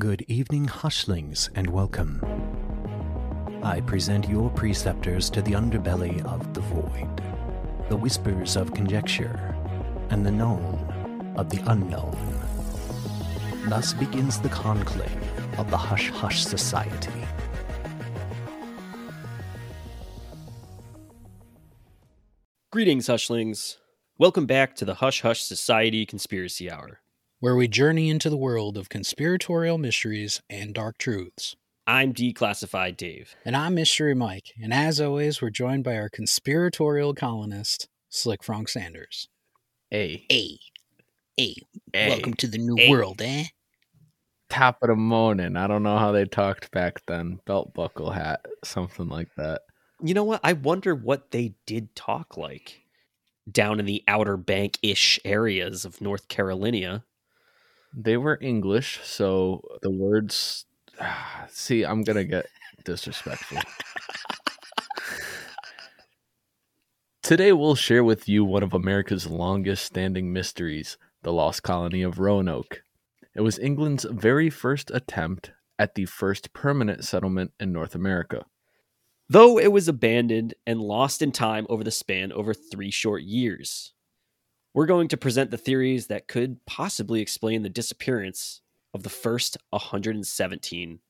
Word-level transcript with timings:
Good 0.00 0.24
evening, 0.28 0.64
hushlings, 0.64 1.50
and 1.54 1.68
welcome. 1.68 2.22
I 3.62 3.82
present 3.82 4.26
your 4.30 4.48
preceptors 4.48 5.28
to 5.28 5.42
the 5.42 5.52
underbelly 5.52 6.24
of 6.24 6.54
the 6.54 6.62
void, 6.62 7.22
the 7.90 7.98
whispers 7.98 8.56
of 8.56 8.72
conjecture, 8.72 9.54
and 10.08 10.24
the 10.24 10.30
known 10.30 11.34
of 11.36 11.50
the 11.50 11.62
unknown. 11.70 12.16
Thus 13.68 13.92
begins 13.92 14.40
the 14.40 14.48
conclave 14.48 15.12
of 15.58 15.70
the 15.70 15.76
Hush 15.76 16.08
Hush 16.08 16.46
Society. 16.46 17.12
Greetings, 22.72 23.06
Hushlings. 23.06 23.76
Welcome 24.16 24.46
back 24.46 24.74
to 24.76 24.86
the 24.86 24.94
Hush 24.94 25.20
Hush 25.20 25.42
Society 25.42 26.06
Conspiracy 26.06 26.70
Hour. 26.70 27.00
Where 27.40 27.56
we 27.56 27.66
journey 27.66 28.10
into 28.10 28.28
the 28.28 28.36
world 28.36 28.76
of 28.76 28.90
conspiratorial 28.90 29.78
mysteries 29.78 30.42
and 30.50 30.74
dark 30.74 30.98
truths. 30.98 31.56
I'm 31.86 32.12
Declassified 32.12 32.98
Dave. 32.98 33.34
And 33.46 33.56
I'm 33.56 33.74
Mystery 33.74 34.14
Mike, 34.14 34.52
and 34.62 34.74
as 34.74 35.00
always, 35.00 35.40
we're 35.40 35.48
joined 35.48 35.82
by 35.82 35.96
our 35.96 36.10
conspiratorial 36.10 37.14
colonist, 37.14 37.88
Slick 38.10 38.44
Frank 38.44 38.68
Sanders. 38.68 39.28
Hey, 39.90 40.26
Hey, 40.28 40.58
hey, 41.36 41.54
Hey. 41.92 42.08
welcome 42.08 42.34
to 42.34 42.46
the 42.46 42.58
new 42.58 42.76
Hey. 42.76 42.90
world, 42.90 43.22
eh? 43.22 43.46
top 44.50 44.78
of 44.82 44.88
the 44.88 44.96
morning. 44.96 45.56
I 45.56 45.66
don't 45.66 45.82
know 45.82 45.98
how 45.98 46.12
they 46.12 46.24
talked 46.26 46.70
back 46.72 47.00
then. 47.06 47.40
Belt 47.46 47.72
buckle 47.72 48.10
hat, 48.10 48.44
something 48.64 49.08
like 49.08 49.34
that. 49.36 49.62
You 50.02 50.14
know 50.14 50.24
what? 50.24 50.40
I 50.42 50.54
wonder 50.54 50.94
what 50.94 51.30
they 51.30 51.54
did 51.66 51.94
talk 51.94 52.36
like 52.36 52.84
down 53.50 53.80
in 53.80 53.86
the 53.86 54.02
Outer 54.08 54.36
Bank 54.36 54.78
ish 54.82 55.20
areas 55.24 55.84
of 55.84 56.00
North 56.00 56.28
Carolina. 56.28 57.04
They 57.94 58.16
were 58.16 58.38
English, 58.40 59.00
so 59.02 59.62
the 59.82 59.90
words. 59.90 60.66
See, 61.48 61.84
I'm 61.84 62.02
gonna 62.02 62.24
get 62.24 62.46
disrespectful. 62.84 63.58
Today, 67.22 67.52
we'll 67.52 67.76
share 67.76 68.02
with 68.02 68.28
you 68.28 68.44
one 68.44 68.62
of 68.62 68.74
America's 68.74 69.26
longest 69.26 69.84
standing 69.84 70.32
mysteries 70.32 70.98
the 71.22 71.32
lost 71.32 71.62
colony 71.62 72.02
of 72.02 72.18
Roanoke. 72.18 72.82
It 73.34 73.42
was 73.42 73.58
England's 73.58 74.04
very 74.10 74.50
first 74.50 74.90
attempt 74.92 75.52
at 75.78 75.94
the 75.94 76.06
first 76.06 76.52
permanent 76.52 77.04
settlement 77.04 77.52
in 77.60 77.72
North 77.72 77.94
America. 77.94 78.44
Though 79.28 79.58
it 79.58 79.70
was 79.70 79.86
abandoned 79.86 80.54
and 80.66 80.80
lost 80.80 81.22
in 81.22 81.30
time 81.30 81.66
over 81.68 81.84
the 81.84 81.90
span 81.90 82.32
over 82.32 82.52
three 82.52 82.90
short 82.90 83.22
years. 83.22 83.92
We're 84.72 84.86
going 84.86 85.08
to 85.08 85.16
present 85.16 85.50
the 85.50 85.58
theories 85.58 86.06
that 86.06 86.28
could 86.28 86.64
possibly 86.64 87.20
explain 87.20 87.62
the 87.62 87.68
disappearance 87.68 88.60
of 88.94 89.02
the 89.02 89.08
first 89.08 89.56
117 89.70 91.00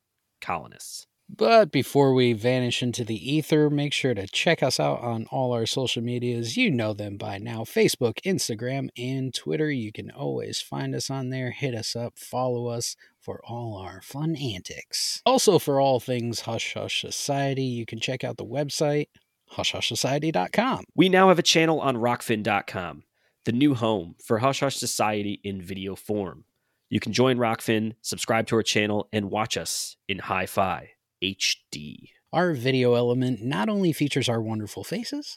colonists. 0.41 1.06
But 1.36 1.70
before 1.70 2.12
we 2.12 2.33
vanish 2.33 2.83
into 2.83 3.05
the 3.05 3.33
ether, 3.33 3.70
make 3.70 3.92
sure 3.92 4.14
to 4.14 4.27
check 4.27 4.64
us 4.64 4.81
out 4.81 5.00
on 5.00 5.27
all 5.31 5.53
our 5.53 5.64
social 5.64 6.03
medias. 6.03 6.56
You 6.56 6.72
know 6.72 6.92
them 6.92 7.16
by 7.16 7.38
now 7.38 7.61
Facebook, 7.61 8.20
Instagram, 8.22 8.88
and 8.98 9.33
Twitter. 9.33 9.70
You 9.70 9.92
can 9.92 10.11
always 10.11 10.61
find 10.61 10.92
us 10.92 11.08
on 11.08 11.31
there. 11.31 11.53
Hit 11.53 11.75
us 11.75 11.94
up, 11.94 12.19
follow 12.19 12.66
us 12.66 12.97
for 13.20 13.41
all 13.44 13.77
our 13.77 14.03
fun 14.03 14.34
antics. 14.34 15.22
Also, 15.25 15.61
for 15.61 15.78
all 15.78 16.00
things 16.00 16.41
Hush 16.41 16.75
Hush 16.75 17.00
Society, 17.00 17.62
you 17.62 17.86
can 17.86 18.00
check 18.00 18.25
out 18.25 18.36
the 18.36 18.44
website, 18.44 19.06
hushhushsociety.com. 19.53 20.84
We 20.97 21.08
now 21.08 21.28
have 21.28 21.38
a 21.38 21.44
channel 21.44 21.81
on 21.81 21.97
rokfin.com, 21.97 23.05
the 23.45 23.53
new 23.53 23.75
home 23.75 24.17
for 24.25 24.39
Hush 24.39 24.61
Hush 24.61 24.77
Society 24.77 25.41
in 25.43 25.63
video 25.63 25.95
form. 25.97 26.45
You 26.89 27.01
can 27.01 27.13
join 27.13 27.39
Rokfin, 27.39 27.95
subscribe 28.03 28.47
to 28.49 28.57
our 28.57 28.63
channel, 28.63 29.09
and 29.13 29.31
watch 29.31 29.57
us 29.57 29.97
in 30.09 30.19
hi 30.19 30.47
fi 30.47 30.91
HD. 31.23 32.11
Our 32.33 32.53
video 32.53 32.95
element 32.95 33.43
not 33.43 33.69
only 33.69 33.93
features 33.93 34.29
our 34.29 34.41
wonderful 34.41 34.85
faces, 34.85 35.37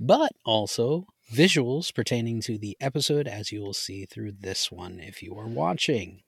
but 0.00 0.32
also 0.44 1.06
visuals 1.32 1.94
pertaining 1.94 2.40
to 2.42 2.58
the 2.58 2.76
episode, 2.80 3.26
as 3.26 3.52
you 3.52 3.60
will 3.60 3.74
see 3.74 4.04
through 4.04 4.32
this 4.32 4.70
one 4.70 5.00
if 5.00 5.22
you 5.22 5.34
are 5.38 5.48
watching. 5.48 6.22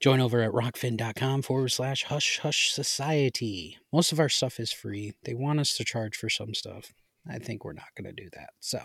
Join 0.00 0.20
over 0.20 0.42
at 0.42 0.52
rokfin.com 0.52 1.42
forward 1.42 1.70
slash 1.70 2.04
hush 2.04 2.38
hush 2.38 2.70
society. 2.70 3.78
Most 3.92 4.12
of 4.12 4.20
our 4.20 4.28
stuff 4.28 4.60
is 4.60 4.72
free. 4.72 5.14
They 5.24 5.34
want 5.34 5.58
us 5.58 5.76
to 5.76 5.84
charge 5.84 6.16
for 6.16 6.28
some 6.28 6.54
stuff. 6.54 6.92
I 7.28 7.38
think 7.38 7.64
we're 7.64 7.72
not 7.72 7.94
going 7.96 8.14
to 8.14 8.22
do 8.22 8.28
that. 8.34 8.50
So 8.60 8.78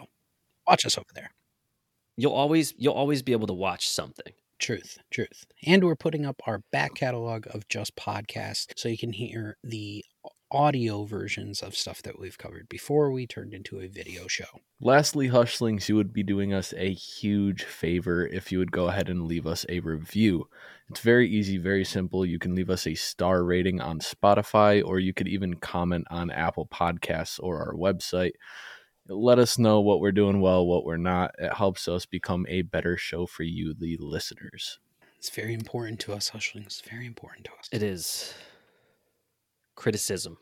watch 0.68 0.86
us 0.86 0.98
over 0.98 1.10
there. 1.14 1.32
You'll 2.16 2.34
always 2.34 2.74
you'll 2.78 2.94
always 2.94 3.22
be 3.22 3.32
able 3.32 3.48
to 3.48 3.54
watch 3.54 3.90
something. 3.90 4.34
Truth, 4.60 4.98
truth. 5.12 5.46
And 5.66 5.84
we're 5.84 5.96
putting 5.96 6.26
up 6.26 6.42
our 6.46 6.62
back 6.72 6.96
catalog 6.96 7.48
of 7.54 7.68
just 7.68 7.96
podcasts 7.96 8.68
so 8.78 8.88
you 8.88 8.98
can 8.98 9.12
hear 9.12 9.58
the 9.64 10.06
audio 10.54 11.04
versions 11.04 11.62
of 11.62 11.76
stuff 11.76 12.04
that 12.04 12.20
we've 12.20 12.38
covered 12.38 12.70
before 12.70 13.12
we 13.12 13.26
turned 13.26 13.54
into 13.54 13.80
a 13.80 13.88
video 13.88 14.28
show. 14.28 14.46
Lastly, 14.80 15.30
Hushlings, 15.30 15.90
you 15.90 15.96
would 15.96 16.14
be 16.14 16.22
doing 16.22 16.54
us 16.54 16.74
a 16.78 16.94
huge 16.94 17.64
favor 17.64 18.26
if 18.28 18.52
you 18.52 18.60
would 18.60 18.72
go 18.72 18.88
ahead 18.88 19.10
and 19.10 19.24
leave 19.24 19.48
us 19.48 19.66
a 19.68 19.80
review. 19.80 20.48
It's 20.94 21.02
very 21.02 21.28
easy, 21.28 21.58
very 21.58 21.84
simple. 21.84 22.24
You 22.24 22.38
can 22.38 22.54
leave 22.54 22.70
us 22.70 22.86
a 22.86 22.94
star 22.94 23.44
rating 23.44 23.82
on 23.82 23.98
Spotify, 23.98 24.86
or 24.86 25.00
you 25.00 25.12
could 25.12 25.28
even 25.28 25.56
comment 25.56 26.06
on 26.12 26.30
Apple 26.30 26.68
Podcasts 26.68 27.40
or 27.42 27.58
our 27.58 27.74
website. 27.74 28.34
Let 29.08 29.40
us 29.40 29.58
know 29.58 29.82
what 29.82 30.02
we're 30.02 30.12
doing 30.12 30.40
well, 30.40 30.68
what 30.68 30.86
we're 30.86 30.98
not. 30.98 31.32
It 31.40 31.52
helps 31.52 31.88
us 31.88 32.06
become 32.06 32.46
a 32.48 32.62
better 32.62 32.96
show 32.96 33.26
for 33.26 33.42
you, 33.42 33.74
the 33.74 33.98
listeners. 34.00 34.78
It's 35.18 35.32
very 35.32 35.56
important 35.56 36.00
to 36.02 36.14
us, 36.14 36.30
Hushlings. 36.30 36.66
It's 36.68 36.82
very 36.82 37.08
important 37.08 37.46
to 37.46 37.54
us. 37.54 37.70
It 37.72 37.82
is 37.82 38.36
criticism, 39.74 40.38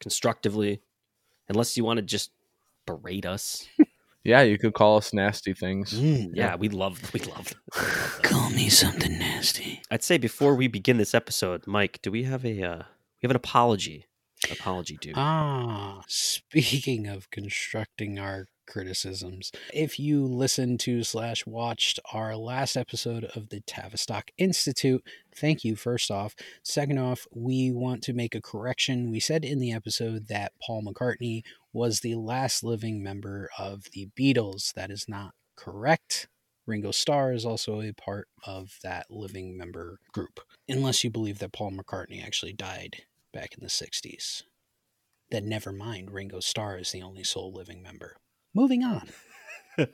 constructively, 0.00 0.82
unless 1.48 1.76
you 1.76 1.84
want 1.84 1.98
to 1.98 2.02
just 2.02 2.32
berate 2.86 3.24
us. 3.24 3.68
Yeah, 4.24 4.42
you 4.42 4.58
could 4.58 4.74
call 4.74 4.98
us 4.98 5.12
nasty 5.14 5.54
things. 5.54 5.94
Mm, 5.94 6.30
Yeah, 6.34 6.56
we 6.56 6.68
love 6.68 7.12
we 7.14 7.20
love. 7.20 7.54
Call 8.22 8.50
me 8.50 8.68
something 8.68 9.18
nasty. 9.18 9.80
I'd 9.90 10.02
say 10.02 10.18
before 10.18 10.54
we 10.54 10.68
begin 10.68 10.98
this 10.98 11.14
episode, 11.14 11.66
Mike, 11.66 12.00
do 12.02 12.10
we 12.10 12.24
have 12.24 12.44
a 12.44 12.62
uh, 12.62 12.76
we 13.22 13.22
have 13.26 13.30
an 13.30 13.36
apology? 13.36 14.06
Apology 14.50 14.98
due. 15.00 15.12
Ah, 15.16 16.02
speaking 16.06 17.06
of 17.06 17.30
constructing 17.30 18.18
our 18.18 18.46
criticisms, 18.70 19.52
if 19.74 19.98
you 19.98 20.24
listened 20.24 20.80
to 20.80 21.04
slash 21.04 21.44
watched 21.44 22.00
our 22.12 22.36
last 22.36 22.76
episode 22.76 23.24
of 23.36 23.50
the 23.50 23.60
Tavistock 23.60 24.30
Institute, 24.38 25.04
thank 25.34 25.64
you 25.64 25.76
first 25.76 26.10
off. 26.10 26.34
Second 26.62 26.98
off, 26.98 27.26
we 27.34 27.70
want 27.70 28.02
to 28.04 28.14
make 28.14 28.34
a 28.34 28.40
correction. 28.40 29.10
We 29.10 29.20
said 29.20 29.44
in 29.44 29.58
the 29.58 29.72
episode 29.72 30.28
that 30.28 30.52
Paul 30.62 30.82
McCartney 30.82 31.42
was 31.72 32.00
the 32.00 32.14
last 32.14 32.64
living 32.64 33.02
member 33.02 33.50
of 33.58 33.84
the 33.92 34.08
Beatles. 34.18 34.72
That 34.72 34.90
is 34.90 35.06
not 35.08 35.34
correct. 35.56 36.28
Ringo 36.66 36.92
Starr 36.92 37.32
is 37.32 37.44
also 37.44 37.82
a 37.82 37.92
part 37.92 38.28
of 38.46 38.78
that 38.82 39.10
living 39.10 39.58
member 39.58 39.98
group, 40.12 40.40
unless 40.68 41.02
you 41.02 41.10
believe 41.10 41.40
that 41.40 41.52
Paul 41.52 41.72
McCartney 41.72 42.24
actually 42.24 42.52
died 42.52 43.02
back 43.32 43.54
in 43.54 43.64
the 43.64 43.70
60s. 43.70 44.44
Then 45.30 45.48
never 45.48 45.72
mind, 45.72 46.10
Ringo 46.10 46.40
Starr 46.40 46.78
is 46.78 46.92
the 46.92 47.02
only 47.02 47.24
sole 47.24 47.52
living 47.52 47.82
member. 47.82 48.16
Moving 48.54 48.82
on. 48.82 49.08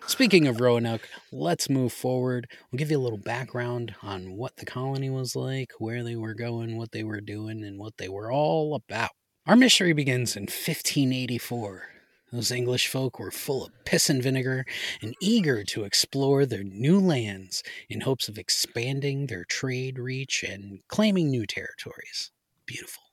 Speaking 0.06 0.46
of 0.46 0.60
Roanoke, 0.60 1.08
let's 1.30 1.68
move 1.68 1.92
forward. 1.92 2.48
We'll 2.70 2.78
give 2.78 2.90
you 2.90 2.98
a 2.98 3.02
little 3.02 3.18
background 3.18 3.94
on 4.02 4.36
what 4.36 4.56
the 4.56 4.64
colony 4.64 5.10
was 5.10 5.36
like, 5.36 5.72
where 5.78 6.02
they 6.02 6.16
were 6.16 6.34
going, 6.34 6.76
what 6.76 6.92
they 6.92 7.04
were 7.04 7.20
doing, 7.20 7.62
and 7.62 7.78
what 7.78 7.98
they 7.98 8.08
were 8.08 8.32
all 8.32 8.74
about. 8.74 9.10
Our 9.46 9.56
mystery 9.56 9.92
begins 9.92 10.36
in 10.36 10.44
1584. 10.44 11.88
Those 12.32 12.50
English 12.50 12.88
folk 12.88 13.18
were 13.18 13.30
full 13.30 13.64
of 13.66 13.84
piss 13.84 14.10
and 14.10 14.22
vinegar 14.22 14.64
and 15.00 15.14
eager 15.20 15.62
to 15.64 15.84
explore 15.84 16.44
their 16.44 16.64
new 16.64 16.98
lands 16.98 17.62
in 17.88 18.00
hopes 18.00 18.28
of 18.28 18.38
expanding 18.38 19.26
their 19.26 19.44
trade 19.44 19.98
reach 19.98 20.42
and 20.42 20.80
claiming 20.88 21.30
new 21.30 21.46
territories. 21.46 22.32
Beautiful. 22.66 23.05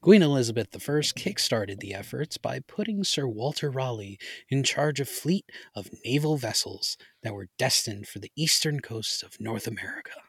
Queen 0.00 0.22
Elizabeth 0.22 0.68
I 0.74 0.78
kickstarted 0.78 1.80
the 1.80 1.94
efforts 1.94 2.38
by 2.38 2.60
putting 2.60 3.04
Sir 3.04 3.26
Walter 3.26 3.70
Raleigh 3.70 4.18
in 4.48 4.62
charge 4.62 5.00
of 5.00 5.08
a 5.08 5.10
fleet 5.10 5.44
of 5.74 5.90
naval 6.04 6.36
vessels 6.36 6.96
that 7.22 7.34
were 7.34 7.48
destined 7.58 8.08
for 8.08 8.18
the 8.18 8.32
eastern 8.36 8.80
coast 8.80 9.22
of 9.22 9.40
North 9.40 9.66
America. 9.66 10.22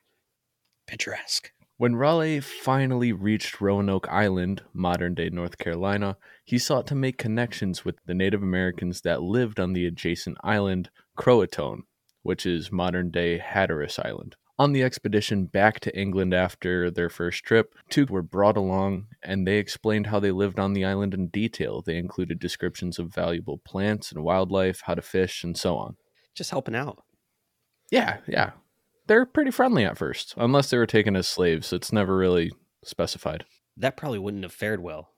Picturesque. 0.88 1.52
When 1.78 1.96
Raleigh 1.96 2.42
finally 2.42 3.12
reached 3.12 3.60
Roanoke 3.60 4.08
Island, 4.08 4.62
modern 4.72 5.16
day 5.16 5.30
North 5.30 5.58
Carolina, 5.58 6.16
he 6.46 6.60
sought 6.60 6.86
to 6.88 6.96
make 6.96 7.18
connections 7.18 7.84
with 7.84 7.96
the 8.06 8.14
Native 8.14 8.44
Americans 8.44 9.02
that 9.02 9.24
lived 9.24 9.60
on 9.60 9.74
the 9.74 9.88
adjacent 9.88 10.38
island, 10.44 10.92
Croatoan, 11.18 11.82
which 12.22 12.46
is 12.46 12.72
modern 12.72 13.10
day 13.10 13.40
Hatteras 13.40 13.98
Island. 13.98 14.36
On 14.59 14.74
the 14.74 14.83
expedition 14.83 15.45
back 15.45 15.80
to 15.80 15.98
England 15.98 16.33
after 16.33 16.92
their 16.92 17.09
first 17.09 17.44
trip, 17.44 17.74
two 17.89 18.06
were 18.06 18.21
brought 18.21 18.57
along 18.57 19.07
and 19.24 19.48
they 19.48 19.57
explained 19.57 20.07
how 20.07 20.19
they 20.19 20.31
lived 20.31 20.59
on 20.59 20.74
the 20.74 20.86
island 20.86 21.13
in 21.13 21.27
detail. 21.27 21.81
They 21.81 21.98
included 21.98 22.39
descriptions 22.39 23.00
of 23.00 23.13
valuable 23.13 23.57
plants 23.57 24.12
and 24.12 24.24
wildlife, 24.24 24.81
how 24.86 24.95
to 24.95 25.01
fish, 25.01 25.44
and 25.44 25.57
so 25.57 25.77
on. 25.77 25.95
Just 26.36 26.51
helping 26.51 26.75
out. 26.75 27.03
Yeah, 27.89 28.18
yeah. 28.27 28.51
they're 29.07 29.25
pretty 29.25 29.51
friendly 29.51 29.83
at 29.83 29.98
first, 29.98 30.33
unless 30.38 30.69
they 30.69 30.77
were 30.77 30.86
taken 30.86 31.15
as 31.15 31.27
slaves. 31.27 31.74
It's 31.74 31.92
never 31.92 32.15
really 32.15 32.51
specified. 32.83 33.45
That 33.75 33.97
probably 33.97 34.19
wouldn't 34.19 34.44
have 34.44 34.54
fared 34.54 34.81
well. 34.81 35.09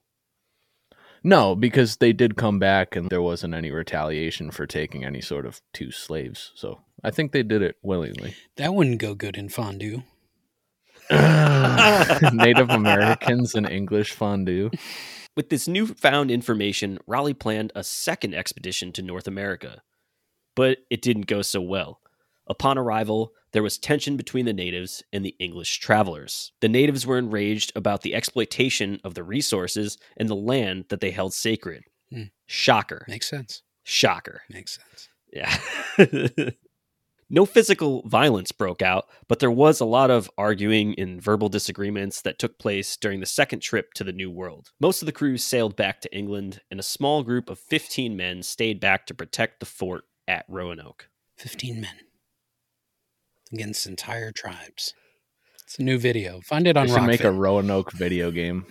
No, 1.22 1.54
because 1.54 1.96
they 1.96 2.12
did 2.12 2.36
come 2.36 2.58
back 2.58 2.96
and 2.96 3.08
there 3.08 3.22
wasn't 3.22 3.54
any 3.54 3.70
retaliation 3.70 4.50
for 4.50 4.66
taking 4.66 5.04
any 5.04 5.20
sort 5.20 5.46
of 5.46 5.62
two 5.72 5.90
slaves. 5.90 6.52
So 6.54 6.80
I 7.04 7.10
think 7.10 7.32
they 7.32 7.42
did 7.42 7.62
it 7.62 7.76
willingly. 7.82 8.34
That 8.56 8.74
wouldn't 8.74 8.98
go 8.98 9.14
good 9.14 9.36
in 9.36 9.50
fondue. 9.50 10.02
Native 11.10 12.70
Americans 12.70 13.54
and 13.54 13.68
English 13.68 14.12
fondue. 14.12 14.70
With 15.36 15.50
this 15.50 15.68
newfound 15.68 16.30
information, 16.30 16.98
Raleigh 17.06 17.34
planned 17.34 17.72
a 17.74 17.84
second 17.84 18.34
expedition 18.34 18.90
to 18.92 19.02
North 19.02 19.26
America. 19.26 19.82
But 20.56 20.78
it 20.90 21.02
didn't 21.02 21.26
go 21.26 21.42
so 21.42 21.60
well. 21.60 22.00
Upon 22.46 22.78
arrival, 22.78 23.32
there 23.52 23.62
was 23.62 23.78
tension 23.78 24.16
between 24.16 24.46
the 24.46 24.52
natives 24.52 25.02
and 25.12 25.24
the 25.24 25.34
English 25.38 25.78
travelers. 25.78 26.52
The 26.60 26.68
natives 26.68 27.06
were 27.06 27.18
enraged 27.18 27.72
about 27.76 28.02
the 28.02 28.14
exploitation 28.14 29.00
of 29.04 29.14
the 29.14 29.24
resources 29.24 29.98
and 30.16 30.28
the 30.28 30.36
land 30.36 30.86
that 30.88 31.00
they 31.00 31.10
held 31.10 31.34
sacred. 31.34 31.84
Hmm. 32.10 32.24
Shocker. 32.46 33.04
Makes 33.08 33.28
sense. 33.28 33.62
Shocker. 33.82 34.42
Makes 34.48 34.78
sense. 34.78 35.08
Yeah. 35.32 36.50
no 37.30 37.46
physical 37.46 38.02
violence 38.06 38.52
broke 38.52 38.82
out, 38.82 39.06
but 39.28 39.38
there 39.40 39.50
was 39.50 39.80
a 39.80 39.84
lot 39.84 40.10
of 40.10 40.30
arguing 40.36 40.94
and 40.98 41.20
verbal 41.20 41.48
disagreements 41.48 42.20
that 42.22 42.38
took 42.38 42.58
place 42.58 42.96
during 42.96 43.20
the 43.20 43.26
second 43.26 43.60
trip 43.60 43.92
to 43.94 44.04
the 44.04 44.12
New 44.12 44.30
World. 44.30 44.70
Most 44.80 45.02
of 45.02 45.06
the 45.06 45.12
crew 45.12 45.36
sailed 45.36 45.76
back 45.76 46.00
to 46.02 46.16
England, 46.16 46.60
and 46.70 46.78
a 46.78 46.84
small 46.84 47.22
group 47.22 47.48
of 47.50 47.58
15 47.58 48.16
men 48.16 48.42
stayed 48.42 48.80
back 48.80 49.06
to 49.06 49.14
protect 49.14 49.60
the 49.60 49.66
fort 49.66 50.04
at 50.28 50.44
Roanoke. 50.48 51.08
15 51.38 51.80
men 51.80 51.94
against 53.52 53.86
entire 53.86 54.32
tribes. 54.32 54.94
It's 55.64 55.78
a 55.78 55.82
new 55.82 55.98
video. 55.98 56.40
Find 56.42 56.66
it 56.66 56.76
on 56.76 56.86
They 56.86 56.92
should 56.92 57.02
make 57.04 57.24
a 57.24 57.32
Roanoke 57.32 57.92
video 57.92 58.30
game 58.30 58.66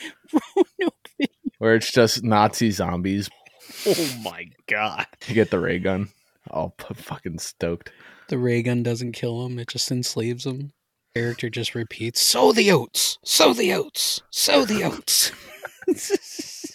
Roanoke 0.32 1.08
video. 1.18 1.32
where 1.58 1.74
it's 1.74 1.90
just 1.92 2.22
Nazi 2.22 2.70
zombies. 2.70 3.28
Oh 3.86 4.16
my 4.24 4.46
god. 4.66 5.06
You 5.26 5.34
get 5.34 5.50
the 5.50 5.58
ray 5.58 5.78
gun. 5.78 6.08
All 6.50 6.70
p- 6.70 6.94
fucking 6.94 7.38
stoked. 7.38 7.92
The 8.28 8.38
ray 8.38 8.62
gun 8.62 8.82
doesn't 8.82 9.12
kill 9.12 9.46
him, 9.46 9.58
it 9.58 9.68
just 9.68 9.90
enslaves 9.90 10.46
him. 10.46 10.72
Character 11.14 11.48
just 11.48 11.74
repeats, 11.74 12.20
sow 12.20 12.52
the 12.52 12.70
oats, 12.70 13.18
sow 13.24 13.52
the 13.52 13.72
oats, 13.72 14.20
sow 14.30 14.64
the 14.64 14.84
oats. 14.84 15.32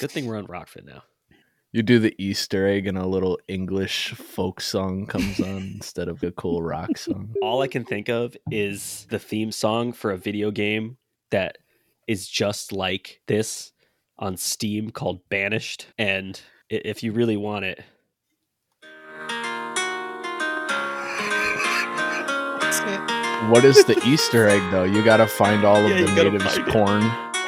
Good 0.00 0.10
thing 0.10 0.26
we're 0.26 0.38
on 0.38 0.46
Rokfin 0.46 0.84
now. 0.84 1.02
You 1.72 1.82
do 1.82 1.98
the 1.98 2.14
Easter 2.18 2.66
egg 2.66 2.86
and 2.86 2.96
a 2.96 3.06
little 3.06 3.38
English 3.46 4.12
folk 4.14 4.60
song 4.60 5.06
comes 5.06 5.38
on 5.38 5.56
instead 5.74 6.08
of 6.08 6.22
a 6.22 6.30
cool 6.30 6.62
rock 6.62 6.96
song. 6.96 7.34
All 7.42 7.60
I 7.60 7.68
can 7.68 7.84
think 7.84 8.08
of 8.08 8.36
is 8.50 9.06
the 9.10 9.18
theme 9.18 9.52
song 9.52 9.92
for 9.92 10.10
a 10.10 10.16
video 10.16 10.50
game 10.50 10.96
that 11.30 11.58
is 12.06 12.26
just 12.26 12.72
like 12.72 13.20
this 13.26 13.72
on 14.18 14.36
Steam 14.38 14.90
called 14.90 15.20
Banished. 15.28 15.88
And 15.98 16.40
if 16.70 17.02
you 17.02 17.12
really 17.12 17.36
want 17.36 17.66
it, 17.66 17.84
What 23.48 23.64
is 23.64 23.82
the 23.86 23.98
Easter 24.06 24.46
egg 24.46 24.60
though? 24.70 24.84
You 24.84 25.02
gotta 25.02 25.26
find 25.26 25.64
all 25.64 25.84
of 25.84 25.90
Yeah, 25.90 26.04
the 26.04 26.12
natives' 26.24 26.56
find 26.56 26.68
it. 26.68 26.72
corn 26.72 27.02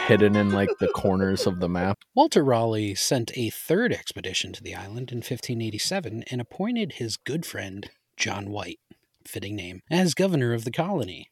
hidden 0.07 0.35
in 0.35 0.51
like 0.51 0.71
the 0.79 0.89
corners 0.89 1.47
of 1.47 1.61
the 1.61 1.69
map. 1.69 1.99
Walter 2.15 2.43
Raleigh 2.43 2.95
sent 2.95 3.37
a 3.37 3.51
third 3.51 3.93
expedition 3.93 4.53
to 4.55 4.63
the 4.63 4.75
island 4.75 5.13
in 5.13 5.19
1587 5.19 6.25
and 6.31 6.41
appointed 6.41 6.93
his 6.93 7.19
good 7.19 7.45
friend, 7.45 7.91
John 8.17 8.51
White, 8.51 8.81
fitting 9.27 9.55
name, 9.55 9.81
as 9.91 10.15
governor 10.15 10.55
of 10.55 10.65
the 10.65 10.71
colony. 10.71 11.31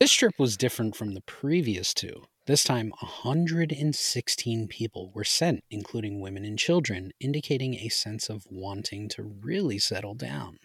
This 0.00 0.12
trip 0.12 0.34
was 0.36 0.56
different 0.56 0.96
from 0.96 1.14
the 1.14 1.22
previous 1.22 1.94
two. 1.94 2.24
This 2.46 2.64
time, 2.64 2.92
116 3.00 4.66
people 4.68 5.10
were 5.14 5.24
sent, 5.24 5.62
including 5.70 6.20
women 6.20 6.44
and 6.44 6.58
children, 6.58 7.12
indicating 7.20 7.74
a 7.74 7.88
sense 7.88 8.28
of 8.28 8.44
wanting 8.50 9.08
to 9.10 9.22
really 9.22 9.78
settle 9.78 10.14
down. 10.14 10.58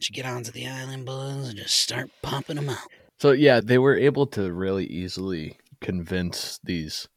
Should 0.00 0.14
get 0.14 0.26
onto 0.26 0.50
the 0.50 0.66
island, 0.66 1.06
boys, 1.06 1.48
and 1.48 1.56
just 1.56 1.78
start 1.78 2.10
pumping 2.22 2.56
them 2.56 2.70
out. 2.70 2.78
So 3.18 3.32
yeah, 3.32 3.60
they 3.60 3.78
were 3.78 3.96
able 3.96 4.26
to 4.28 4.52
really 4.52 4.86
easily 4.86 5.58
convince 5.80 6.58
these 6.64 7.08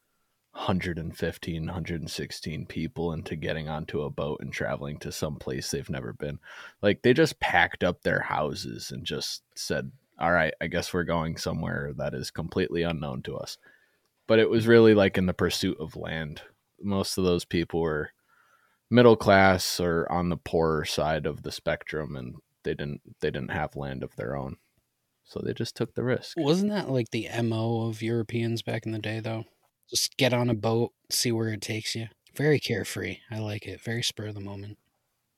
115, 0.51 1.65
116 1.65 2.65
people 2.65 3.13
into 3.13 3.35
getting 3.35 3.67
onto 3.67 4.01
a 4.01 4.09
boat 4.09 4.39
and 4.41 4.51
traveling 4.51 4.97
to 4.99 5.11
some 5.11 5.35
place 5.35 5.69
they've 5.69 5.89
never 5.89 6.13
been. 6.13 6.39
Like 6.81 7.01
they 7.01 7.13
just 7.13 7.39
packed 7.39 7.83
up 7.83 8.01
their 8.01 8.21
houses 8.21 8.91
and 8.91 9.05
just 9.05 9.43
said, 9.55 9.91
"All 10.19 10.31
right, 10.31 10.53
I 10.61 10.67
guess 10.67 10.93
we're 10.93 11.03
going 11.03 11.37
somewhere 11.37 11.93
that 11.97 12.13
is 12.13 12.31
completely 12.31 12.83
unknown 12.83 13.21
to 13.23 13.37
us." 13.37 13.57
But 14.27 14.39
it 14.39 14.49
was 14.49 14.67
really 14.67 14.93
like 14.93 15.17
in 15.17 15.25
the 15.25 15.33
pursuit 15.33 15.77
of 15.79 15.95
land. 15.95 16.41
Most 16.81 17.17
of 17.17 17.23
those 17.23 17.45
people 17.45 17.81
were 17.81 18.11
middle 18.89 19.15
class 19.15 19.79
or 19.79 20.09
on 20.11 20.29
the 20.29 20.37
poorer 20.37 20.85
side 20.85 21.25
of 21.25 21.43
the 21.43 21.51
spectrum 21.51 22.15
and 22.15 22.35
they 22.67 22.73
didn't 22.73 23.01
they 23.21 23.31
didn't 23.31 23.51
have 23.51 23.77
land 23.77 24.03
of 24.03 24.15
their 24.17 24.35
own. 24.35 24.57
So 25.23 25.41
they 25.43 25.53
just 25.53 25.75
took 25.75 25.93
the 25.93 26.03
risk. 26.03 26.37
Wasn't 26.37 26.69
that 26.71 26.89
like 26.89 27.11
the 27.11 27.27
MO 27.41 27.87
of 27.87 28.01
Europeans 28.01 28.61
back 28.61 28.85
in 28.85 28.91
the 28.91 28.99
day, 28.99 29.19
though? 29.19 29.45
Just 29.89 30.17
get 30.17 30.33
on 30.33 30.49
a 30.49 30.53
boat, 30.53 30.91
see 31.09 31.31
where 31.31 31.49
it 31.49 31.61
takes 31.61 31.95
you. 31.95 32.07
Very 32.35 32.59
carefree. 32.59 33.19
I 33.31 33.39
like 33.39 33.65
it. 33.65 33.81
Very 33.81 34.03
spur 34.03 34.27
of 34.27 34.35
the 34.35 34.41
moment. 34.41 34.77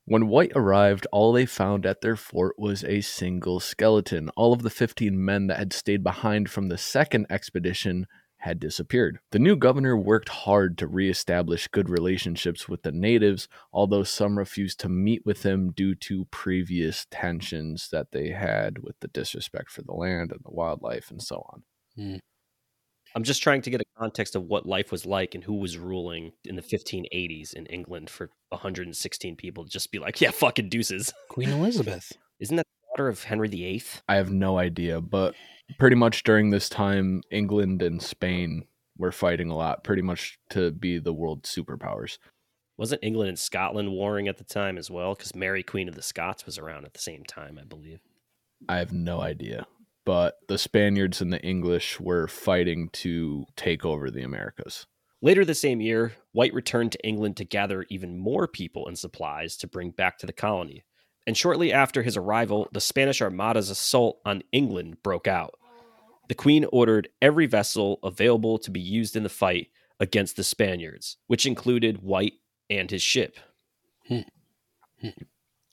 When 0.05 0.27
White 0.27 0.51
arrived, 0.55 1.05
all 1.11 1.31
they 1.31 1.45
found 1.45 1.85
at 1.85 2.01
their 2.01 2.15
fort 2.15 2.55
was 2.57 2.83
a 2.83 3.01
single 3.01 3.59
skeleton. 3.59 4.29
All 4.29 4.53
of 4.53 4.63
the 4.63 4.71
15 4.71 5.23
men 5.23 5.47
that 5.47 5.59
had 5.59 5.71
stayed 5.71 6.03
behind 6.03 6.49
from 6.49 6.67
the 6.67 6.79
second 6.79 7.27
expedition 7.29 8.07
had 8.39 8.59
disappeared. 8.59 9.19
The 9.31 9.39
new 9.39 9.55
governor 9.55 9.97
worked 9.97 10.29
hard 10.29 10.77
to 10.79 10.87
reestablish 10.87 11.67
good 11.67 11.89
relationships 11.89 12.67
with 12.67 12.83
the 12.83 12.91
natives, 12.91 13.47
although 13.71 14.03
some 14.03 14.37
refused 14.37 14.79
to 14.81 14.89
meet 14.89 15.25
with 15.25 15.43
him 15.43 15.71
due 15.71 15.95
to 15.95 16.25
previous 16.31 17.05
tensions 17.11 17.89
that 17.91 18.11
they 18.11 18.29
had 18.29 18.79
with 18.79 18.99
the 19.01 19.09
disrespect 19.09 19.69
for 19.69 19.81
the 19.81 19.93
land 19.93 20.31
and 20.31 20.41
the 20.43 20.51
wildlife 20.51 21.11
and 21.11 21.21
so 21.21 21.45
on. 21.51 21.63
Hmm. 21.95 22.17
I'm 23.15 23.23
just 23.23 23.41
trying 23.41 23.61
to 23.63 23.69
get 23.69 23.81
a 23.81 23.85
context 23.97 24.35
of 24.35 24.43
what 24.43 24.65
life 24.65 24.91
was 24.91 25.05
like 25.05 25.35
and 25.35 25.43
who 25.43 25.55
was 25.55 25.77
ruling 25.77 26.31
in 26.45 26.55
the 26.55 26.61
1580s 26.61 27.53
in 27.53 27.65
England 27.65 28.09
for 28.09 28.29
116 28.49 29.35
people 29.35 29.63
to 29.65 29.69
just 29.69 29.91
be 29.91 29.99
like, 29.99 30.21
yeah, 30.21 30.31
fucking 30.31 30.69
deuces. 30.69 31.11
Queen 31.27 31.49
Elizabeth. 31.49 32.13
Isn't 32.39 32.57
that 32.57 32.67
the 32.67 32.87
daughter 32.91 33.09
of 33.09 33.23
Henry 33.23 33.47
VIII? 33.47 33.83
I 34.07 34.15
have 34.15 34.31
no 34.31 34.57
idea, 34.57 35.01
but 35.01 35.35
pretty 35.77 35.95
much 35.95 36.23
during 36.23 36.49
this 36.49 36.69
time, 36.69 37.21
England 37.31 37.81
and 37.81 38.01
Spain 38.01 38.65
were 38.97 39.11
fighting 39.11 39.49
a 39.49 39.55
lot, 39.55 39.83
pretty 39.83 40.01
much 40.01 40.39
to 40.49 40.71
be 40.71 40.99
the 40.99 41.13
world 41.13 41.43
superpowers. 41.43 42.17
Wasn't 42.77 43.03
England 43.03 43.29
and 43.29 43.39
Scotland 43.39 43.91
warring 43.91 44.27
at 44.27 44.37
the 44.37 44.43
time 44.43 44.77
as 44.77 44.89
well? 44.89 45.13
Because 45.13 45.35
Mary, 45.35 45.63
Queen 45.63 45.89
of 45.89 45.95
the 45.95 46.01
Scots, 46.01 46.45
was 46.45 46.57
around 46.57 46.85
at 46.85 46.93
the 46.93 46.99
same 46.99 47.23
time, 47.25 47.59
I 47.61 47.65
believe. 47.65 47.99
I 48.67 48.77
have 48.77 48.93
no 48.93 49.21
idea. 49.21 49.67
But 50.05 50.39
the 50.47 50.57
Spaniards 50.57 51.21
and 51.21 51.31
the 51.31 51.41
English 51.41 51.99
were 51.99 52.27
fighting 52.27 52.89
to 52.93 53.45
take 53.55 53.85
over 53.85 54.09
the 54.09 54.23
Americas. 54.23 54.87
Later 55.21 55.43
the 55.43 55.53
same 55.53 55.81
year, 55.81 56.13
White 56.31 56.53
returned 56.53 56.93
to 56.93 57.05
England 57.05 57.35
to 57.37 57.43
gather 57.43 57.85
even 57.89 58.17
more 58.17 58.47
people 58.47 58.87
and 58.87 58.97
supplies 58.97 59.57
to 59.57 59.67
bring 59.67 59.91
back 59.91 60.17
to 60.19 60.25
the 60.25 60.33
colony. 60.33 60.83
And 61.29 61.37
shortly 61.37 61.71
after 61.71 62.01
his 62.01 62.17
arrival, 62.17 62.67
the 62.71 62.81
Spanish 62.81 63.21
Armada's 63.21 63.69
assault 63.69 64.19
on 64.25 64.41
England 64.51 65.03
broke 65.03 65.27
out. 65.27 65.59
The 66.27 66.33
Queen 66.33 66.65
ordered 66.71 67.09
every 67.21 67.45
vessel 67.45 67.99
available 68.01 68.57
to 68.57 68.71
be 68.71 68.79
used 68.79 69.15
in 69.15 69.21
the 69.21 69.29
fight 69.29 69.67
against 69.99 70.37
the 70.37 70.43
Spaniards, 70.43 71.17
which 71.27 71.45
included 71.45 72.01
White 72.01 72.33
and 72.67 72.89
his 72.89 73.03
ship. 73.03 73.37
Hmm. 74.07 74.21
Hmm. 75.01 75.09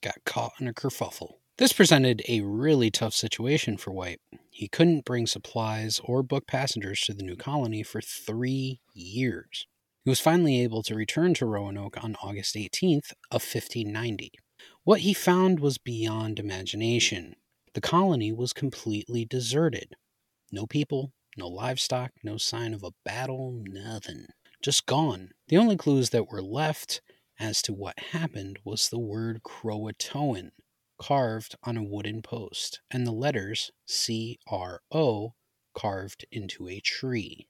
Got 0.02 0.26
caught 0.26 0.52
in 0.60 0.68
a 0.68 0.74
kerfuffle. 0.74 1.36
This 1.56 1.72
presented 1.72 2.20
a 2.28 2.42
really 2.42 2.90
tough 2.90 3.14
situation 3.14 3.78
for 3.78 3.92
White. 3.92 4.20
He 4.50 4.68
couldn't 4.68 5.06
bring 5.06 5.26
supplies 5.26 6.02
or 6.04 6.22
book 6.22 6.46
passengers 6.46 7.00
to 7.04 7.14
the 7.14 7.24
new 7.24 7.36
colony 7.36 7.82
for 7.82 8.02
three 8.02 8.80
years. 8.92 9.66
He 10.04 10.10
was 10.10 10.20
finally 10.20 10.60
able 10.60 10.82
to 10.82 10.94
return 10.94 11.32
to 11.32 11.46
Roanoke 11.46 11.96
on 12.04 12.14
August 12.22 12.56
18th 12.56 13.12
of 13.30 13.40
1590. 13.40 14.32
What 14.86 15.00
he 15.00 15.14
found 15.14 15.58
was 15.58 15.78
beyond 15.78 16.38
imagination. 16.38 17.34
The 17.74 17.80
colony 17.80 18.30
was 18.30 18.52
completely 18.52 19.24
deserted. 19.24 19.96
No 20.52 20.64
people, 20.68 21.12
no 21.36 21.48
livestock, 21.48 22.12
no 22.22 22.36
sign 22.36 22.72
of 22.72 22.84
a 22.84 22.92
battle, 23.04 23.64
nothing. 23.66 24.26
Just 24.62 24.86
gone. 24.86 25.30
The 25.48 25.56
only 25.56 25.76
clues 25.76 26.10
that 26.10 26.30
were 26.30 26.40
left 26.40 27.00
as 27.40 27.62
to 27.62 27.72
what 27.72 27.98
happened 28.12 28.60
was 28.64 28.88
the 28.88 29.00
word 29.00 29.40
Croatoan 29.42 30.50
carved 31.02 31.56
on 31.64 31.76
a 31.76 31.82
wooden 31.82 32.22
post 32.22 32.80
and 32.88 33.04
the 33.04 33.10
letters 33.10 33.72
C 33.88 34.38
R 34.46 34.82
O 34.92 35.34
carved 35.74 36.26
into 36.30 36.68
a 36.68 36.78
tree. 36.78 37.48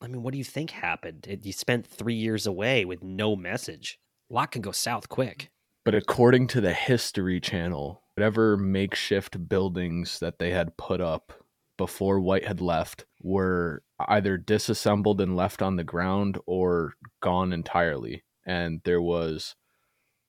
I 0.00 0.06
mean, 0.06 0.22
what 0.22 0.30
do 0.30 0.38
you 0.38 0.44
think 0.44 0.70
happened? 0.70 1.26
You 1.42 1.52
spent 1.52 1.88
three 1.88 2.14
years 2.14 2.46
away 2.46 2.84
with 2.84 3.02
no 3.02 3.34
message. 3.34 3.98
A 4.30 4.34
lot 4.34 4.52
can 4.52 4.62
go 4.62 4.70
south 4.70 5.08
quick. 5.08 5.50
But 5.86 5.94
according 5.94 6.48
to 6.48 6.60
the 6.60 6.72
History 6.72 7.38
Channel, 7.38 8.02
whatever 8.16 8.56
makeshift 8.56 9.48
buildings 9.48 10.18
that 10.18 10.40
they 10.40 10.50
had 10.50 10.76
put 10.76 11.00
up 11.00 11.32
before 11.76 12.18
White 12.18 12.44
had 12.44 12.60
left 12.60 13.04
were 13.22 13.84
either 14.00 14.36
disassembled 14.36 15.20
and 15.20 15.36
left 15.36 15.62
on 15.62 15.76
the 15.76 15.84
ground 15.84 16.38
or 16.44 16.94
gone 17.22 17.52
entirely. 17.52 18.24
And 18.44 18.80
there 18.82 19.00
was 19.00 19.54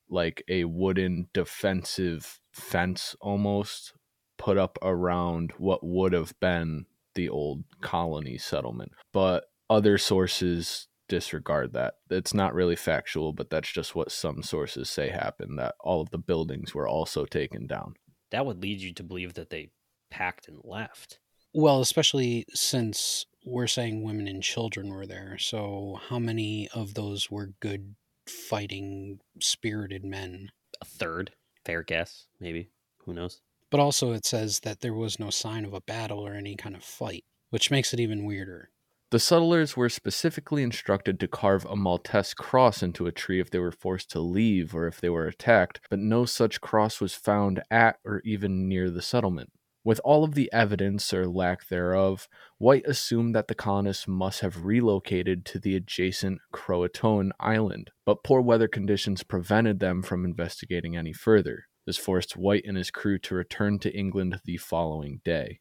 like 0.08 0.44
a 0.48 0.62
wooden 0.62 1.28
defensive 1.34 2.38
fence 2.52 3.16
almost 3.20 3.94
put 4.36 4.58
up 4.58 4.78
around 4.80 5.54
what 5.58 5.82
would 5.82 6.12
have 6.12 6.38
been 6.38 6.86
the 7.16 7.28
old 7.28 7.64
colony 7.80 8.38
settlement. 8.38 8.92
But 9.12 9.46
other 9.68 9.98
sources 9.98 10.87
disregard 11.08 11.72
that. 11.72 11.94
It's 12.10 12.34
not 12.34 12.54
really 12.54 12.76
factual, 12.76 13.32
but 13.32 13.50
that's 13.50 13.72
just 13.72 13.94
what 13.94 14.12
some 14.12 14.42
sources 14.42 14.88
say 14.88 15.10
happened 15.10 15.58
that 15.58 15.74
all 15.80 16.00
of 16.00 16.10
the 16.10 16.18
buildings 16.18 16.74
were 16.74 16.88
also 16.88 17.24
taken 17.24 17.66
down. 17.66 17.94
That 18.30 18.46
would 18.46 18.62
lead 18.62 18.80
you 18.80 18.92
to 18.94 19.02
believe 19.02 19.34
that 19.34 19.50
they 19.50 19.70
packed 20.10 20.48
and 20.48 20.60
left. 20.62 21.18
Well, 21.54 21.80
especially 21.80 22.44
since 22.54 23.26
we're 23.44 23.66
saying 23.66 24.02
women 24.02 24.28
and 24.28 24.42
children 24.42 24.90
were 24.90 25.06
there. 25.06 25.38
So, 25.38 25.98
how 26.08 26.18
many 26.18 26.68
of 26.74 26.94
those 26.94 27.30
were 27.30 27.54
good, 27.60 27.94
fighting, 28.26 29.20
spirited 29.40 30.04
men? 30.04 30.50
A 30.80 30.84
third, 30.84 31.32
fair 31.64 31.82
guess, 31.82 32.26
maybe. 32.38 32.70
Who 33.04 33.14
knows? 33.14 33.40
But 33.70 33.80
also, 33.80 34.12
it 34.12 34.26
says 34.26 34.60
that 34.60 34.80
there 34.80 34.94
was 34.94 35.18
no 35.18 35.30
sign 35.30 35.64
of 35.64 35.74
a 35.74 35.80
battle 35.80 36.26
or 36.26 36.34
any 36.34 36.56
kind 36.56 36.74
of 36.74 36.84
fight, 36.84 37.24
which 37.50 37.70
makes 37.70 37.92
it 37.92 38.00
even 38.00 38.24
weirder. 38.24 38.70
The 39.10 39.18
settlers 39.18 39.74
were 39.74 39.88
specifically 39.88 40.62
instructed 40.62 41.18
to 41.20 41.28
carve 41.28 41.64
a 41.64 41.74
Maltese 41.74 42.34
cross 42.34 42.82
into 42.82 43.06
a 43.06 43.12
tree 43.12 43.40
if 43.40 43.50
they 43.50 43.58
were 43.58 43.72
forced 43.72 44.10
to 44.10 44.20
leave 44.20 44.74
or 44.74 44.86
if 44.86 45.00
they 45.00 45.08
were 45.08 45.26
attacked, 45.26 45.80
but 45.88 45.98
no 45.98 46.26
such 46.26 46.60
cross 46.60 47.00
was 47.00 47.14
found 47.14 47.62
at 47.70 47.96
or 48.04 48.20
even 48.26 48.68
near 48.68 48.90
the 48.90 49.00
settlement. 49.00 49.50
With 49.82 49.98
all 50.04 50.24
of 50.24 50.34
the 50.34 50.52
evidence 50.52 51.14
or 51.14 51.26
lack 51.26 51.68
thereof, 51.68 52.28
White 52.58 52.84
assumed 52.86 53.34
that 53.34 53.48
the 53.48 53.54
colonists 53.54 54.06
must 54.06 54.40
have 54.40 54.66
relocated 54.66 55.46
to 55.46 55.58
the 55.58 55.74
adjacent 55.74 56.40
Croatoan 56.52 57.30
island, 57.40 57.90
but 58.04 58.22
poor 58.22 58.42
weather 58.42 58.68
conditions 58.68 59.22
prevented 59.22 59.80
them 59.80 60.02
from 60.02 60.26
investigating 60.26 60.98
any 60.98 61.14
further. 61.14 61.64
This 61.86 61.96
forced 61.96 62.36
White 62.36 62.66
and 62.66 62.76
his 62.76 62.90
crew 62.90 63.18
to 63.20 63.34
return 63.34 63.78
to 63.78 63.96
England 63.96 64.38
the 64.44 64.58
following 64.58 65.22
day. 65.24 65.60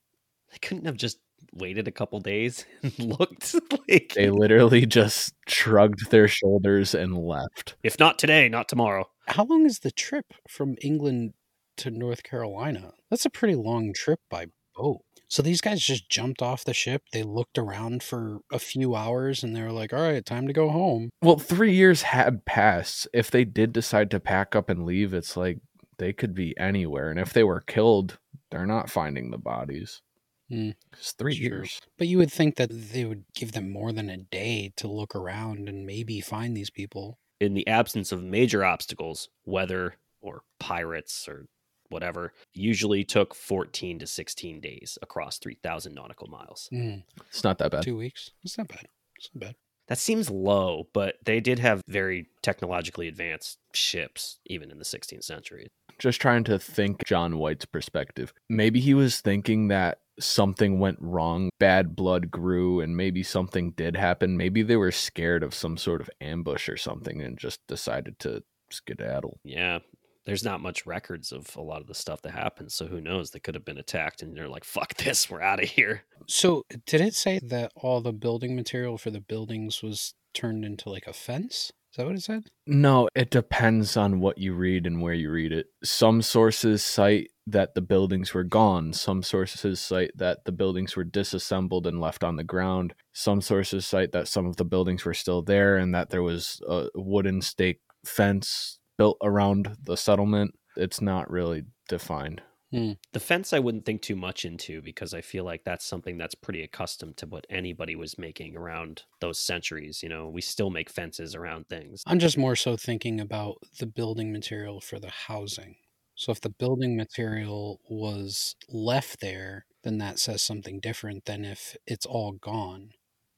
They 0.51 0.58
couldn't 0.58 0.86
have 0.86 0.98
just 0.98 1.20
waited 1.53 1.88
a 1.88 1.91
couple 1.91 2.20
days 2.20 2.65
and 2.84 2.98
looked 3.20 3.56
like 3.89 4.13
They 4.15 4.29
literally 4.29 4.86
just 4.86 5.34
shrugged 5.48 6.10
their 6.12 6.27
shoulders 6.27 6.94
and 6.94 7.17
left. 7.17 7.75
if 7.84 8.00
not 8.00 8.20
today, 8.20 8.50
not 8.50 8.67
tomorrow. 8.70 9.10
How 9.27 9.44
long 9.44 9.65
is 9.65 9.79
the 9.79 9.91
trip 9.91 10.25
from 10.50 10.75
England 10.82 11.34
to 11.77 11.91
North 11.91 12.24
Carolina? 12.24 12.91
That's 13.10 13.25
a 13.25 13.29
pretty 13.29 13.56
long 13.56 13.94
trip 13.94 14.20
by 14.29 14.48
boat. 14.75 15.01
So 15.29 15.41
these 15.41 15.60
guys 15.60 15.82
just 15.82 16.10
jumped 16.10 16.41
off 16.41 16.63
the 16.63 16.74
ship. 16.74 17.01
They 17.12 17.24
looked 17.24 17.58
around 17.58 18.01
for 18.01 18.39
a 18.50 18.60
few 18.60 18.96
hours 18.96 19.44
and 19.44 19.53
they 19.53 19.62
were 19.62 19.74
like, 19.74 19.91
all 19.91 20.01
right, 20.01 20.25
time 20.25 20.48
to 20.48 20.53
go 20.53 20.70
home. 20.70 21.10
Well, 21.22 21.38
three 21.38 21.74
years 21.74 22.03
had 22.03 22.46
passed. 22.46 23.10
If 23.13 23.29
they 23.29 23.44
did 23.44 23.74
decide 23.74 24.10
to 24.12 24.22
pack 24.22 24.56
up 24.56 24.70
and 24.70 24.86
leave, 24.86 25.13
it's 25.13 25.36
like 25.36 25.60
they 25.98 26.13
could 26.13 26.34
be 26.34 26.58
anywhere. 26.58 27.10
And 27.10 27.20
if 27.20 27.34
they 27.34 27.44
were 27.44 27.60
killed, 27.60 28.20
they're 28.51 28.65
not 28.65 28.89
finding 28.89 29.32
the 29.32 29.38
bodies. 29.38 30.01
Hmm. 30.50 30.72
It's 30.94 31.12
three 31.12 31.36
Sure. 31.36 31.44
years. 31.44 31.82
But 31.98 32.08
you 32.08 32.18
would 32.18 32.32
think 32.32 32.56
that 32.56 32.70
they 32.72 33.06
would 33.06 33.25
give 33.34 33.51
them 33.51 33.70
more 33.70 33.92
than 33.92 34.10
a 34.10 34.18
day 34.18 34.72
to 34.77 34.88
look 34.88 35.16
around 35.16 35.68
and 35.68 35.86
maybe 35.86 36.22
find 36.22 36.56
these 36.56 36.70
people. 36.70 37.20
In 37.39 37.54
the 37.54 37.68
absence 37.68 38.12
of 38.12 38.24
major 38.24 38.63
obstacles, 38.63 39.30
weather 39.46 39.96
or 40.22 40.42
pirates 40.60 41.27
or 41.27 41.48
whatever, 41.89 42.34
usually 42.54 43.04
took 43.04 43.34
14 43.36 44.00
to 44.00 44.08
16 44.08 44.60
days 44.60 44.98
across 45.01 45.38
3,000 45.38 45.94
nautical 45.94 46.27
miles. 46.27 46.68
Hmm. 46.72 46.96
It's 47.30 47.44
not 47.44 47.58
that 47.60 47.72
bad. 47.72 47.84
Two 47.84 47.98
weeks. 47.98 48.32
That's 48.44 48.58
not 48.58 48.68
bad. 48.68 48.88
It's 49.18 49.30
not 49.34 49.39
bad. 49.42 49.56
That 49.88 49.98
seems 49.98 50.30
low, 50.30 50.88
but 50.94 51.16
they 51.24 51.39
did 51.39 51.60
have 51.60 51.82
very 51.88 52.27
technologically 52.42 53.08
advanced 53.08 53.58
ships 53.74 54.39
even 54.46 54.70
in 54.70 54.80
the 54.80 54.84
16th 54.86 55.24
century. 55.24 55.68
Just 55.98 56.20
trying 56.20 56.44
to 56.46 56.60
think 56.60 57.06
John 57.06 57.38
White's 57.38 57.66
perspective. 57.66 58.34
Maybe 58.50 58.80
he 58.82 58.94
was 58.94 59.22
thinking 59.22 59.70
that 59.70 60.00
something 60.19 60.79
went 60.79 60.97
wrong, 61.00 61.50
bad 61.59 61.95
blood 61.95 62.31
grew, 62.31 62.79
and 62.79 62.97
maybe 62.97 63.24
something 63.24 63.71
did 63.71 63.95
happen. 63.95 64.38
Maybe 64.38 64.63
they 64.63 64.75
were 64.75 64.91
scared 64.91 65.43
of 65.43 65.53
some 65.53 65.77
sort 65.77 66.01
of 66.01 66.09
ambush 66.21 66.69
or 66.69 66.77
something 66.77 67.21
and 67.21 67.38
just 67.38 67.59
decided 67.67 68.19
to 68.19 68.43
skedaddle. 68.69 69.39
Yeah, 69.43 69.79
there's 70.25 70.43
not 70.43 70.62
much 70.62 70.86
records 70.86 71.31
of 71.31 71.55
a 71.55 71.62
lot 71.62 71.81
of 71.81 71.88
the 71.88 71.93
stuff 71.93 72.21
that 72.24 72.33
happened, 72.33 72.71
so 72.71 72.88
who 72.88 73.00
knows? 73.00 73.31
They 73.31 73.39
could 73.39 73.55
have 73.55 73.65
been 73.65 73.77
attacked 73.77 74.21
and 74.21 74.36
they're 74.36 74.50
like, 74.50 74.65
fuck 74.65 74.95
this, 74.95 75.29
we're 75.29 75.41
out 75.41 75.63
of 75.63 75.69
here. 75.69 76.03
So, 76.27 76.63
did 76.86 77.01
it 77.01 77.15
say 77.15 77.39
that 77.43 77.71
all 77.75 78.01
the 78.01 78.13
building 78.13 78.55
material 78.55 78.97
for 78.97 79.09
the 79.09 79.21
buildings 79.21 79.81
was 79.81 80.13
turned 80.33 80.65
into 80.65 80.89
like 80.89 81.07
a 81.07 81.13
fence? 81.13 81.71
Is 81.91 81.97
that 81.97 82.05
what 82.05 82.15
it 82.15 82.24
said? 82.24 82.43
No, 82.65 83.07
it 83.15 83.31
depends 83.31 83.95
on 83.95 84.19
what 84.19 84.38
you 84.38 84.53
read 84.53 84.86
and 84.86 85.01
where 85.01 85.13
you 85.13 85.31
read 85.31 85.53
it. 85.53 85.67
Some 85.83 86.21
sources 86.21 86.83
cite 86.83 87.31
that 87.48 87.74
the 87.74 87.82
buildings 87.82 88.34
were 88.34 88.44
gone. 88.44 88.92
Some 88.94 89.24
sources 89.24 89.80
cite 89.80 90.12
that 90.16 90.44
the 90.46 90.51
buildings 90.51 90.96
were 90.96 91.06
disassembled 91.06 91.88
and 91.88 92.01
left 92.01 92.24
on 92.24 92.36
the 92.36 92.44
ground. 92.44 92.94
Some 93.13 93.42
sources 93.42 93.86
cite 93.86 94.12
that 94.12 94.27
some 94.27 94.46
of 94.46 94.58
the 94.58 94.66
buildings 94.66 95.06
were 95.06 95.13
still 95.13 95.42
there 95.42 95.77
and 95.77 95.96
that 95.96 96.10
there 96.10 96.24
was 96.24 96.62
a 96.68 96.89
wooden 96.94 97.42
stake 97.42 97.80
fence 98.06 98.80
built 98.98 99.18
around 99.24 99.77
the 99.82 99.96
settlement. 99.96 100.56
It's 100.75 101.01
not 101.01 101.32
really 101.32 101.63
defined. 101.88 102.42
Hmm. 102.72 102.94
The 103.13 103.22
fence 103.22 103.54
I 103.54 103.60
wouldn't 103.60 103.86
think 103.86 104.01
too 104.01 104.18
much 104.18 104.44
into 104.44 104.82
because 104.82 105.13
I 105.13 105.22
feel 105.22 105.46
like 105.46 105.63
that's 105.63 105.86
something 105.86 106.18
that's 106.18 106.36
pretty 106.36 106.63
accustomed 106.63 107.16
to 107.18 107.25
what 107.25 107.48
anybody 107.50 107.96
was 107.96 108.18
making 108.18 108.58
around 108.58 109.04
those 109.22 109.39
centuries. 109.39 110.04
You 110.04 110.10
know, 110.10 110.27
we 110.27 110.42
still 110.42 110.70
make 110.70 110.89
fences 110.89 111.34
around 111.34 111.70
things. 111.70 112.04
I'm 112.06 112.20
just 112.20 112.38
more 112.38 112.58
so 112.58 112.75
thinking 112.75 113.22
about 113.22 113.60
the 113.80 113.86
building 113.86 114.34
material 114.34 114.82
for 114.82 115.00
the 115.00 115.10
housing. 115.10 115.77
So, 116.17 116.31
if 116.31 116.41
the 116.41 116.50
building 116.50 116.97
material 116.97 117.79
was 117.88 118.55
left 118.67 119.21
there, 119.21 119.65
then 119.83 120.00
that 120.00 120.17
says 120.17 120.41
something 120.41 120.79
different 120.79 121.25
than 121.25 121.45
if 121.45 121.77
it's 121.86 122.07
all 122.07 122.33
gone. 122.33 122.89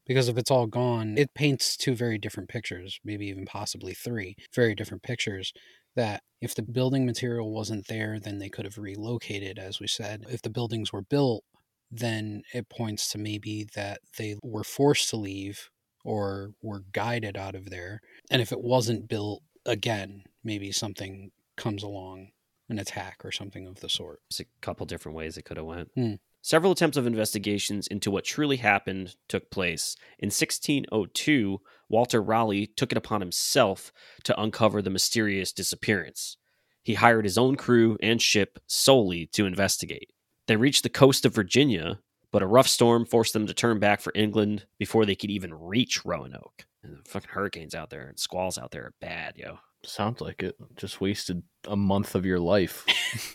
Because 0.08 0.30
if 0.30 0.38
it's 0.38 0.50
all 0.50 0.66
gone, 0.66 1.18
it 1.18 1.36
paints 1.36 1.76
two 1.78 1.94
very 1.94 2.18
different 2.18 2.50
pictures, 2.50 3.00
maybe 3.04 3.28
even 3.28 3.46
possibly 3.46 3.94
three 3.94 4.36
very 4.56 4.74
different 4.76 5.04
pictures. 5.04 5.54
That 5.98 6.24
if 6.42 6.56
the 6.56 6.62
building 6.64 7.06
material 7.06 7.52
wasn't 7.54 7.88
there, 7.88 8.18
then 8.18 8.40
they 8.40 8.50
could 8.50 8.64
have 8.66 8.78
relocated, 8.78 9.60
as 9.60 9.82
we 9.82 9.88
said. 9.88 10.24
If 10.30 10.42
the 10.42 10.50
buildings 10.50 10.94
were 10.94 11.02
built, 11.02 11.44
then 11.92 12.44
it 12.54 12.70
points 12.70 13.12
to 13.12 13.18
maybe 13.18 13.68
that 13.76 14.00
they 14.18 14.38
were 14.42 14.64
forced 14.64 15.10
to 15.10 15.18
leave 15.18 15.70
or 16.06 16.54
were 16.62 16.84
guided 16.94 17.36
out 17.36 17.56
of 17.56 17.70
there. 17.70 18.00
And 18.32 18.42
if 18.42 18.54
it 18.54 18.62
wasn't 18.62 19.10
built 19.10 19.44
again, 19.66 20.24
maybe 20.46 20.72
something 20.72 21.32
comes 21.58 21.84
along, 21.84 22.30
an 22.70 22.80
attack 22.80 23.22
or 23.24 23.32
something 23.32 23.68
of 23.68 23.80
the 23.80 23.90
sort. 23.90 24.22
There's 24.30 24.42
a 24.42 24.62
couple 24.62 24.86
different 24.86 25.18
ways 25.18 25.38
it 25.38 25.44
could 25.44 25.58
have 25.58 25.66
went. 25.66 25.90
Hmm. 25.96 26.16
Several 26.42 26.72
attempts 26.72 26.98
of 26.98 27.06
investigations 27.06 27.88
into 27.88 28.10
what 28.10 28.24
truly 28.24 28.58
happened 28.58 29.16
took 29.28 29.52
place. 29.52 29.98
In 30.20 30.28
1602, 30.28 31.60
Walter 31.90 32.22
Raleigh 32.22 32.68
took 32.68 32.92
it 32.92 32.98
upon 32.98 33.20
himself 33.20 33.92
to 34.24 34.40
uncover 34.40 34.82
the 34.82 34.90
mysterious 34.90 35.52
disappearance. 35.52 36.38
He 36.82 36.94
hired 36.94 37.26
his 37.26 37.38
own 37.38 37.56
crew 37.56 37.98
and 38.02 38.22
ship 38.22 38.60
solely 38.68 39.26
to 39.34 39.46
investigate. 39.46 40.14
They 40.48 40.56
reached 40.56 40.84
the 40.84 40.90
coast 40.90 41.26
of 41.26 41.36
Virginia, 41.36 42.00
but 42.32 42.42
a 42.42 42.48
rough 42.48 42.68
storm 42.68 43.06
forced 43.06 43.34
them 43.34 43.48
to 43.48 43.54
turn 43.54 43.80
back 43.80 44.00
for 44.00 44.14
England 44.16 44.66
before 44.78 45.06
they 45.06 45.16
could 45.16 45.30
even 45.30 45.54
reach 45.54 46.06
Roanoke. 46.06 46.66
And 46.84 46.98
the 46.98 47.10
fucking 47.10 47.32
hurricanes 47.32 47.76
out 47.76 47.90
there 47.90 48.08
and 48.08 48.18
squalls 48.18 48.58
out 48.58 48.72
there 48.72 48.86
are 48.86 48.94
bad, 49.02 49.34
yo. 49.36 49.60
Sounds 49.84 50.20
like 50.20 50.44
it. 50.44 50.56
Just 50.76 51.00
wasted 51.00 51.44
a 51.68 51.76
month 51.76 52.14
of 52.14 52.26
your 52.26 52.40
life. 52.40 52.86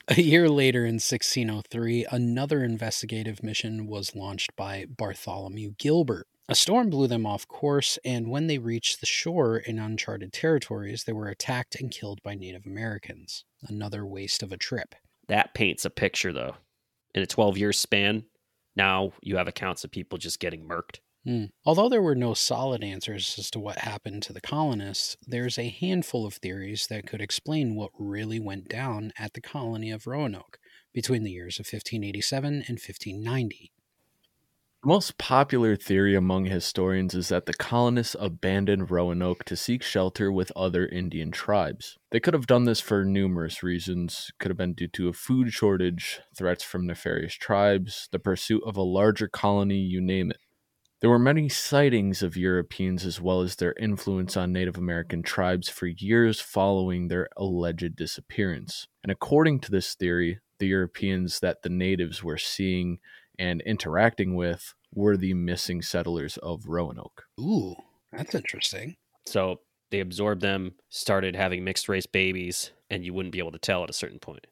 A 0.09 0.21
year 0.21 0.49
later, 0.49 0.85
in 0.85 0.95
1603, 0.95 2.07
another 2.11 2.63
investigative 2.63 3.43
mission 3.43 3.87
was 3.87 4.15
launched 4.15 4.55
by 4.57 4.85
Bartholomew 4.85 5.73
Gilbert. 5.79 6.27
A 6.49 6.55
storm 6.55 6.91
blew 6.91 7.07
them 7.07 7.25
off 7.25 7.49
course, 7.49 7.99
and 8.05 8.29
when 8.29 8.47
they 8.47 8.59
reached 8.59 9.01
the 9.01 9.07
shore 9.07 9.57
in 9.57 9.79
uncharted 9.79 10.33
territories, 10.33 11.05
they 11.05 11.13
were 11.13 11.29
attacked 11.29 11.77
and 11.81 11.91
killed 11.91 12.23
by 12.23 12.35
Native 12.35 12.67
Americans. 12.67 13.45
Another 13.63 14.05
waste 14.05 14.43
of 14.43 14.53
a 14.53 14.59
trip. 14.59 14.95
That 15.29 15.55
paints 15.55 15.87
a 15.87 15.91
picture, 15.91 16.35
though. 16.35 16.57
In 17.15 17.23
a 17.23 17.27
12 17.27 17.57
year 17.57 17.73
span, 17.73 18.25
now 18.77 19.13
you 19.23 19.39
have 19.39 19.49
accounts 19.49 19.85
of 19.85 19.91
people 19.91 20.19
just 20.19 20.41
getting 20.41 20.69
murked. 20.69 20.99
Hmm. 21.25 21.45
Although 21.65 21.89
there 21.89 22.03
were 22.03 22.15
no 22.15 22.35
solid 22.35 22.85
answers 22.85 23.37
as 23.39 23.51
to 23.53 23.59
what 23.59 23.79
happened 23.79 24.23
to 24.25 24.35
the 24.35 24.43
colonists, 24.43 25.17
there's 25.27 25.59
a 25.59 25.71
handful 25.71 26.27
of 26.27 26.35
theories 26.35 26.87
that 26.89 27.07
could 27.07 27.23
explain 27.23 27.75
what 27.75 27.93
really 27.99 28.39
went 28.39 28.69
down 28.69 29.11
at 29.19 29.33
the 29.33 29.41
colony 29.41 29.91
of 29.91 30.07
Roanoke 30.07 30.59
between 30.93 31.25
the 31.25 31.31
years 31.31 31.59
of 31.59 31.65
1587 31.65 32.47
and 32.55 32.79
1590. 32.79 33.73
The 34.83 34.89
most 34.89 35.17
popular 35.17 35.77
theory 35.77 36.15
among 36.15 36.45
historians 36.45 37.15
is 37.15 37.31
that 37.31 37.47
the 37.47 37.55
colonists 37.55 38.15
abandoned 38.21 38.91
Roanoke 38.91 39.45
to 39.45 39.57
seek 39.57 39.83
shelter 39.83 40.31
with 40.31 40.53
other 40.55 40.87
Indian 40.87 41.31
tribes. 41.31 41.97
They 42.11 42.21
could 42.21 42.35
have 42.35 42.47
done 42.47 42.65
this 42.65 42.81
for 42.81 43.03
numerous 43.03 43.63
reasons. 43.63 44.31
Could 44.39 44.51
have 44.51 44.59
been 44.59 44.75
due 44.75 44.89
to 44.89 45.09
a 45.09 45.15
food 45.15 45.55
shortage, 45.55 46.21
threats 46.37 46.63
from 46.63 46.87
nefarious 46.87 47.33
tribes, 47.33 48.11
the 48.13 48.19
pursuit 48.19 48.63
of 48.67 48.77
a 48.77 48.83
larger 48.83 49.27
colony, 49.27 49.79
you 49.79 50.03
name 50.03 50.31
it. 50.31 50.37
There 51.05 51.11
were 51.11 51.19
many 51.19 51.51
sightings 51.51 52.23
of 52.23 52.35
Europeans 52.35 53.05
as 53.05 53.21
well 53.21 53.43
as 53.43 53.57
their 53.57 53.75
influence 53.75 54.39
on 54.39 54.55
Native 54.55 54.79
American 54.79 55.23
tribes 55.23 55.69
for 55.69 55.87
years 55.87 56.41
following 56.41 57.09
their 57.09 57.29
alleged 57.37 57.95
disappearance. 57.95 58.89
And 59.03 59.13
according 59.13 59.61
to 59.61 59.71
this 59.71 59.95
theory, 59.95 60.39
the 60.61 60.67
Europeans 60.67 61.41
that 61.41 61.61
the 61.61 61.69
natives 61.69 62.25
were 62.25 62.39
seeing 62.39 63.01
and 63.39 63.61
interacting 63.67 64.35
with 64.35 64.73
were 64.95 65.19
the 65.19 65.35
missing 65.35 65.83
settlers 65.83 66.39
of 66.39 66.65
Roanoke. 66.69 67.25
Ooh, 67.39 67.77
that's 68.11 68.35
interesting. 68.35 68.97
So 69.27 69.61
they 69.91 70.01
absorbed 70.01 70.41
them, 70.41 70.73
started 70.89 71.37
having 71.37 71.65
mixed 71.65 71.87
race 71.87 72.07
babies, 72.07 72.73
and 72.89 73.05
you 73.05 73.13
wouldn't 73.13 73.33
be 73.35 73.41
able 73.41 73.53
to 73.53 73.59
tell 73.59 73.85
at 73.85 73.91
a 73.91 73.93
certain 73.93 74.21
point. 74.21 74.47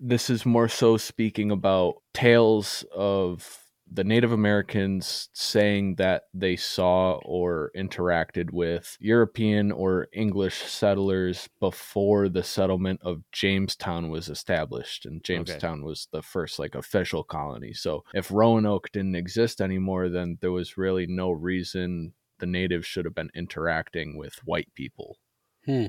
This 0.00 0.30
is 0.30 0.44
more 0.44 0.68
so 0.68 0.96
speaking 0.96 1.52
about 1.52 2.02
tales 2.12 2.84
of 2.92 3.61
the 3.94 4.04
Native 4.04 4.32
Americans 4.32 5.28
saying 5.34 5.96
that 5.96 6.24
they 6.32 6.56
saw 6.56 7.20
or 7.24 7.70
interacted 7.76 8.50
with 8.50 8.96
European 9.00 9.70
or 9.70 10.08
English 10.12 10.62
settlers 10.62 11.48
before 11.60 12.28
the 12.28 12.42
settlement 12.42 13.00
of 13.02 13.22
Jamestown 13.32 14.08
was 14.08 14.28
established. 14.28 15.04
And 15.04 15.22
Jamestown 15.22 15.80
okay. 15.80 15.86
was 15.86 16.08
the 16.10 16.22
first 16.22 16.58
like 16.58 16.74
official 16.74 17.22
colony. 17.22 17.74
So 17.74 18.04
if 18.14 18.30
Roanoke 18.30 18.90
didn't 18.92 19.16
exist 19.16 19.60
anymore, 19.60 20.08
then 20.08 20.38
there 20.40 20.52
was 20.52 20.78
really 20.78 21.06
no 21.06 21.30
reason 21.30 22.14
the 22.38 22.46
natives 22.46 22.86
should 22.86 23.04
have 23.04 23.14
been 23.14 23.30
interacting 23.34 24.16
with 24.16 24.34
white 24.44 24.68
people. 24.74 25.18
Hmm. 25.66 25.86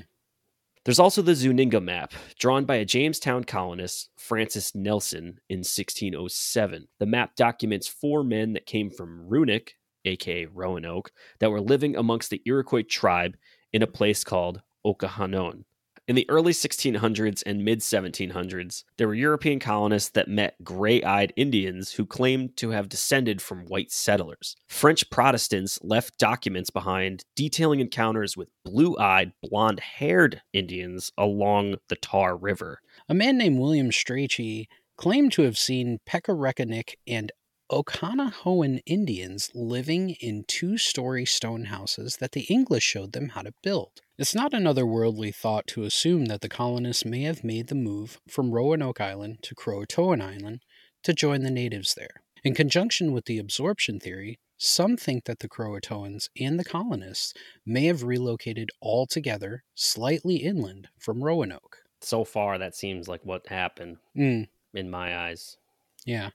There's 0.85 0.99
also 0.99 1.21
the 1.21 1.31
Zúñiga 1.31 1.81
map, 1.81 2.11
drawn 2.37 2.65
by 2.65 2.75
a 2.75 2.85
Jamestown 2.85 3.45
colonist, 3.45 4.09
Francis 4.17 4.75
Nelson, 4.75 5.39
in 5.47 5.59
1607. 5.59 6.89
The 6.99 7.05
map 7.05 7.37
documents 7.37 7.87
four 7.87 8.21
men 8.21 8.51
that 8.51 8.65
came 8.65 8.89
from 8.89 9.25
Runic, 9.29 9.77
aka 10.03 10.45
Roanoke, 10.47 11.13
that 11.39 11.51
were 11.51 11.61
living 11.61 11.95
amongst 11.95 12.31
the 12.31 12.41
Iroquois 12.45 12.83
tribe 12.83 13.37
in 13.71 13.81
a 13.81 13.87
place 13.87 14.25
called 14.25 14.61
Okahannon. 14.85 15.63
In 16.05 16.15
the 16.15 16.29
early 16.29 16.51
1600s 16.51 17.43
and 17.45 17.63
mid 17.63 17.79
1700s, 17.79 18.83
there 18.97 19.07
were 19.07 19.13
European 19.13 19.59
colonists 19.59 20.09
that 20.09 20.27
met 20.27 20.61
gray 20.61 21.01
eyed 21.01 21.31
Indians 21.37 21.93
who 21.93 22.05
claimed 22.05 22.57
to 22.57 22.71
have 22.71 22.89
descended 22.89 23.41
from 23.41 23.65
white 23.67 23.89
settlers. 23.89 24.57
French 24.67 25.09
Protestants 25.09 25.79
left 25.81 26.17
documents 26.17 26.69
behind 26.69 27.23
detailing 27.37 27.79
encounters 27.79 28.35
with 28.35 28.49
blue 28.65 28.97
eyed, 28.97 29.31
blonde 29.41 29.79
haired 29.79 30.41
Indians 30.51 31.13
along 31.17 31.75
the 31.87 31.95
Tar 31.95 32.35
River. 32.35 32.79
A 33.07 33.13
man 33.13 33.37
named 33.37 33.59
William 33.59 33.89
Strachey 33.89 34.67
claimed 34.97 35.31
to 35.31 35.43
have 35.43 35.57
seen 35.57 35.99
Pekarekinik 36.05 36.95
and 37.07 37.31
Okanahoan 37.73 38.83
Indians 38.85 39.49
living 39.55 40.11
in 40.21 40.43
two 40.47 40.77
story 40.77 41.25
stone 41.25 41.65
houses 41.65 42.17
that 42.17 42.33
the 42.33 42.41
English 42.41 42.83
showed 42.83 43.13
them 43.13 43.29
how 43.29 43.41
to 43.41 43.53
build. 43.63 44.01
It's 44.15 44.35
not 44.35 44.53
an 44.53 44.65
otherworldly 44.65 45.33
thought 45.33 45.65
to 45.69 45.81
assume 45.81 46.25
that 46.25 46.41
the 46.41 46.49
colonists 46.49 47.03
may 47.03 47.23
have 47.23 47.43
made 47.43 47.69
the 47.69 47.75
move 47.75 48.19
from 48.27 48.51
Roanoke 48.51 49.01
Island 49.01 49.39
to 49.41 49.55
Croatoan 49.55 50.21
Island 50.21 50.59
to 51.01 51.13
join 51.13 51.41
the 51.41 51.49
natives 51.49 51.95
there. 51.95 52.21
In 52.43 52.53
conjunction 52.53 53.11
with 53.11 53.25
the 53.25 53.39
absorption 53.39 53.99
theory, 53.99 54.37
some 54.55 54.95
think 54.95 55.23
that 55.23 55.39
the 55.39 55.49
Croatoans 55.49 56.29
and 56.39 56.59
the 56.59 56.63
colonists 56.63 57.33
may 57.65 57.85
have 57.85 58.03
relocated 58.03 58.69
all 58.81 59.07
together 59.07 59.63
slightly 59.73 60.35
inland 60.35 60.89
from 60.99 61.23
Roanoke. 61.23 61.79
So 62.01 62.23
far, 62.23 62.59
that 62.59 62.75
seems 62.75 63.07
like 63.07 63.21
what 63.25 63.47
happened 63.47 63.97
mm. 64.15 64.47
in 64.75 64.91
my 64.91 65.17
eyes. 65.17 65.57
Yeah. 66.05 66.29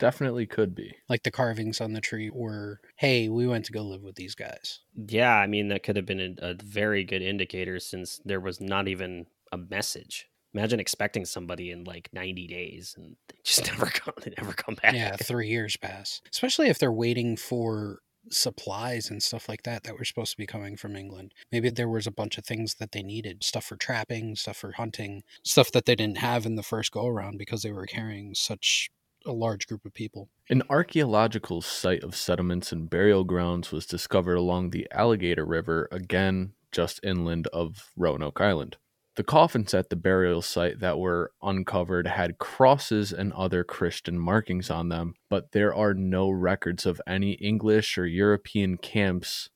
Definitely 0.00 0.46
could 0.46 0.74
be. 0.74 0.96
Like 1.08 1.22
the 1.22 1.30
carvings 1.30 1.80
on 1.80 1.92
the 1.92 2.00
tree 2.00 2.30
were, 2.30 2.80
hey, 2.96 3.28
we 3.28 3.46
went 3.46 3.66
to 3.66 3.72
go 3.72 3.82
live 3.82 4.02
with 4.02 4.16
these 4.16 4.34
guys. 4.34 4.80
Yeah, 4.96 5.36
I 5.36 5.46
mean, 5.46 5.68
that 5.68 5.82
could 5.82 5.96
have 5.96 6.06
been 6.06 6.38
a, 6.40 6.50
a 6.50 6.54
very 6.64 7.04
good 7.04 7.22
indicator 7.22 7.78
since 7.78 8.18
there 8.24 8.40
was 8.40 8.60
not 8.60 8.88
even 8.88 9.26
a 9.52 9.58
message. 9.58 10.26
Imagine 10.54 10.80
expecting 10.80 11.26
somebody 11.26 11.70
in 11.70 11.84
like 11.84 12.08
90 12.14 12.48
days 12.48 12.94
and 12.96 13.16
they 13.28 13.36
just 13.44 13.66
never 13.70 13.86
come, 13.86 14.14
they 14.24 14.32
never 14.38 14.54
come 14.54 14.74
back. 14.74 14.94
Yeah, 14.94 15.16
three 15.16 15.48
years 15.48 15.76
pass. 15.76 16.22
Especially 16.32 16.68
if 16.68 16.78
they're 16.78 16.90
waiting 16.90 17.36
for 17.36 18.00
supplies 18.30 19.10
and 19.10 19.22
stuff 19.22 19.48
like 19.48 19.64
that 19.64 19.84
that 19.84 19.98
were 19.98 20.04
supposed 20.04 20.32
to 20.32 20.36
be 20.36 20.46
coming 20.46 20.76
from 20.76 20.96
England. 20.96 21.32
Maybe 21.52 21.68
there 21.68 21.88
was 21.88 22.06
a 22.06 22.12
bunch 22.12 22.38
of 22.38 22.44
things 22.44 22.76
that 22.76 22.92
they 22.92 23.02
needed 23.02 23.44
stuff 23.44 23.64
for 23.64 23.76
trapping, 23.76 24.36
stuff 24.36 24.56
for 24.56 24.72
hunting, 24.72 25.22
stuff 25.42 25.70
that 25.72 25.84
they 25.84 25.94
didn't 25.94 26.18
have 26.18 26.46
in 26.46 26.56
the 26.56 26.62
first 26.62 26.92
go 26.92 27.06
around 27.06 27.38
because 27.38 27.62
they 27.62 27.72
were 27.72 27.86
carrying 27.86 28.34
such 28.34 28.90
a 29.26 29.32
large 29.32 29.66
group 29.66 29.84
of 29.84 29.94
people. 29.94 30.28
An 30.48 30.62
archaeological 30.68 31.60
site 31.60 32.02
of 32.02 32.16
settlements 32.16 32.72
and 32.72 32.88
burial 32.88 33.24
grounds 33.24 33.72
was 33.72 33.86
discovered 33.86 34.36
along 34.36 34.70
the 34.70 34.86
Alligator 34.92 35.44
River, 35.44 35.88
again 35.90 36.52
just 36.72 37.00
inland 37.02 37.46
of 37.48 37.90
Roanoke 37.96 38.40
Island. 38.40 38.76
The 39.16 39.24
coffins 39.24 39.74
at 39.74 39.90
the 39.90 39.96
burial 39.96 40.40
site 40.40 40.78
that 40.80 40.98
were 40.98 41.32
uncovered 41.42 42.06
had 42.06 42.38
crosses 42.38 43.12
and 43.12 43.32
other 43.32 43.64
Christian 43.64 44.18
markings 44.18 44.70
on 44.70 44.88
them, 44.88 45.14
but 45.28 45.52
there 45.52 45.74
are 45.74 45.94
no 45.94 46.30
records 46.30 46.86
of 46.86 47.02
any 47.06 47.32
English 47.32 47.98
or 47.98 48.06
European 48.06 48.78
camps 48.78 49.50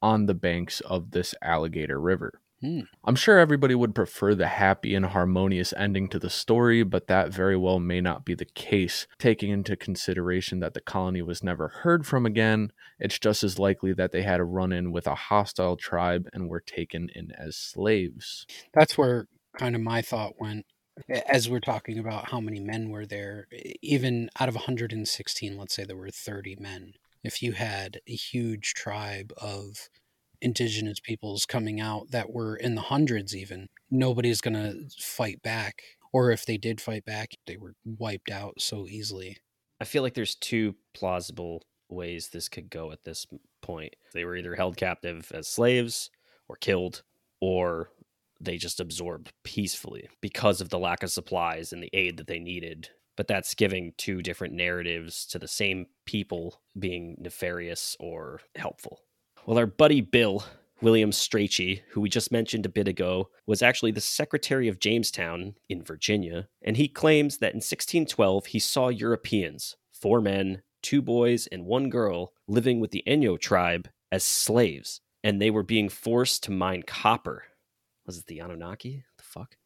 on 0.00 0.26
the 0.26 0.34
banks 0.34 0.80
of 0.82 1.10
this 1.10 1.34
Alligator 1.42 2.00
River. 2.00 2.40
Hmm. 2.60 2.80
I'm 3.04 3.14
sure 3.14 3.38
everybody 3.38 3.74
would 3.74 3.94
prefer 3.94 4.34
the 4.34 4.48
happy 4.48 4.94
and 4.94 5.06
harmonious 5.06 5.72
ending 5.76 6.08
to 6.08 6.18
the 6.18 6.30
story, 6.30 6.82
but 6.82 7.06
that 7.06 7.32
very 7.32 7.56
well 7.56 7.78
may 7.78 8.00
not 8.00 8.24
be 8.24 8.34
the 8.34 8.44
case. 8.44 9.06
Taking 9.18 9.50
into 9.50 9.76
consideration 9.76 10.58
that 10.60 10.74
the 10.74 10.80
colony 10.80 11.22
was 11.22 11.44
never 11.44 11.68
heard 11.68 12.04
from 12.04 12.26
again, 12.26 12.72
it's 12.98 13.18
just 13.18 13.44
as 13.44 13.60
likely 13.60 13.92
that 13.92 14.10
they 14.10 14.22
had 14.22 14.40
a 14.40 14.44
run 14.44 14.72
in 14.72 14.90
with 14.90 15.06
a 15.06 15.14
hostile 15.14 15.76
tribe 15.76 16.28
and 16.32 16.48
were 16.48 16.60
taken 16.60 17.08
in 17.14 17.30
as 17.38 17.56
slaves. 17.56 18.44
That's 18.74 18.98
where 18.98 19.28
kind 19.56 19.76
of 19.76 19.80
my 19.80 20.02
thought 20.02 20.40
went. 20.40 20.66
As 21.28 21.48
we're 21.48 21.60
talking 21.60 21.96
about 21.96 22.30
how 22.30 22.40
many 22.40 22.58
men 22.58 22.90
were 22.90 23.06
there, 23.06 23.46
even 23.82 24.30
out 24.40 24.48
of 24.48 24.56
116, 24.56 25.56
let's 25.56 25.74
say 25.76 25.84
there 25.84 25.96
were 25.96 26.10
30 26.10 26.56
men. 26.58 26.94
If 27.22 27.40
you 27.40 27.52
had 27.52 28.00
a 28.08 28.14
huge 28.14 28.74
tribe 28.74 29.32
of 29.36 29.88
indigenous 30.40 31.00
peoples 31.00 31.46
coming 31.46 31.80
out 31.80 32.10
that 32.10 32.30
were 32.30 32.56
in 32.56 32.74
the 32.74 32.82
hundreds 32.82 33.34
even 33.34 33.68
nobody's 33.90 34.40
going 34.40 34.54
to 34.54 34.88
fight 34.98 35.42
back 35.42 35.82
or 36.12 36.30
if 36.30 36.46
they 36.46 36.56
did 36.56 36.80
fight 36.80 37.04
back 37.04 37.32
they 37.46 37.56
were 37.56 37.74
wiped 37.84 38.30
out 38.30 38.60
so 38.60 38.86
easily. 38.86 39.38
I 39.80 39.84
feel 39.84 40.02
like 40.02 40.14
there's 40.14 40.34
two 40.34 40.74
plausible 40.94 41.62
ways 41.88 42.28
this 42.28 42.48
could 42.48 42.70
go 42.70 42.92
at 42.92 43.04
this 43.04 43.26
point. 43.62 43.94
They 44.12 44.24
were 44.24 44.36
either 44.36 44.56
held 44.56 44.76
captive 44.76 45.30
as 45.32 45.48
slaves 45.48 46.10
or 46.48 46.56
killed 46.56 47.02
or 47.40 47.90
they 48.40 48.56
just 48.56 48.80
absorbed 48.80 49.32
peacefully 49.44 50.08
because 50.20 50.60
of 50.60 50.68
the 50.68 50.78
lack 50.78 51.02
of 51.02 51.10
supplies 51.10 51.72
and 51.72 51.82
the 51.82 51.90
aid 51.92 52.16
that 52.16 52.26
they 52.26 52.38
needed. 52.38 52.90
But 53.16 53.26
that's 53.26 53.54
giving 53.54 53.94
two 53.96 54.22
different 54.22 54.54
narratives 54.54 55.26
to 55.26 55.40
the 55.40 55.48
same 55.48 55.86
people 56.06 56.60
being 56.78 57.16
nefarious 57.18 57.96
or 57.98 58.40
helpful 58.54 59.00
well, 59.48 59.56
our 59.56 59.64
buddy 59.64 60.02
Bill, 60.02 60.44
William 60.82 61.10
Strachey, 61.10 61.80
who 61.92 62.02
we 62.02 62.10
just 62.10 62.30
mentioned 62.30 62.66
a 62.66 62.68
bit 62.68 62.86
ago, 62.86 63.30
was 63.46 63.62
actually 63.62 63.92
the 63.92 63.98
Secretary 63.98 64.68
of 64.68 64.78
Jamestown 64.78 65.54
in 65.70 65.82
Virginia, 65.82 66.48
and 66.60 66.76
he 66.76 66.86
claims 66.86 67.38
that 67.38 67.54
in 67.54 67.62
1612 67.62 68.44
he 68.44 68.58
saw 68.58 68.88
Europeans, 68.88 69.78
four 69.90 70.20
men, 70.20 70.60
two 70.82 71.00
boys, 71.00 71.46
and 71.46 71.64
one 71.64 71.88
girl, 71.88 72.34
living 72.46 72.78
with 72.78 72.90
the 72.90 73.02
Inyo 73.06 73.40
tribe 73.40 73.88
as 74.12 74.22
slaves, 74.22 75.00
and 75.24 75.40
they 75.40 75.50
were 75.50 75.62
being 75.62 75.88
forced 75.88 76.42
to 76.42 76.50
mine 76.50 76.82
copper. 76.82 77.44
Was 78.04 78.18
it 78.18 78.26
the 78.26 78.40
Anunnaki? 78.40 79.04
The 79.16 79.24
fuck? 79.24 79.56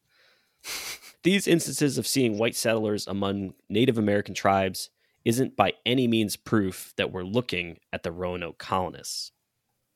These 1.25 1.49
instances 1.49 1.99
of 1.99 2.07
seeing 2.07 2.39
white 2.39 2.55
settlers 2.55 3.09
among 3.09 3.55
Native 3.69 3.99
American 3.99 4.35
tribes 4.35 4.91
isn't 5.25 5.57
by 5.57 5.73
any 5.85 6.07
means 6.07 6.37
proof 6.37 6.93
that 6.97 7.11
we're 7.11 7.25
looking 7.25 7.79
at 7.93 8.05
the 8.05 8.13
Roanoke 8.13 8.59
colonists. 8.59 9.33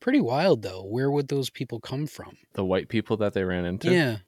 Pretty 0.00 0.20
wild 0.20 0.62
though. 0.62 0.84
Where 0.84 1.10
would 1.10 1.28
those 1.28 1.50
people 1.50 1.80
come 1.80 2.06
from? 2.06 2.36
The 2.54 2.64
white 2.64 2.88
people 2.88 3.16
that 3.18 3.32
they 3.32 3.44
ran 3.44 3.64
into? 3.64 3.92
Yeah. 3.92 4.18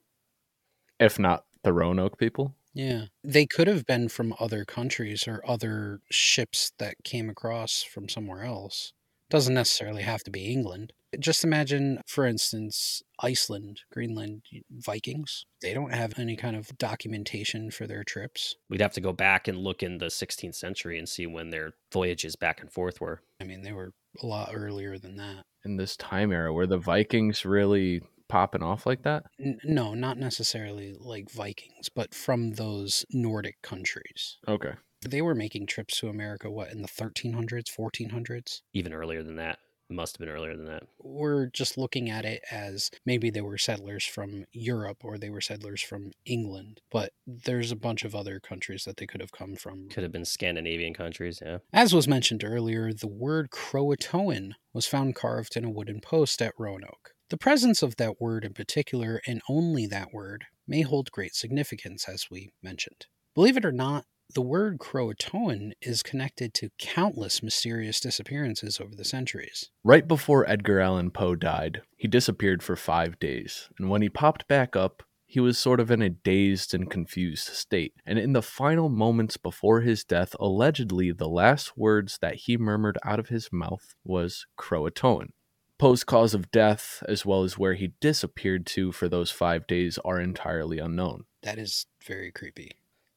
If 0.99 1.19
not 1.19 1.45
the 1.63 1.73
Roanoke 1.73 2.19
people? 2.19 2.55
Yeah. 2.75 3.07
They 3.25 3.47
could 3.47 3.67
have 3.67 3.87
been 3.87 4.09
from 4.09 4.35
other 4.39 4.65
countries 4.65 5.27
or 5.27 5.43
other 5.47 6.01
ships 6.11 6.73
that 6.79 6.97
came 7.05 7.29
across 7.31 7.83
from 7.83 8.09
somewhere 8.09 8.45
else. 8.45 8.93
Doesn't 9.31 9.55
necessarily 9.55 10.03
have 10.03 10.23
to 10.25 10.31
be 10.31 10.47
England. 10.47 10.93
Just 11.19 11.45
imagine, 11.45 12.01
for 12.07 12.27
instance, 12.27 13.03
Iceland, 13.21 13.81
Greenland, 13.93 14.43
Vikings. 14.71 15.45
They 15.61 15.75
don't 15.75 15.93
have 15.93 16.19
any 16.19 16.37
kind 16.37 16.55
of 16.55 16.77
documentation 16.79 17.71
for 17.71 17.87
their 17.87 18.05
trips. 18.05 18.57
We'd 18.69 18.81
have 18.81 18.93
to 18.93 19.01
go 19.01 19.13
back 19.13 19.49
and 19.49 19.59
look 19.59 19.83
in 19.83 19.99
the 19.99 20.07
16th 20.07 20.55
century 20.55 20.99
and 20.99 21.09
see 21.09 21.27
when 21.27 21.51
their 21.51 21.73
voyages 21.93 22.37
back 22.37 22.61
and 22.61 22.71
forth 22.71 23.01
were. 23.01 23.23
I 23.41 23.45
mean, 23.45 23.63
they 23.63 23.73
were 23.73 23.93
a 24.23 24.27
lot 24.27 24.51
earlier 24.55 24.99
than 24.99 25.17
that. 25.17 25.45
In 25.65 25.77
this 25.77 25.97
time 25.97 26.33
era, 26.33 26.53
were 26.53 26.67
the 26.67 26.79
Vikings 26.79 27.45
really 27.45 28.03
popping 28.29 28.63
off 28.63 28.87
like 28.87 29.03
that? 29.03 29.25
N- 29.41 29.59
no, 29.65 29.95
not 29.95 30.19
necessarily 30.19 30.95
like 30.99 31.31
Vikings, 31.31 31.89
but 31.89 32.15
from 32.15 32.53
those 32.53 33.05
Nordic 33.11 33.61
countries. 33.63 34.39
Okay. 34.47 34.75
They 35.07 35.23
were 35.23 35.35
making 35.35 35.67
trips 35.67 35.99
to 36.01 36.09
America, 36.09 36.51
what, 36.51 36.71
in 36.71 36.83
the 36.83 36.89
1300s, 36.89 37.71
1400s? 37.77 38.61
Even 38.73 38.93
earlier 38.93 39.23
than 39.23 39.37
that. 39.37 39.59
Must 39.90 40.16
have 40.16 40.27
been 40.27 40.35
earlier 40.35 40.55
than 40.55 40.66
that. 40.66 40.83
We're 40.98 41.46
just 41.46 41.79
looking 41.79 42.11
at 42.11 42.27
it 42.27 42.42
as 42.51 42.90
maybe 43.07 43.31
they 43.31 43.40
were 43.40 43.57
settlers 43.57 44.05
from 44.05 44.44
Europe 44.53 44.98
or 45.03 45.16
they 45.16 45.31
were 45.31 45.40
settlers 45.40 45.81
from 45.81 46.12
England, 46.27 46.83
but 46.90 47.12
there's 47.27 47.72
a 47.72 47.77
bunch 47.77 48.05
of 48.05 48.14
other 48.14 48.38
countries 48.38 48.85
that 48.85 48.98
they 48.98 49.07
could 49.07 49.22
have 49.22 49.33
come 49.33 49.57
from. 49.57 49.88
Could 49.88 50.03
have 50.03 50.12
been 50.12 50.27
Scandinavian 50.27 50.92
countries, 50.92 51.40
yeah. 51.44 51.59
As 51.72 51.94
was 51.94 52.07
mentioned 52.07 52.44
earlier, 52.44 52.92
the 52.92 53.09
word 53.09 53.51
Croatoan 53.51 54.53
was 54.74 54.87
found 54.87 55.14
carved 55.14 55.57
in 55.57 55.64
a 55.64 55.70
wooden 55.70 56.01
post 56.01 56.42
at 56.42 56.53
Roanoke. 56.59 57.14
The 57.31 57.38
presence 57.38 57.83
of 57.83 57.96
that 57.96 58.20
word 58.20 58.44
in 58.44 58.53
particular, 58.53 59.20
and 59.27 59.40
only 59.48 59.87
that 59.87 60.12
word, 60.12 60.44
may 60.66 60.83
hold 60.83 61.11
great 61.11 61.35
significance, 61.35 62.07
as 62.09 62.31
we 62.31 62.51
mentioned. 62.62 63.07
Believe 63.35 63.57
it 63.57 63.64
or 63.64 63.72
not, 63.72 64.05
the 64.35 64.43
word 64.43 64.79
Croatoan 64.79 65.73
is 65.81 66.03
connected 66.03 66.53
to 66.55 66.71
countless 66.79 67.43
mysterious 67.43 67.99
disappearances 67.99 68.81
over 68.81 68.95
the 68.95 69.05
centuries. 69.05 69.71
Right 69.83 70.07
before 70.07 70.49
Edgar 70.49 70.81
Allan 70.81 71.11
Poe 71.11 71.35
died, 71.35 71.83
he 71.97 72.09
disappeared 72.09 72.62
for 72.62 72.77
five 72.77 73.19
days, 73.19 73.69
and 73.79 73.88
when 73.88 74.03
he 74.03 74.09
popped 74.09 74.47
back 74.47 74.77
up, 74.77 75.03
he 75.27 75.41
was 75.41 75.59
sort 75.59 75.81
of 75.81 75.91
in 75.91 76.01
a 76.01 76.09
dazed 76.09 76.73
and 76.73 76.91
confused 76.91 77.49
state. 77.49 77.95
And 78.07 78.19
in 78.19 78.33
the 78.33 78.43
final 78.43 78.88
moments 78.88 79.37
before 79.37 79.83
his 79.83 80.03
death, 80.03 80.35
allegedly 80.41 81.12
the 81.12 81.29
last 81.29 81.77
words 81.77 82.19
that 82.23 82.37
he 82.37 82.57
murmured 82.57 82.97
out 83.05 83.19
of 83.19 83.29
his 83.29 83.53
mouth 83.53 83.95
was 84.05 84.47
Croatoan. 84.59 85.31
Poe's 85.79 86.03
cause 86.03 86.35
of 86.35 86.51
death, 86.51 87.03
as 87.07 87.27
well 87.27 87.45
as 87.45 87.59
where 87.59 87.75
he 87.75 87.93
disappeared 88.01 88.67
to 88.67 88.91
for 88.91 89.09
those 89.09 89.31
five 89.31 89.67
days, 89.67 89.99
are 90.05 90.19
entirely 90.19 90.79
unknown. 90.79 91.25
That 91.43 91.59
is 91.59 91.87
very 92.03 92.33
creepy. 92.33 92.73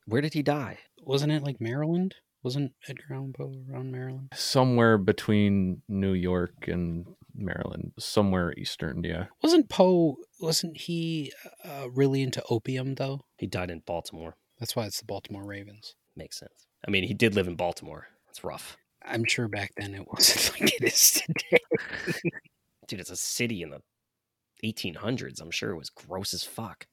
Where 0.06 0.21
did 0.21 0.34
he 0.34 0.43
die? 0.43 0.80
Wasn't 1.02 1.32
it 1.32 1.44
like 1.44 1.60
Maryland? 1.60 2.16
Wasn't 2.44 2.74
Edgar 2.88 3.14
Allan 3.14 3.34
Poe 3.34 3.54
around 3.72 3.92
Maryland? 3.92 4.30
Somewhere 4.34 4.98
between 4.98 5.84
New 5.88 6.14
York 6.14 6.68
and 6.68 7.06
Maryland, 7.36 7.92
somewhere 8.00 8.54
eastern, 8.58 9.04
yeah. 9.04 9.26
Wasn't 9.44 9.70
Poe, 9.70 10.18
wasn't 10.40 10.78
he 10.78 11.32
uh, 11.64 11.88
really 11.94 12.22
into 12.22 12.44
opium 12.50 12.96
though? 12.96 13.22
He 13.38 13.46
died 13.48 13.70
in 13.70 13.82
Baltimore. 13.86 14.38
That's 14.60 14.76
why 14.76 14.86
it's 14.86 15.00
the 15.00 15.06
Baltimore 15.06 15.46
Ravens. 15.46 15.96
Makes 16.16 16.40
sense. 16.40 16.68
I 16.88 16.92
mean, 16.92 17.04
he 17.04 17.14
did 17.14 17.36
live 17.36 17.48
in 17.48 17.56
Baltimore. 17.56 18.08
It's 18.30 18.44
rough. 18.44 18.78
I'm 19.04 19.26
sure 19.26 19.48
back 19.48 19.72
then 19.78 19.94
it 19.94 20.08
wasn't 20.12 20.60
like 20.62 20.74
it 20.74 20.84
is 20.84 21.12
today. 21.12 21.64
Dude, 22.88 23.00
it's 23.00 23.10
a 23.10 23.16
city 23.16 23.62
in 23.62 23.70
the 23.70 23.82
1800s. 24.64 25.42
I'm 25.42 25.52
sure 25.52 25.72
it 25.72 25.78
was 25.78 25.90
gross 25.90 26.34
as 26.34 26.44
fuck. 26.44 26.86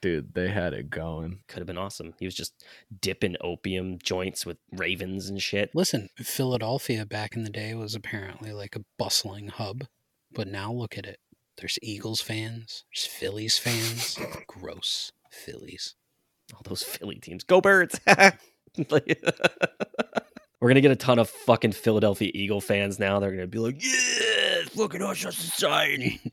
Dude, 0.00 0.34
they 0.34 0.48
had 0.48 0.74
it 0.74 0.90
going. 0.90 1.40
Could 1.48 1.58
have 1.58 1.66
been 1.66 1.78
awesome. 1.78 2.14
He 2.18 2.26
was 2.26 2.34
just 2.34 2.64
dipping 3.00 3.36
opium 3.40 3.98
joints 3.98 4.46
with 4.46 4.58
ravens 4.70 5.28
and 5.28 5.42
shit. 5.42 5.70
Listen, 5.74 6.08
Philadelphia 6.16 7.04
back 7.04 7.36
in 7.36 7.44
the 7.44 7.50
day 7.50 7.74
was 7.74 7.94
apparently 7.94 8.52
like 8.52 8.76
a 8.76 8.84
bustling 8.98 9.48
hub, 9.48 9.84
but 10.32 10.46
now 10.46 10.72
look 10.72 10.96
at 10.96 11.06
it. 11.06 11.18
There's 11.58 11.78
Eagles 11.82 12.20
fans, 12.20 12.84
there's 12.94 13.06
Phillies 13.06 13.58
fans. 13.58 14.18
Gross. 14.46 15.12
Phillies. 15.30 15.94
All 16.54 16.62
those 16.64 16.82
Philly 16.82 17.16
teams. 17.16 17.44
Go 17.44 17.60
birds. 17.60 17.98
We're 18.06 18.32
gonna 20.68 20.80
get 20.80 20.92
a 20.92 20.96
ton 20.96 21.18
of 21.18 21.28
fucking 21.28 21.72
Philadelphia 21.72 22.30
Eagle 22.32 22.60
fans 22.60 22.98
now. 22.98 23.18
They're 23.18 23.32
gonna 23.32 23.46
be 23.48 23.58
like, 23.58 23.82
"Yeah, 23.82 24.62
look 24.76 24.94
at 24.94 25.02
us, 25.02 25.20
society." 25.20 26.20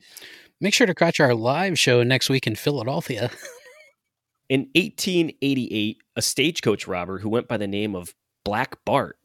Make 0.61 0.73
sure 0.73 0.87
to 0.87 0.93
catch 0.93 1.21
our 1.21 1.33
live 1.33 1.79
show 1.79 2.03
next 2.03 2.29
week 2.29 2.45
in 2.45 2.55
Philadelphia. 2.55 3.31
In 4.49 4.61
1888, 4.75 6.01
a 6.15 6.21
stagecoach 6.21 6.87
robber 6.87 7.19
who 7.19 7.29
went 7.29 7.47
by 7.47 7.55
the 7.55 7.67
name 7.67 7.95
of 7.95 8.15
Black 8.43 8.83
Bart 8.83 9.17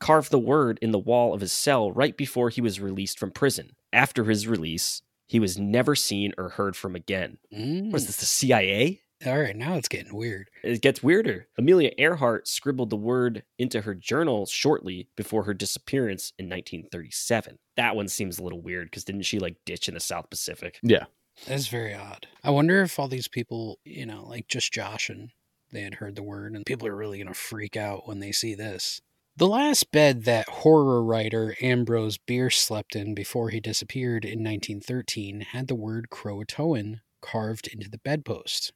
carved 0.00 0.32
the 0.32 0.38
word 0.38 0.80
in 0.82 0.90
the 0.90 0.98
wall 0.98 1.32
of 1.32 1.40
his 1.40 1.52
cell 1.52 1.92
right 1.92 2.16
before 2.16 2.50
he 2.50 2.60
was 2.60 2.80
released 2.80 3.16
from 3.16 3.30
prison. 3.30 3.76
After 3.92 4.24
his 4.24 4.48
release, 4.48 5.00
he 5.28 5.38
was 5.38 5.56
never 5.56 5.94
seen 5.94 6.32
or 6.36 6.48
heard 6.48 6.74
from 6.74 6.96
again. 6.96 7.38
Mm. 7.54 7.92
What 7.92 8.00
is 8.00 8.06
this, 8.06 8.16
the 8.16 8.26
CIA? 8.26 9.00
All 9.24 9.38
right, 9.38 9.56
now 9.56 9.74
it's 9.74 9.88
getting 9.88 10.14
weird. 10.16 10.50
It 10.64 10.82
gets 10.82 11.02
weirder. 11.02 11.46
Amelia 11.56 11.92
Earhart 11.96 12.48
scribbled 12.48 12.90
the 12.90 12.96
word 12.96 13.44
into 13.58 13.82
her 13.82 13.94
journal 13.94 14.46
shortly 14.46 15.08
before 15.16 15.44
her 15.44 15.54
disappearance 15.54 16.32
in 16.38 16.46
1937. 16.46 17.58
That 17.76 17.94
one 17.94 18.08
seems 18.08 18.38
a 18.38 18.42
little 18.42 18.60
weird 18.60 18.90
because 18.90 19.04
didn't 19.04 19.22
she 19.22 19.38
like 19.38 19.56
ditch 19.64 19.86
in 19.86 19.94
the 19.94 20.00
South 20.00 20.28
Pacific? 20.28 20.80
Yeah. 20.82 21.04
That's 21.46 21.68
very 21.68 21.94
odd. 21.94 22.26
I 22.42 22.50
wonder 22.50 22.82
if 22.82 22.98
all 22.98 23.08
these 23.08 23.28
people, 23.28 23.78
you 23.84 24.06
know, 24.06 24.26
like 24.26 24.48
just 24.48 24.72
Josh 24.72 25.08
and 25.08 25.30
they 25.72 25.82
had 25.82 25.94
heard 25.94 26.16
the 26.16 26.22
word, 26.22 26.54
and 26.54 26.66
people 26.66 26.86
are 26.86 26.94
really 26.94 27.18
going 27.18 27.28
to 27.28 27.34
freak 27.34 27.76
out 27.76 28.06
when 28.06 28.18
they 28.18 28.32
see 28.32 28.54
this. 28.54 29.00
The 29.36 29.46
last 29.46 29.90
bed 29.90 30.24
that 30.24 30.48
horror 30.48 31.02
writer 31.02 31.56
Ambrose 31.62 32.18
Bierce 32.18 32.58
slept 32.58 32.94
in 32.94 33.14
before 33.14 33.48
he 33.48 33.60
disappeared 33.60 34.26
in 34.26 34.44
1913 34.44 35.40
had 35.52 35.68
the 35.68 35.74
word 35.74 36.08
Croatoan 36.10 37.00
carved 37.22 37.66
into 37.68 37.88
the 37.88 37.98
bedpost. 37.98 38.72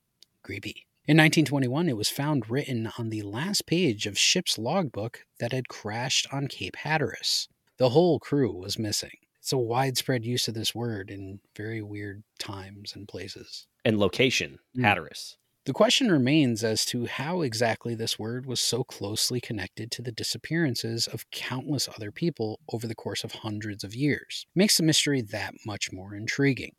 Creepy. 0.47 0.87
In 1.09 1.17
1921, 1.17 1.89
it 1.89 1.97
was 1.97 2.09
found 2.09 2.49
written 2.49 2.89
on 2.99 3.11
the 3.11 3.23
last 3.23 3.67
page 3.67 4.07
of 4.07 4.17
ship's 4.17 4.57
logbook 4.59 5.25
that 5.41 5.51
had 5.53 5.67
crashed 5.69 6.29
on 6.33 6.47
Cape 6.47 6.77
Hatteras. 6.77 7.49
The 7.79 7.89
whole 7.91 8.21
crew 8.21 8.53
was 8.53 8.79
missing. 8.79 9.11
It's 9.41 9.53
a 9.53 9.59
widespread 9.59 10.25
use 10.25 10.47
of 10.47 10.55
this 10.55 10.73
word 10.73 11.11
in 11.11 11.41
very 11.57 11.83
weird 11.83 12.23
times 12.39 12.93
and 12.95 13.09
places. 13.09 13.67
And 13.85 13.99
location, 13.99 14.61
Hmm. 14.77 14.85
Hatteras. 14.85 15.37
The 15.65 15.73
question 15.73 16.13
remains 16.13 16.63
as 16.63 16.85
to 16.87 17.07
how 17.07 17.43
exactly 17.43 17.97
this 17.97 18.17
word 18.21 18.47
was 18.47 18.61
so 18.61 18.85
closely 18.85 19.41
connected 19.41 19.91
to 19.91 20.03
the 20.03 20.13
disappearances 20.13 21.09
of 21.09 21.29
countless 21.33 21.89
other 21.89 22.13
people 22.13 22.61
over 22.73 22.87
the 22.87 22.95
course 22.95 23.25
of 23.25 23.33
hundreds 23.33 23.83
of 23.83 23.97
years. 23.97 24.47
Makes 24.55 24.77
the 24.77 24.85
mystery 24.85 25.23
that 25.23 25.55
much 25.67 25.91
more 25.93 26.15
intriguing. 26.15 26.75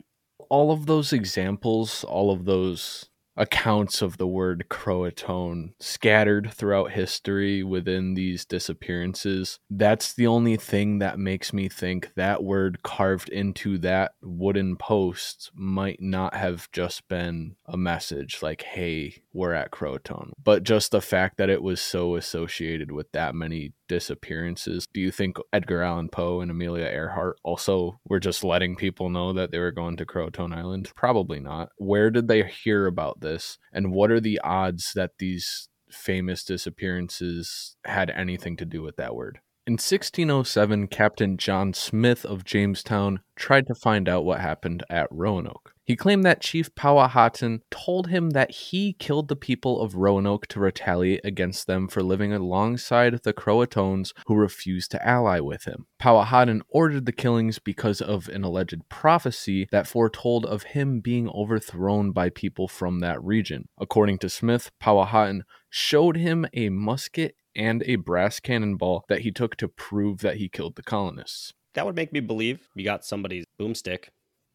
all 0.48 0.70
of 0.72 0.86
those 0.86 1.12
examples, 1.12 2.02
all 2.04 2.30
of 2.30 2.46
those 2.46 3.10
accounts 3.38 4.02
of 4.02 4.18
the 4.18 4.26
word 4.26 4.66
Croatone 4.68 5.72
scattered 5.80 6.52
throughout 6.52 6.90
history 6.90 7.62
within 7.62 8.14
these 8.14 8.44
disappearances, 8.44 9.58
that's 9.70 10.12
the 10.12 10.26
only 10.26 10.56
thing 10.56 10.98
that 10.98 11.18
makes 11.18 11.52
me 11.52 11.68
think 11.68 12.10
that 12.16 12.42
word 12.42 12.82
carved 12.82 13.28
into 13.28 13.78
that 13.78 14.12
wooden 14.22 14.76
post 14.76 15.50
might 15.54 16.00
not 16.00 16.34
have 16.34 16.70
just 16.72 17.08
been 17.08 17.56
a 17.66 17.76
message 17.76 18.42
like, 18.42 18.62
hey, 18.62 19.22
we're 19.32 19.54
at 19.54 19.70
Croatone, 19.70 20.32
but 20.42 20.64
just 20.64 20.90
the 20.90 21.00
fact 21.00 21.36
that 21.36 21.48
it 21.48 21.62
was 21.62 21.80
so 21.80 22.16
associated 22.16 22.90
with 22.90 23.10
that 23.12 23.34
many 23.34 23.72
disappearances. 23.88 24.86
Do 24.92 25.00
you 25.00 25.10
think 25.10 25.38
Edgar 25.52 25.82
Allan 25.82 26.08
Poe 26.08 26.40
and 26.40 26.50
Amelia 26.50 26.86
Earhart 26.86 27.38
also 27.42 28.00
were 28.04 28.20
just 28.20 28.44
letting 28.44 28.76
people 28.76 29.08
know 29.08 29.32
that 29.32 29.50
they 29.50 29.58
were 29.58 29.72
going 29.72 29.96
to 29.96 30.06
Croatoan 30.06 30.54
Island? 30.54 30.92
Probably 30.94 31.40
not. 31.40 31.70
Where 31.76 32.10
did 32.10 32.28
they 32.28 32.44
hear 32.44 32.86
about 32.86 33.20
this? 33.28 33.58
And 33.72 33.92
what 33.92 34.10
are 34.10 34.20
the 34.20 34.40
odds 34.40 34.92
that 34.94 35.18
these 35.18 35.68
famous 35.90 36.44
disappearances 36.44 37.76
had 37.84 38.10
anything 38.10 38.56
to 38.56 38.64
do 38.64 38.82
with 38.82 38.96
that 38.96 39.14
word? 39.14 39.40
In 39.68 39.74
1607, 39.74 40.86
Captain 40.86 41.36
John 41.36 41.74
Smith 41.74 42.24
of 42.24 42.42
Jamestown 42.42 43.20
tried 43.36 43.66
to 43.66 43.74
find 43.74 44.08
out 44.08 44.24
what 44.24 44.40
happened 44.40 44.82
at 44.88 45.08
Roanoke. 45.10 45.74
He 45.84 45.94
claimed 45.94 46.24
that 46.24 46.40
Chief 46.40 46.74
Powhatan 46.74 47.60
told 47.70 48.08
him 48.08 48.30
that 48.30 48.50
he 48.50 48.94
killed 48.94 49.28
the 49.28 49.36
people 49.36 49.82
of 49.82 49.94
Roanoke 49.94 50.46
to 50.46 50.60
retaliate 50.60 51.20
against 51.22 51.66
them 51.66 51.86
for 51.86 52.02
living 52.02 52.32
alongside 52.32 53.20
the 53.24 53.34
Croatoans 53.34 54.14
who 54.26 54.36
refused 54.36 54.90
to 54.92 55.06
ally 55.06 55.38
with 55.38 55.64
him. 55.64 55.86
Powhatan 55.98 56.62
ordered 56.70 57.04
the 57.04 57.12
killings 57.12 57.58
because 57.58 58.00
of 58.00 58.26
an 58.28 58.44
alleged 58.44 58.88
prophecy 58.88 59.68
that 59.70 59.86
foretold 59.86 60.46
of 60.46 60.62
him 60.62 61.00
being 61.00 61.28
overthrown 61.28 62.12
by 62.12 62.30
people 62.30 62.68
from 62.68 63.00
that 63.00 63.22
region. 63.22 63.68
According 63.78 64.16
to 64.20 64.30
Smith, 64.30 64.70
Powhatan 64.80 65.44
showed 65.68 66.16
him 66.16 66.46
a 66.54 66.70
musket 66.70 67.34
and 67.58 67.82
a 67.86 67.96
brass 67.96 68.40
cannonball 68.40 69.04
that 69.08 69.20
he 69.20 69.30
took 69.30 69.56
to 69.56 69.68
prove 69.68 70.20
that 70.20 70.36
he 70.36 70.48
killed 70.48 70.76
the 70.76 70.82
colonists. 70.82 71.52
That 71.74 71.84
would 71.84 71.96
make 71.96 72.12
me 72.12 72.20
believe 72.20 72.68
you 72.74 72.84
got 72.84 73.04
somebody's 73.04 73.44
boomstick. 73.60 74.08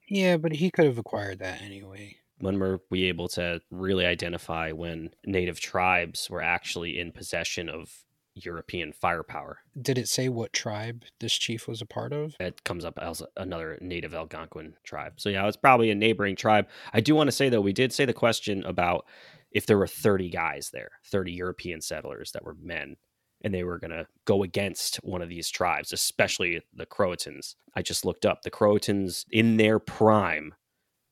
Yeah, 0.09 0.37
but 0.37 0.53
he 0.53 0.71
could 0.71 0.85
have 0.85 0.97
acquired 0.97 1.39
that 1.39 1.61
anyway. 1.61 2.17
When 2.39 2.59
were 2.59 2.81
we 2.89 3.03
able 3.03 3.27
to 3.29 3.61
really 3.69 4.05
identify 4.05 4.71
when 4.71 5.11
native 5.25 5.59
tribes 5.59 6.29
were 6.29 6.41
actually 6.41 6.99
in 6.99 7.11
possession 7.11 7.69
of 7.69 8.03
European 8.35 8.91
firepower. 8.91 9.59
Did 9.79 9.97
it 9.97 10.09
say 10.09 10.29
what 10.29 10.53
tribe 10.53 11.03
this 11.19 11.33
chief 11.33 11.67
was 11.67 11.81
a 11.81 11.85
part 11.85 12.13
of? 12.13 12.35
It 12.39 12.63
comes 12.63 12.85
up 12.85 12.97
as 12.99 13.21
another 13.37 13.77
native 13.81 14.13
Algonquin 14.13 14.75
tribe. 14.83 15.13
So 15.17 15.29
yeah, 15.29 15.47
it's 15.47 15.57
probably 15.57 15.91
a 15.91 15.95
neighboring 15.95 16.35
tribe. 16.35 16.67
I 16.93 17.01
do 17.01 17.15
want 17.15 17.27
to 17.27 17.31
say 17.31 17.49
though, 17.49 17.61
we 17.61 17.73
did 17.73 17.93
say 17.93 18.05
the 18.05 18.13
question 18.13 18.63
about 18.63 19.05
if 19.53 19.65
there 19.65 19.77
were 19.77 19.87
30 19.87 20.29
guys 20.29 20.71
there, 20.71 20.91
30 21.05 21.31
European 21.31 21.81
settlers 21.81 22.31
that 22.31 22.43
were 22.43 22.55
men, 22.61 22.97
and 23.41 23.53
they 23.53 23.63
were 23.63 23.79
going 23.79 23.91
to 23.91 24.07
go 24.25 24.43
against 24.43 24.97
one 24.97 25.21
of 25.21 25.29
these 25.29 25.49
tribes, 25.49 25.93
especially 25.93 26.61
the 26.73 26.85
Croatans. 26.85 27.55
I 27.75 27.81
just 27.81 28.05
looked 28.05 28.25
up 28.25 28.41
the 28.41 28.51
Croatans 28.51 29.25
in 29.31 29.57
their 29.57 29.79
prime 29.79 30.55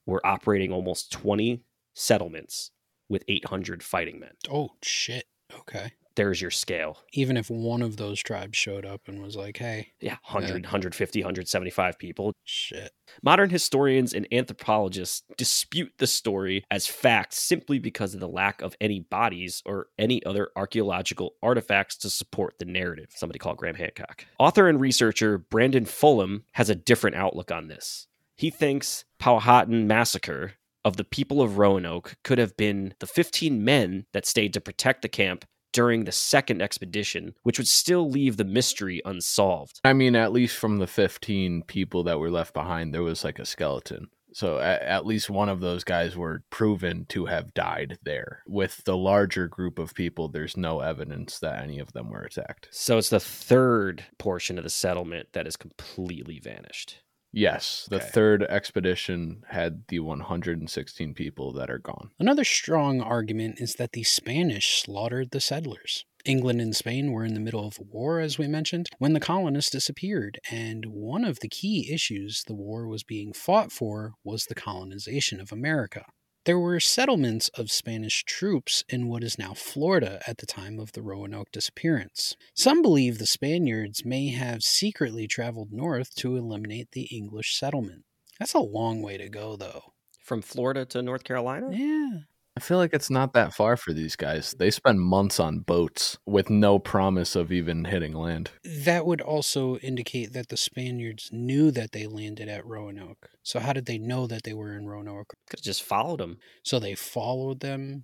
were 0.05 0.25
operating 0.25 0.71
almost 0.71 1.11
20 1.11 1.63
settlements 1.93 2.71
with 3.09 3.23
800 3.27 3.83
fighting 3.83 4.19
men. 4.19 4.31
Oh, 4.49 4.71
shit. 4.81 5.25
Okay. 5.59 5.91
There's 6.21 6.39
your 6.39 6.51
scale. 6.51 6.99
Even 7.13 7.35
if 7.35 7.49
one 7.49 7.81
of 7.81 7.97
those 7.97 8.19
tribes 8.19 8.55
showed 8.55 8.85
up 8.85 9.07
and 9.07 9.23
was 9.23 9.35
like, 9.35 9.57
hey, 9.57 9.87
Yeah, 9.99 10.13
uh, 10.29 10.33
100, 10.33 10.65
150, 10.65 11.19
175 11.19 11.97
people. 11.97 12.31
shit. 12.43 12.91
Modern 13.23 13.49
historians 13.49 14.13
and 14.13 14.27
anthropologists 14.31 15.23
dispute 15.35 15.93
the 15.97 16.05
story 16.05 16.63
as 16.69 16.85
fact 16.85 17.33
simply 17.33 17.79
because 17.79 18.13
of 18.13 18.19
the 18.19 18.27
lack 18.27 18.61
of 18.61 18.75
any 18.79 18.99
bodies 18.99 19.63
or 19.65 19.87
any 19.97 20.23
other 20.23 20.49
archaeological 20.55 21.33
artifacts 21.41 21.97
to 21.97 22.09
support 22.11 22.53
the 22.59 22.65
narrative. 22.65 23.07
Somebody 23.15 23.39
called 23.39 23.57
Graham 23.57 23.73
Hancock. 23.73 24.25
Author 24.37 24.69
and 24.69 24.79
researcher 24.79 25.39
Brandon 25.39 25.85
Fullam 25.85 26.43
has 26.51 26.69
a 26.69 26.75
different 26.75 27.15
outlook 27.15 27.51
on 27.51 27.67
this. 27.67 28.05
He 28.37 28.51
thinks 28.51 29.05
Powhatan 29.17 29.87
massacre 29.87 30.53
of 30.85 30.97
the 30.97 31.03
people 31.03 31.41
of 31.41 31.57
Roanoke 31.57 32.15
could 32.23 32.37
have 32.37 32.55
been 32.57 32.93
the 32.99 33.07
15 33.07 33.63
men 33.63 34.05
that 34.13 34.27
stayed 34.27 34.53
to 34.53 34.61
protect 34.61 35.01
the 35.01 35.09
camp 35.09 35.45
during 35.71 36.03
the 36.03 36.11
second 36.11 36.61
expedition, 36.61 37.33
which 37.43 37.57
would 37.57 37.67
still 37.67 38.09
leave 38.09 38.37
the 38.37 38.43
mystery 38.43 39.01
unsolved. 39.05 39.79
I 39.83 39.93
mean, 39.93 40.15
at 40.15 40.31
least 40.31 40.57
from 40.57 40.77
the 40.77 40.87
15 40.87 41.63
people 41.63 42.03
that 42.03 42.19
were 42.19 42.31
left 42.31 42.53
behind, 42.53 42.93
there 42.93 43.03
was 43.03 43.23
like 43.23 43.39
a 43.39 43.45
skeleton. 43.45 44.07
So 44.33 44.59
at, 44.59 44.81
at 44.81 45.05
least 45.05 45.29
one 45.29 45.49
of 45.49 45.59
those 45.59 45.83
guys 45.83 46.15
were 46.15 46.43
proven 46.49 47.05
to 47.09 47.25
have 47.25 47.53
died 47.53 47.99
there. 48.03 48.43
With 48.47 48.83
the 48.85 48.97
larger 48.97 49.47
group 49.47 49.79
of 49.79 49.93
people, 49.93 50.29
there's 50.29 50.57
no 50.57 50.79
evidence 50.79 51.39
that 51.39 51.61
any 51.61 51.79
of 51.79 51.93
them 51.93 52.09
were 52.09 52.21
attacked. 52.21 52.69
So 52.71 52.97
it's 52.97 53.09
the 53.09 53.19
third 53.19 54.05
portion 54.17 54.57
of 54.57 54.63
the 54.63 54.69
settlement 54.69 55.29
that 55.33 55.47
is 55.47 55.57
completely 55.57 56.39
vanished. 56.39 57.01
Yes, 57.33 57.87
the 57.89 57.99
Okay. 57.99 57.99
third 57.99 58.41
expedition 58.43 59.43
had 59.49 59.85
the 59.87 59.99
116 59.99 61.13
people 61.13 61.51
that 61.53 61.69
are 61.69 61.77
gone. 61.77 62.11
Another 62.19 62.45
strong 62.45 63.01
argument 63.01 63.59
is 63.59 63.75
that 63.75 63.91
the 63.91 64.03
Spanish 64.03 64.81
slaughtered 64.81 65.31
the 65.31 65.41
settlers. 65.41 66.05
England 66.23 66.61
and 66.61 66.73
Spain 66.73 67.11
were 67.11 67.25
in 67.25 67.33
the 67.33 67.39
middle 67.41 67.67
of 67.67 67.77
a 67.79 67.83
war, 67.83 68.21
as 68.21 68.37
we 68.37 68.47
mentioned, 68.47 68.87
when 68.97 69.11
the 69.11 69.19
colonists 69.19 69.71
disappeared, 69.71 70.39
and 70.49 70.85
one 70.85 71.25
of 71.25 71.39
the 71.41 71.49
key 71.49 71.91
issues 71.91 72.43
the 72.45 72.55
war 72.55 72.87
was 72.87 73.03
being 73.03 73.33
fought 73.33 73.73
for 73.73 74.13
was 74.23 74.45
the 74.45 74.55
colonization 74.55 75.41
of 75.41 75.51
America. 75.51 76.05
There 76.45 76.57
were 76.57 76.79
settlements 76.79 77.49
of 77.49 77.69
Spanish 77.69 78.23
troops 78.23 78.83
in 78.89 79.07
what 79.07 79.23
is 79.23 79.37
now 79.37 79.53
Florida 79.53 80.23
at 80.25 80.39
the 80.39 80.47
time 80.47 80.79
of 80.79 80.93
the 80.93 81.03
Roanoke 81.03 81.51
disappearance. 81.51 82.35
Some 82.55 82.81
believe 82.81 83.19
the 83.19 83.27
Spaniards 83.27 84.03
may 84.03 84.29
have 84.29 84.63
secretly 84.63 85.27
traveled 85.27 85.71
north 85.71 86.15
to 86.15 86.35
eliminate 86.35 86.93
the 86.93 87.03
English 87.15 87.55
settlement. 87.55 88.05
That's 88.39 88.55
a 88.55 88.59
long 88.59 89.03
way 89.03 89.17
to 89.17 89.29
go, 89.29 89.55
though. 89.55 89.93
From 90.19 90.41
Florida 90.41 90.83
to 90.85 91.03
North 91.03 91.23
Carolina? 91.23 91.69
Yeah. 91.71 92.21
I 92.57 92.59
feel 92.59 92.77
like 92.77 92.93
it's 92.93 93.09
not 93.09 93.33
that 93.33 93.53
far 93.53 93.77
for 93.77 93.93
these 93.93 94.17
guys. 94.17 94.53
They 94.57 94.71
spend 94.71 94.99
months 94.99 95.39
on 95.39 95.59
boats 95.59 96.17
with 96.25 96.49
no 96.49 96.79
promise 96.79 97.35
of 97.35 97.51
even 97.51 97.85
hitting 97.85 98.13
land. 98.13 98.51
That 98.63 99.05
would 99.05 99.21
also 99.21 99.77
indicate 99.77 100.33
that 100.33 100.49
the 100.49 100.57
Spaniards 100.57 101.29
knew 101.31 101.71
that 101.71 101.93
they 101.93 102.07
landed 102.07 102.49
at 102.49 102.65
Roanoke. 102.65 103.29
So, 103.41 103.59
how 103.59 103.71
did 103.71 103.85
they 103.85 103.97
know 103.97 104.27
that 104.27 104.43
they 104.43 104.53
were 104.53 104.75
in 104.75 104.85
Roanoke? 104.85 105.33
Because 105.47 105.63
just 105.63 105.83
followed 105.83 106.19
them. 106.19 106.37
So, 106.63 106.77
they 106.77 106.93
followed 106.93 107.61
them 107.61 108.03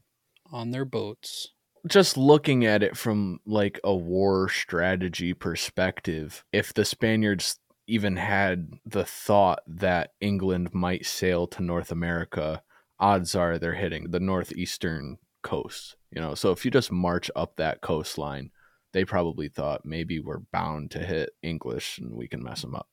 on 0.49 0.71
their 0.71 0.85
boats. 0.85 1.49
Just 1.85 2.17
looking 2.17 2.65
at 2.65 2.83
it 2.83 2.95
from 2.95 3.39
like 3.45 3.79
a 3.83 3.95
war 3.95 4.47
strategy 4.47 5.33
perspective, 5.33 6.43
if 6.53 6.73
the 6.73 6.85
Spaniards 6.85 7.59
even 7.87 8.17
had 8.17 8.73
the 8.85 9.05
thought 9.05 9.59
that 9.67 10.11
England 10.19 10.73
might 10.73 11.05
sail 11.05 11.47
to 11.47 11.63
North 11.63 11.91
America, 11.91 12.61
odds 12.99 13.35
are 13.35 13.57
they're 13.57 13.73
hitting 13.73 14.11
the 14.11 14.19
northeastern 14.19 15.17
coast. 15.43 15.95
You 16.11 16.21
know, 16.21 16.35
so 16.35 16.51
if 16.51 16.65
you 16.65 16.71
just 16.71 16.91
march 16.91 17.29
up 17.35 17.57
that 17.57 17.81
coastline, 17.81 18.51
they 18.93 19.05
probably 19.05 19.49
thought 19.49 19.85
maybe 19.85 20.19
we're 20.19 20.41
bound 20.51 20.91
to 20.91 20.99
hit 20.99 21.31
English 21.41 21.97
and 21.97 22.13
we 22.13 22.27
can 22.27 22.43
mess 22.43 22.61
them 22.61 22.75
up. 22.75 22.87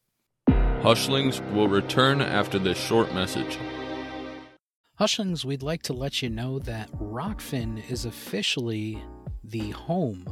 Hushlings 0.83 1.40
will 1.53 1.69
return 1.69 2.21
after 2.21 2.59
this 2.59 2.79
short 2.79 3.14
message. 3.14 3.59
Hushlings, 5.01 5.45
we'd 5.45 5.62
like 5.62 5.83
to 5.85 5.93
let 5.93 6.23
you 6.23 6.29
know 6.29 6.59
that 6.61 6.93
Rokfin 6.93 7.88
is 7.90 8.05
officially 8.05 9.03
the 9.43 9.71
home 9.71 10.27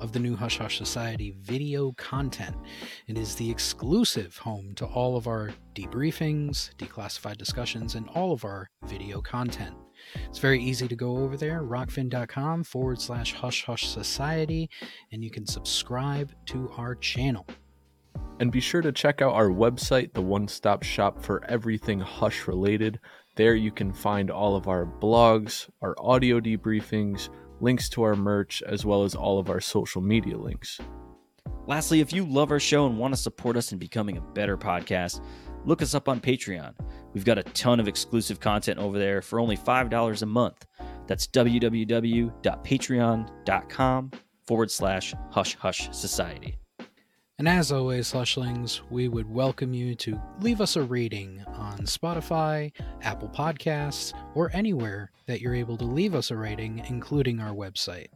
of 0.00 0.12
the 0.12 0.18
new 0.18 0.36
Hush 0.36 0.58
Hush 0.58 0.78
Society 0.78 1.34
video 1.40 1.92
content. 1.92 2.56
It 3.06 3.18
is 3.18 3.34
the 3.34 3.50
exclusive 3.50 4.36
home 4.36 4.74
to 4.76 4.86
all 4.86 5.16
of 5.16 5.26
our 5.26 5.50
debriefings, 5.74 6.74
declassified 6.76 7.36
discussions, 7.38 7.94
and 7.94 8.08
all 8.10 8.32
of 8.32 8.44
our 8.44 8.68
video 8.86 9.20
content. 9.20 9.74
It's 10.28 10.38
very 10.38 10.62
easy 10.62 10.88
to 10.88 10.96
go 10.96 11.18
over 11.18 11.36
there, 11.36 11.62
rokfin.com 11.62 12.64
forward 12.64 13.00
slash 13.00 13.32
hush 13.32 13.64
hush 13.64 13.88
society, 13.88 14.70
and 15.12 15.24
you 15.24 15.30
can 15.30 15.46
subscribe 15.46 16.32
to 16.46 16.70
our 16.76 16.94
channel. 16.94 17.46
And 18.38 18.52
be 18.52 18.60
sure 18.60 18.82
to 18.82 18.92
check 18.92 19.22
out 19.22 19.32
our 19.32 19.48
website, 19.48 20.12
the 20.12 20.22
one 20.22 20.46
stop 20.48 20.82
shop 20.82 21.22
for 21.22 21.42
everything 21.46 22.00
Hush 22.00 22.46
related. 22.46 23.00
There 23.34 23.54
you 23.54 23.70
can 23.70 23.92
find 23.92 24.30
all 24.30 24.56
of 24.56 24.68
our 24.68 24.86
blogs, 24.86 25.68
our 25.80 25.94
audio 25.98 26.40
debriefings, 26.40 27.30
links 27.60 27.88
to 27.90 28.02
our 28.02 28.16
merch, 28.16 28.62
as 28.66 28.84
well 28.84 29.04
as 29.04 29.14
all 29.14 29.38
of 29.38 29.50
our 29.50 29.60
social 29.60 30.02
media 30.02 30.36
links. 30.36 30.80
Lastly, 31.66 32.00
if 32.00 32.12
you 32.12 32.24
love 32.24 32.50
our 32.50 32.60
show 32.60 32.86
and 32.86 32.98
want 32.98 33.14
to 33.14 33.20
support 33.20 33.56
us 33.56 33.72
in 33.72 33.78
becoming 33.78 34.16
a 34.16 34.20
better 34.20 34.56
podcast, 34.56 35.22
look 35.64 35.82
us 35.82 35.94
up 35.94 36.08
on 36.08 36.20
Patreon. 36.20 36.74
We've 37.12 37.24
got 37.24 37.38
a 37.38 37.42
ton 37.42 37.80
of 37.80 37.88
exclusive 37.88 38.38
content 38.40 38.78
over 38.78 38.98
there 38.98 39.22
for 39.22 39.40
only 39.40 39.56
$5 39.56 40.22
a 40.22 40.26
month. 40.26 40.66
That's 41.06 41.26
www.patreon.com 41.26 44.10
forward 44.46 44.70
slash 44.70 45.14
hush 45.30 45.56
hush 45.56 45.88
society. 45.92 46.58
And 47.38 47.46
as 47.46 47.70
always, 47.70 48.10
Hushlings, 48.12 48.80
we 48.88 49.08
would 49.08 49.28
welcome 49.28 49.74
you 49.74 49.94
to 49.96 50.18
leave 50.40 50.62
us 50.62 50.74
a 50.74 50.82
rating 50.82 51.44
on 51.48 51.80
Spotify, 51.80 52.72
Apple 53.02 53.28
Podcasts, 53.28 54.14
or 54.34 54.50
anywhere 54.54 55.10
that 55.26 55.42
you're 55.42 55.54
able 55.54 55.76
to 55.76 55.84
leave 55.84 56.14
us 56.14 56.30
a 56.30 56.36
rating, 56.36 56.82
including 56.88 57.40
our 57.40 57.52
website. 57.52 58.06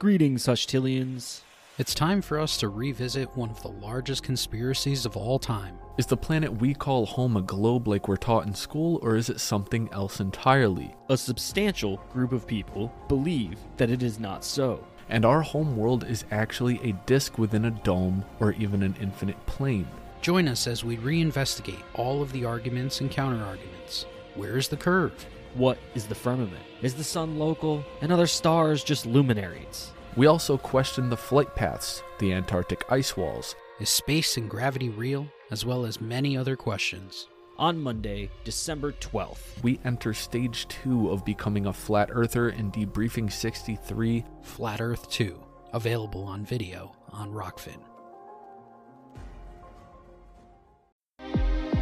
Greetings, 0.00 0.46
Hushtillians. 0.46 1.42
It's 1.78 1.94
time 1.94 2.20
for 2.20 2.40
us 2.40 2.56
to 2.58 2.68
revisit 2.68 3.36
one 3.36 3.50
of 3.50 3.62
the 3.62 3.68
largest 3.68 4.24
conspiracies 4.24 5.06
of 5.06 5.16
all 5.16 5.38
time. 5.38 5.78
Is 5.96 6.06
the 6.06 6.16
planet 6.16 6.52
we 6.52 6.74
call 6.74 7.06
home 7.06 7.36
a 7.36 7.42
globe 7.42 7.86
like 7.86 8.08
we're 8.08 8.16
taught 8.16 8.46
in 8.48 8.54
school, 8.54 8.98
or 9.02 9.14
is 9.14 9.30
it 9.30 9.38
something 9.38 9.88
else 9.92 10.18
entirely? 10.18 10.92
A 11.10 11.16
substantial 11.16 11.98
group 12.12 12.32
of 12.32 12.44
people 12.44 12.92
believe 13.06 13.56
that 13.76 13.90
it 13.90 14.02
is 14.02 14.18
not 14.18 14.44
so. 14.44 14.84
And 15.08 15.24
our 15.24 15.42
home 15.42 15.76
world 15.76 16.04
is 16.04 16.24
actually 16.30 16.80
a 16.82 16.92
disk 17.06 17.38
within 17.38 17.66
a 17.66 17.70
dome 17.70 18.24
or 18.40 18.52
even 18.52 18.82
an 18.82 18.96
infinite 19.00 19.44
plane. 19.46 19.88
Join 20.22 20.48
us 20.48 20.66
as 20.66 20.84
we 20.84 20.96
reinvestigate 20.96 21.82
all 21.94 22.22
of 22.22 22.32
the 22.32 22.44
arguments 22.44 23.00
and 23.00 23.10
counterarguments. 23.10 24.06
Where's 24.34 24.68
the 24.68 24.76
curve? 24.76 25.12
What 25.54 25.78
is 25.94 26.06
the 26.06 26.14
firmament? 26.14 26.64
Is 26.82 26.94
the 26.94 27.04
sun 27.04 27.38
local 27.38 27.84
and 28.00 28.10
other 28.10 28.26
stars 28.26 28.82
just 28.82 29.06
luminaries? 29.06 29.92
We 30.16 30.26
also 30.26 30.56
question 30.56 31.10
the 31.10 31.16
flight 31.16 31.54
paths, 31.54 32.02
the 32.18 32.32
Antarctic 32.32 32.84
ice 32.90 33.16
walls, 33.16 33.54
Is 33.80 33.90
space 33.90 34.36
and 34.36 34.48
gravity 34.48 34.88
real? 34.88 35.26
As 35.50 35.64
well 35.64 35.84
as 35.84 36.00
many 36.00 36.36
other 36.36 36.56
questions. 36.56 37.28
On 37.56 37.78
Monday, 37.78 38.30
December 38.42 38.90
12th, 38.90 39.62
we 39.62 39.78
enter 39.84 40.12
stage 40.12 40.66
two 40.66 41.10
of 41.10 41.24
becoming 41.24 41.66
a 41.66 41.72
flat 41.72 42.08
earther 42.10 42.48
in 42.48 42.72
debriefing 42.72 43.30
63. 43.30 44.24
Flat 44.42 44.80
Earth 44.80 45.08
2, 45.08 45.38
available 45.72 46.24
on 46.24 46.44
video 46.44 46.96
on 47.12 47.30
Rokfin. 47.30 47.78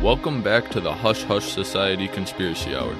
Welcome 0.02 0.42
back 0.42 0.70
to 0.72 0.80
the 0.80 0.92
Hush 0.92 1.22
Hush 1.22 1.50
Society 1.50 2.06
Conspiracy 2.06 2.76
Hour. 2.76 2.94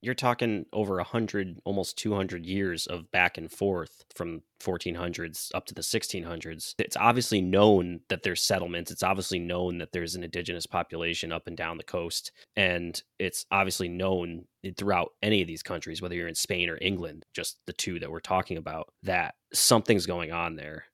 You're 0.00 0.14
talking 0.14 0.66
over 0.72 0.98
a 0.98 1.04
hundred, 1.04 1.58
almost 1.64 1.98
200 1.98 2.46
years 2.46 2.86
of 2.86 3.10
back 3.10 3.36
and 3.36 3.50
forth 3.50 4.04
from 4.14 4.42
1400s 4.60 5.50
up 5.54 5.66
to 5.66 5.74
the 5.74 5.82
1600s. 5.82 6.74
It's 6.78 6.96
obviously 6.96 7.40
known 7.40 8.00
that 8.08 8.22
there's 8.22 8.42
settlements. 8.42 8.90
It's 8.90 9.02
obviously 9.02 9.38
known 9.38 9.78
that 9.78 9.92
there's 9.92 10.14
an 10.14 10.22
indigenous 10.22 10.66
population 10.66 11.32
up 11.32 11.46
and 11.46 11.56
down 11.56 11.78
the 11.78 11.84
coast. 11.84 12.32
And 12.54 13.00
it's 13.18 13.44
obviously 13.50 13.88
known 13.88 14.44
throughout 14.76 15.12
any 15.22 15.42
of 15.42 15.48
these 15.48 15.62
countries, 15.62 16.00
whether 16.00 16.14
you're 16.14 16.28
in 16.28 16.34
Spain 16.34 16.68
or 16.68 16.78
England, 16.80 17.24
just 17.34 17.58
the 17.66 17.72
two 17.72 17.98
that 17.98 18.10
we're 18.10 18.20
talking 18.20 18.56
about, 18.56 18.88
that 19.02 19.34
something's 19.52 20.06
going 20.06 20.30
on 20.32 20.56
there. 20.56 20.84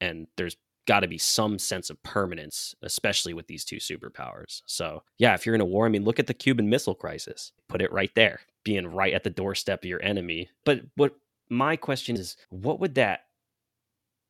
And 0.00 0.26
there's 0.36 0.56
got 0.86 1.00
to 1.00 1.08
be 1.08 1.18
some 1.18 1.58
sense 1.58 1.90
of 1.90 2.02
permanence, 2.02 2.74
especially 2.82 3.34
with 3.34 3.46
these 3.46 3.64
two 3.64 3.76
superpowers. 3.76 4.62
So, 4.66 5.02
yeah, 5.18 5.34
if 5.34 5.46
you're 5.46 5.54
in 5.54 5.60
a 5.60 5.66
war, 5.66 5.86
I 5.86 5.88
mean, 5.88 6.04
look 6.04 6.18
at 6.18 6.26
the 6.26 6.34
Cuban 6.34 6.68
Missile 6.68 6.94
Crisis. 6.94 7.52
Put 7.68 7.82
it 7.82 7.92
right 7.92 8.14
there, 8.14 8.40
being 8.64 8.86
right 8.86 9.14
at 9.14 9.24
the 9.24 9.30
doorstep 9.30 9.82
of 9.82 9.88
your 9.88 10.02
enemy. 10.02 10.50
But 10.64 10.80
what 10.96 11.14
my 11.48 11.76
question 11.76 12.16
is, 12.16 12.36
what 12.50 12.80
would 12.80 12.94
that 12.96 13.26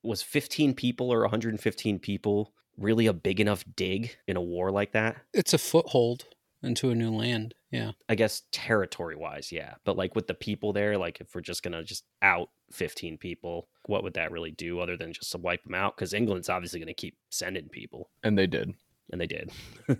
was 0.03 0.23
15 0.23 0.75
people 0.75 1.13
or 1.13 1.21
115 1.21 1.99
people 1.99 2.53
really 2.77 3.07
a 3.07 3.13
big 3.13 3.41
enough 3.41 3.65
dig 3.77 4.17
in 4.27 4.37
a 4.37 4.43
war 4.43 4.71
like 4.71 4.93
that? 4.93 5.17
It's 5.33 5.55
a 5.55 5.59
foothold 5.59 6.27
into 6.63 6.91
a 6.91 6.95
new 6.95 7.11
land. 7.11 7.55
Yeah. 7.71 7.93
I 8.09 8.15
guess 8.15 8.43
territory 8.53 9.17
wise, 9.17 9.51
yeah. 9.51 9.75
But 9.85 9.97
like 9.97 10.15
with 10.15 10.27
the 10.27 10.35
people 10.35 10.73
there, 10.73 10.97
like 10.99 11.21
if 11.21 11.35
we're 11.35 11.41
just 11.41 11.63
gonna 11.63 11.83
just 11.85 12.05
out 12.23 12.49
15 12.73 13.19
people, 13.19 13.69
what 13.87 14.03
would 14.03 14.15
that 14.15 14.31
really 14.33 14.51
do 14.53 14.79
other 14.81 14.97
than 14.97 15.13
just 15.13 15.33
to 15.33 15.39
wipe 15.39 15.65
them 15.65 15.75
out? 15.75 15.97
Because 15.97 16.13
England's 16.15 16.49
obviously 16.49 16.81
gonna 16.81 16.95
keep 16.95 17.17
sending 17.31 17.69
people, 17.69 18.11
And 18.23 18.39
they 18.39 18.47
did. 18.47 18.73
and 19.11 19.21
they 19.21 19.27
did. 19.27 19.51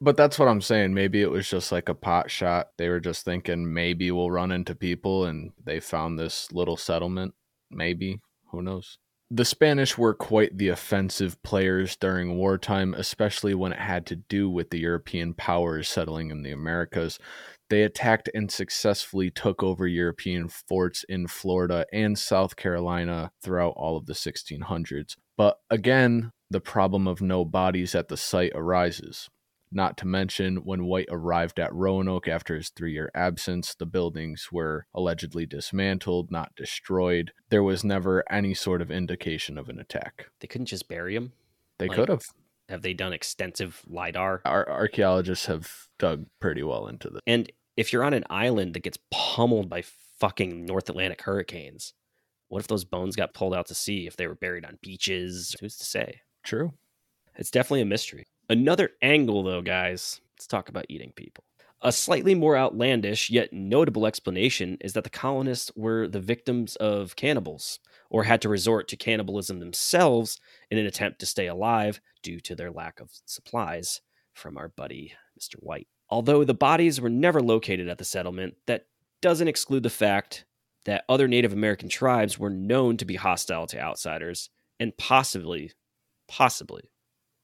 But 0.00 0.16
that's 0.16 0.38
what 0.38 0.48
I'm 0.48 0.60
saying. 0.60 0.92
Maybe 0.92 1.22
it 1.22 1.30
was 1.30 1.48
just 1.48 1.72
like 1.72 1.88
a 1.88 1.94
pot 1.94 2.30
shot. 2.30 2.70
They 2.76 2.88
were 2.88 3.00
just 3.00 3.24
thinking 3.24 3.72
maybe 3.72 4.10
we'll 4.10 4.30
run 4.30 4.50
into 4.52 4.74
people 4.74 5.24
and 5.24 5.52
they 5.64 5.80
found 5.80 6.18
this 6.18 6.52
little 6.52 6.76
settlement. 6.76 7.32
Maybe. 7.70 8.20
Who 8.50 8.60
knows? 8.60 8.98
The 9.30 9.44
Spanish 9.44 9.96
were 9.96 10.14
quite 10.14 10.58
the 10.58 10.68
offensive 10.68 11.42
players 11.42 11.96
during 11.96 12.36
wartime, 12.36 12.94
especially 12.94 13.54
when 13.54 13.72
it 13.72 13.78
had 13.78 14.06
to 14.06 14.16
do 14.16 14.50
with 14.50 14.70
the 14.70 14.78
European 14.78 15.34
powers 15.34 15.88
settling 15.88 16.30
in 16.30 16.42
the 16.42 16.52
Americas. 16.52 17.18
They 17.70 17.82
attacked 17.82 18.28
and 18.34 18.50
successfully 18.50 19.30
took 19.30 19.62
over 19.62 19.86
European 19.86 20.48
forts 20.48 21.04
in 21.08 21.26
Florida 21.26 21.86
and 21.92 22.18
South 22.18 22.56
Carolina 22.56 23.32
throughout 23.42 23.72
all 23.76 23.96
of 23.96 24.06
the 24.06 24.12
1600s. 24.12 25.16
But 25.36 25.58
again, 25.70 26.30
the 26.50 26.60
problem 26.60 27.08
of 27.08 27.22
no 27.22 27.44
bodies 27.44 27.94
at 27.94 28.08
the 28.08 28.18
site 28.18 28.52
arises. 28.54 29.28
Not 29.76 29.96
to 29.98 30.06
mention, 30.06 30.58
when 30.58 30.84
White 30.86 31.08
arrived 31.10 31.58
at 31.58 31.74
Roanoke 31.74 32.28
after 32.28 32.54
his 32.54 32.68
three 32.70 32.92
year 32.92 33.10
absence, 33.12 33.74
the 33.74 33.86
buildings 33.86 34.48
were 34.52 34.86
allegedly 34.94 35.46
dismantled, 35.46 36.30
not 36.30 36.54
destroyed. 36.54 37.32
There 37.50 37.62
was 37.64 37.82
never 37.82 38.22
any 38.30 38.54
sort 38.54 38.80
of 38.80 38.90
indication 38.92 39.58
of 39.58 39.68
an 39.68 39.80
attack. 39.80 40.26
they 40.40 40.46
couldn't 40.46 40.66
just 40.66 40.88
bury 40.88 41.14
them. 41.14 41.32
They 41.78 41.88
Like- 41.88 41.96
could 41.96 42.08
have. 42.08 42.22
Have 42.68 42.82
they 42.82 42.94
done 42.94 43.12
extensive 43.12 43.82
lidar? 43.86 44.40
Our 44.46 44.66
archaeologists 44.70 45.46
have 45.46 45.88
dug 45.98 46.26
pretty 46.40 46.62
well 46.62 46.86
into 46.86 47.10
this. 47.10 47.20
And 47.26 47.50
if 47.76 47.92
you're 47.92 48.04
on 48.04 48.14
an 48.14 48.24
island 48.30 48.72
that 48.74 48.84
gets 48.84 48.98
pummeled 49.10 49.68
by 49.68 49.82
fucking 49.82 50.64
North 50.64 50.88
Atlantic 50.88 51.22
hurricanes, 51.22 51.92
what 52.48 52.60
if 52.60 52.68
those 52.68 52.84
bones 52.84 53.16
got 53.16 53.34
pulled 53.34 53.52
out 53.54 53.66
to 53.66 53.74
sea? 53.74 54.06
If 54.06 54.16
they 54.16 54.26
were 54.28 54.34
buried 54.36 54.64
on 54.64 54.78
beaches, 54.80 55.54
who's 55.60 55.76
to 55.78 55.84
say? 55.84 56.20
True. 56.44 56.72
It's 57.36 57.50
definitely 57.50 57.82
a 57.82 57.86
mystery. 57.86 58.26
Another 58.48 58.90
angle, 59.00 59.42
though, 59.42 59.62
guys, 59.62 60.20
let's 60.34 60.46
talk 60.46 60.68
about 60.68 60.86
eating 60.88 61.12
people. 61.16 61.44
A 61.80 61.92
slightly 61.92 62.34
more 62.34 62.56
outlandish 62.56 63.30
yet 63.30 63.52
notable 63.52 64.06
explanation 64.06 64.78
is 64.80 64.92
that 64.94 65.04
the 65.04 65.10
colonists 65.10 65.70
were 65.76 66.08
the 66.08 66.20
victims 66.20 66.76
of 66.76 67.16
cannibals 67.16 67.78
or 68.10 68.24
had 68.24 68.40
to 68.42 68.48
resort 68.48 68.88
to 68.88 68.96
cannibalism 68.96 69.60
themselves 69.60 70.40
in 70.70 70.78
an 70.78 70.86
attempt 70.86 71.18
to 71.20 71.26
stay 71.26 71.46
alive 71.46 72.00
due 72.22 72.40
to 72.40 72.54
their 72.54 72.70
lack 72.70 73.00
of 73.00 73.10
supplies 73.26 74.00
from 74.34 74.56
our 74.56 74.68
buddy, 74.68 75.14
Mr. 75.38 75.56
White. 75.60 75.88
Although 76.08 76.44
the 76.44 76.54
bodies 76.54 77.00
were 77.00 77.10
never 77.10 77.40
located 77.40 77.88
at 77.88 77.98
the 77.98 78.04
settlement, 78.04 78.54
that 78.66 78.86
doesn't 79.20 79.48
exclude 79.48 79.82
the 79.82 79.90
fact 79.90 80.44
that 80.84 81.04
other 81.08 81.28
Native 81.28 81.52
American 81.52 81.88
tribes 81.88 82.38
were 82.38 82.50
known 82.50 82.96
to 82.98 83.04
be 83.04 83.16
hostile 83.16 83.66
to 83.68 83.80
outsiders 83.80 84.50
and 84.78 84.96
possibly, 84.96 85.72
possibly 86.28 86.90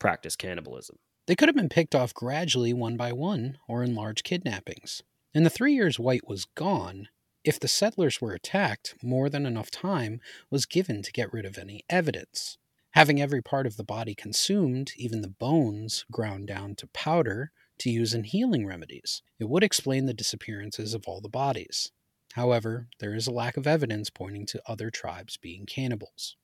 practice 0.00 0.34
cannibalism. 0.34 0.96
They 1.26 1.36
could 1.36 1.48
have 1.48 1.54
been 1.54 1.68
picked 1.68 1.94
off 1.94 2.12
gradually 2.12 2.72
one 2.72 2.96
by 2.96 3.12
one 3.12 3.58
or 3.68 3.84
in 3.84 3.94
large 3.94 4.24
kidnappings. 4.24 5.02
In 5.32 5.44
the 5.44 5.50
three 5.50 5.74
years 5.74 6.00
White 6.00 6.26
was 6.26 6.46
gone, 6.56 7.06
if 7.44 7.60
the 7.60 7.68
settlers 7.68 8.20
were 8.20 8.32
attacked, 8.32 8.96
more 9.02 9.30
than 9.30 9.46
enough 9.46 9.70
time 9.70 10.20
was 10.50 10.66
given 10.66 11.02
to 11.02 11.12
get 11.12 11.32
rid 11.32 11.44
of 11.44 11.56
any 11.56 11.84
evidence. 11.88 12.58
Having 12.94 13.20
every 13.20 13.40
part 13.40 13.66
of 13.66 13.76
the 13.76 13.84
body 13.84 14.14
consumed, 14.14 14.92
even 14.96 15.22
the 15.22 15.28
bones 15.28 16.04
ground 16.10 16.48
down 16.48 16.74
to 16.76 16.88
powder 16.88 17.52
to 17.78 17.90
use 17.90 18.12
in 18.12 18.24
healing 18.24 18.66
remedies, 18.66 19.22
it 19.38 19.48
would 19.48 19.62
explain 19.62 20.06
the 20.06 20.12
disappearances 20.12 20.92
of 20.92 21.04
all 21.06 21.20
the 21.20 21.28
bodies. 21.28 21.92
However, 22.32 22.88
there 22.98 23.14
is 23.14 23.26
a 23.26 23.32
lack 23.32 23.56
of 23.56 23.66
evidence 23.66 24.10
pointing 24.10 24.46
to 24.46 24.62
other 24.66 24.90
tribes 24.90 25.36
being 25.36 25.66
cannibals. 25.66 26.36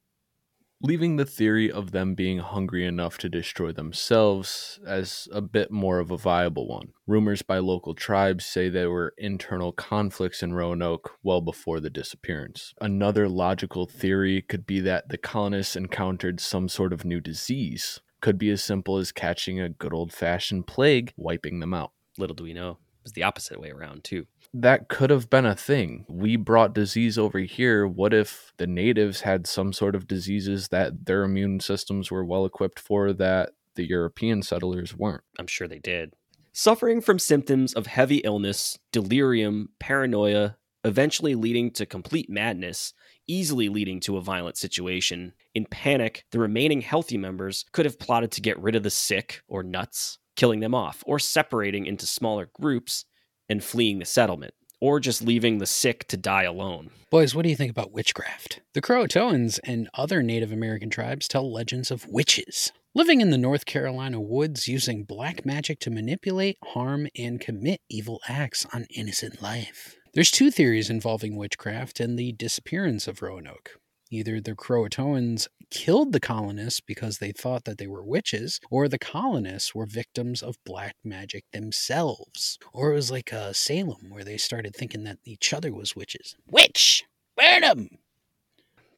Leaving 0.82 1.16
the 1.16 1.24
theory 1.24 1.70
of 1.70 1.92
them 1.92 2.14
being 2.14 2.38
hungry 2.38 2.84
enough 2.84 3.18
to 3.18 3.28
destroy 3.28 3.72
themselves 3.72 4.78
as 4.86 5.28
a 5.32 5.40
bit 5.40 5.70
more 5.70 5.98
of 5.98 6.10
a 6.10 6.18
viable 6.18 6.68
one. 6.68 6.92
Rumors 7.06 7.42
by 7.42 7.58
local 7.58 7.94
tribes 7.94 8.44
say 8.44 8.68
there 8.68 8.90
were 8.90 9.14
internal 9.16 9.72
conflicts 9.72 10.42
in 10.42 10.52
Roanoke 10.52 11.12
well 11.22 11.40
before 11.40 11.80
the 11.80 11.90
disappearance. 11.90 12.74
Another 12.80 13.28
logical 13.28 13.86
theory 13.86 14.42
could 14.42 14.66
be 14.66 14.80
that 14.80 15.08
the 15.08 15.18
colonists 15.18 15.76
encountered 15.76 16.40
some 16.40 16.68
sort 16.68 16.92
of 16.92 17.04
new 17.04 17.20
disease. 17.20 18.00
Could 18.20 18.38
be 18.38 18.50
as 18.50 18.62
simple 18.62 18.98
as 18.98 19.12
catching 19.12 19.60
a 19.60 19.68
good 19.68 19.94
old 19.94 20.12
fashioned 20.12 20.66
plague, 20.66 21.12
wiping 21.16 21.60
them 21.60 21.74
out. 21.74 21.92
Little 22.18 22.34
do 22.34 22.44
we 22.44 22.54
know, 22.54 22.70
it 22.70 23.04
was 23.04 23.12
the 23.12 23.22
opposite 23.22 23.60
way 23.60 23.70
around, 23.70 24.04
too. 24.04 24.26
That 24.60 24.88
could 24.88 25.10
have 25.10 25.28
been 25.28 25.44
a 25.44 25.54
thing. 25.54 26.06
We 26.08 26.36
brought 26.36 26.74
disease 26.74 27.18
over 27.18 27.38
here. 27.40 27.86
What 27.86 28.14
if 28.14 28.54
the 28.56 28.66
natives 28.66 29.20
had 29.20 29.46
some 29.46 29.72
sort 29.72 29.94
of 29.94 30.08
diseases 30.08 30.68
that 30.68 31.04
their 31.04 31.24
immune 31.24 31.60
systems 31.60 32.10
were 32.10 32.24
well 32.24 32.46
equipped 32.46 32.80
for 32.80 33.12
that 33.12 33.50
the 33.74 33.86
European 33.86 34.42
settlers 34.42 34.96
weren't? 34.96 35.24
I'm 35.38 35.46
sure 35.46 35.68
they 35.68 35.78
did. 35.78 36.14
Suffering 36.54 37.02
from 37.02 37.18
symptoms 37.18 37.74
of 37.74 37.86
heavy 37.86 38.18
illness, 38.18 38.78
delirium, 38.92 39.68
paranoia, 39.78 40.56
eventually 40.84 41.34
leading 41.34 41.70
to 41.72 41.84
complete 41.84 42.30
madness, 42.30 42.94
easily 43.26 43.68
leading 43.68 44.00
to 44.00 44.16
a 44.16 44.22
violent 44.22 44.56
situation. 44.56 45.34
In 45.54 45.66
panic, 45.66 46.24
the 46.30 46.38
remaining 46.38 46.80
healthy 46.80 47.18
members 47.18 47.66
could 47.72 47.84
have 47.84 47.98
plotted 47.98 48.30
to 48.32 48.40
get 48.40 48.58
rid 48.58 48.74
of 48.74 48.84
the 48.84 48.90
sick 48.90 49.42
or 49.48 49.62
nuts, 49.62 50.18
killing 50.34 50.60
them 50.60 50.74
off, 50.74 51.04
or 51.06 51.18
separating 51.18 51.84
into 51.84 52.06
smaller 52.06 52.48
groups 52.58 53.04
and 53.48 53.62
fleeing 53.62 53.98
the 53.98 54.04
settlement, 54.04 54.54
or 54.80 55.00
just 55.00 55.22
leaving 55.22 55.58
the 55.58 55.66
sick 55.66 56.06
to 56.08 56.16
die 56.16 56.44
alone. 56.44 56.90
Boys, 57.10 57.34
what 57.34 57.42
do 57.42 57.48
you 57.48 57.56
think 57.56 57.70
about 57.70 57.92
witchcraft? 57.92 58.60
The 58.74 58.82
Croatoans 58.82 59.58
and 59.64 59.88
other 59.94 60.22
Native 60.22 60.52
American 60.52 60.90
tribes 60.90 61.28
tell 61.28 61.52
legends 61.52 61.90
of 61.90 62.06
witches 62.08 62.72
living 62.96 63.20
in 63.20 63.28
the 63.28 63.36
North 63.36 63.66
Carolina 63.66 64.18
woods 64.18 64.68
using 64.68 65.04
black 65.04 65.44
magic 65.44 65.78
to 65.80 65.90
manipulate, 65.90 66.56
harm, 66.64 67.06
and 67.14 67.38
commit 67.38 67.82
evil 67.90 68.22
acts 68.26 68.64
on 68.72 68.86
innocent 68.88 69.42
life. 69.42 69.96
There's 70.14 70.30
two 70.30 70.50
theories 70.50 70.88
involving 70.88 71.36
witchcraft 71.36 72.00
and 72.00 72.18
the 72.18 72.32
disappearance 72.32 73.06
of 73.06 73.20
Roanoke. 73.20 73.72
Either 74.10 74.40
the 74.40 74.54
Croatoans 74.54 75.48
killed 75.70 76.12
the 76.12 76.20
colonists 76.20 76.80
because 76.80 77.18
they 77.18 77.32
thought 77.32 77.64
that 77.64 77.78
they 77.78 77.86
were 77.86 78.04
witches, 78.04 78.60
or 78.70 78.88
the 78.88 78.98
colonists 78.98 79.74
were 79.74 79.86
victims 79.86 80.42
of 80.42 80.56
black 80.64 80.94
magic 81.02 81.44
themselves. 81.52 82.58
Or 82.72 82.92
it 82.92 82.94
was 82.94 83.10
like 83.10 83.32
uh, 83.32 83.52
Salem, 83.52 84.10
where 84.10 84.24
they 84.24 84.36
started 84.36 84.74
thinking 84.76 85.04
that 85.04 85.18
each 85.24 85.52
other 85.52 85.72
was 85.72 85.96
witches. 85.96 86.36
Witch! 86.46 87.04
Burn 87.36 87.64
'em! 87.64 87.88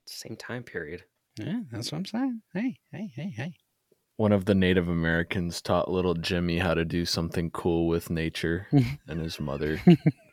Same 0.07 0.37
time 0.37 0.63
period. 0.63 1.05
Yeah, 1.39 1.61
that's 1.71 1.93
what 1.93 1.99
I'm 1.99 2.05
saying. 2.05 2.43
Hey, 2.53 2.77
hey, 2.93 3.11
hey, 3.15 3.33
hey. 3.37 3.55
One 4.17 4.33
of 4.33 4.47
the 4.47 4.55
Native 4.55 4.89
Americans 4.89 5.63
taught 5.63 5.91
little 5.91 6.15
Jimmy 6.15 6.59
how 6.59 6.75
to 6.75 6.85
do 6.85 7.05
something 7.05 7.51
cool 7.51 7.87
with 7.87 8.11
nature, 8.11 8.67
and 9.07 9.21
his 9.21 9.39
mother 9.39 9.81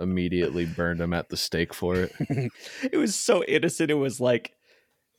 immediately 0.00 0.66
burned 0.66 1.00
him 1.00 1.12
at 1.12 1.28
the 1.28 1.36
stake 1.36 1.74
for 1.74 1.96
it. 1.96 2.12
it 2.92 2.96
was 2.96 3.14
so 3.14 3.44
innocent. 3.44 3.90
It 3.90 3.94
was 3.94 4.20
like 4.20 4.52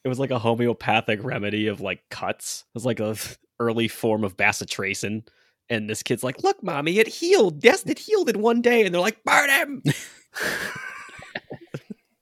it 0.04 0.08
was 0.08 0.20
like 0.20 0.32
a 0.32 0.40
homeopathic 0.40 1.24
remedy 1.24 1.68
of 1.68 1.82
like 1.82 2.02
cuts. 2.10 2.64
It 2.68 2.76
was 2.76 2.86
like 2.86 3.00
a 3.00 3.16
early 3.60 3.88
form 3.88 4.24
of 4.24 4.38
bacitracin. 4.38 5.28
And 5.70 5.90
this 5.90 6.04
kid's 6.04 6.24
like, 6.24 6.44
"Look, 6.44 6.64
mommy, 6.64 7.00
it 7.00 7.08
healed. 7.08 7.64
Yes, 7.64 7.84
it 7.86 8.00
healed 8.00 8.30
in 8.30 8.42
one 8.42 8.62
day." 8.62 8.86
And 8.86 8.94
they're 8.94 9.02
like, 9.02 9.24
"Burn 9.24 9.50
him!" 9.50 9.84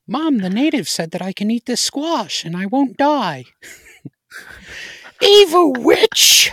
Mom, 0.08 0.38
the 0.38 0.50
native 0.50 0.88
said 0.88 1.10
that 1.10 1.22
I 1.22 1.32
can 1.32 1.50
eat 1.50 1.66
this 1.66 1.80
squash 1.80 2.44
and 2.44 2.56
I 2.56 2.66
won't 2.66 2.96
die. 2.96 3.44
Evil 5.22 5.72
witch! 5.72 6.52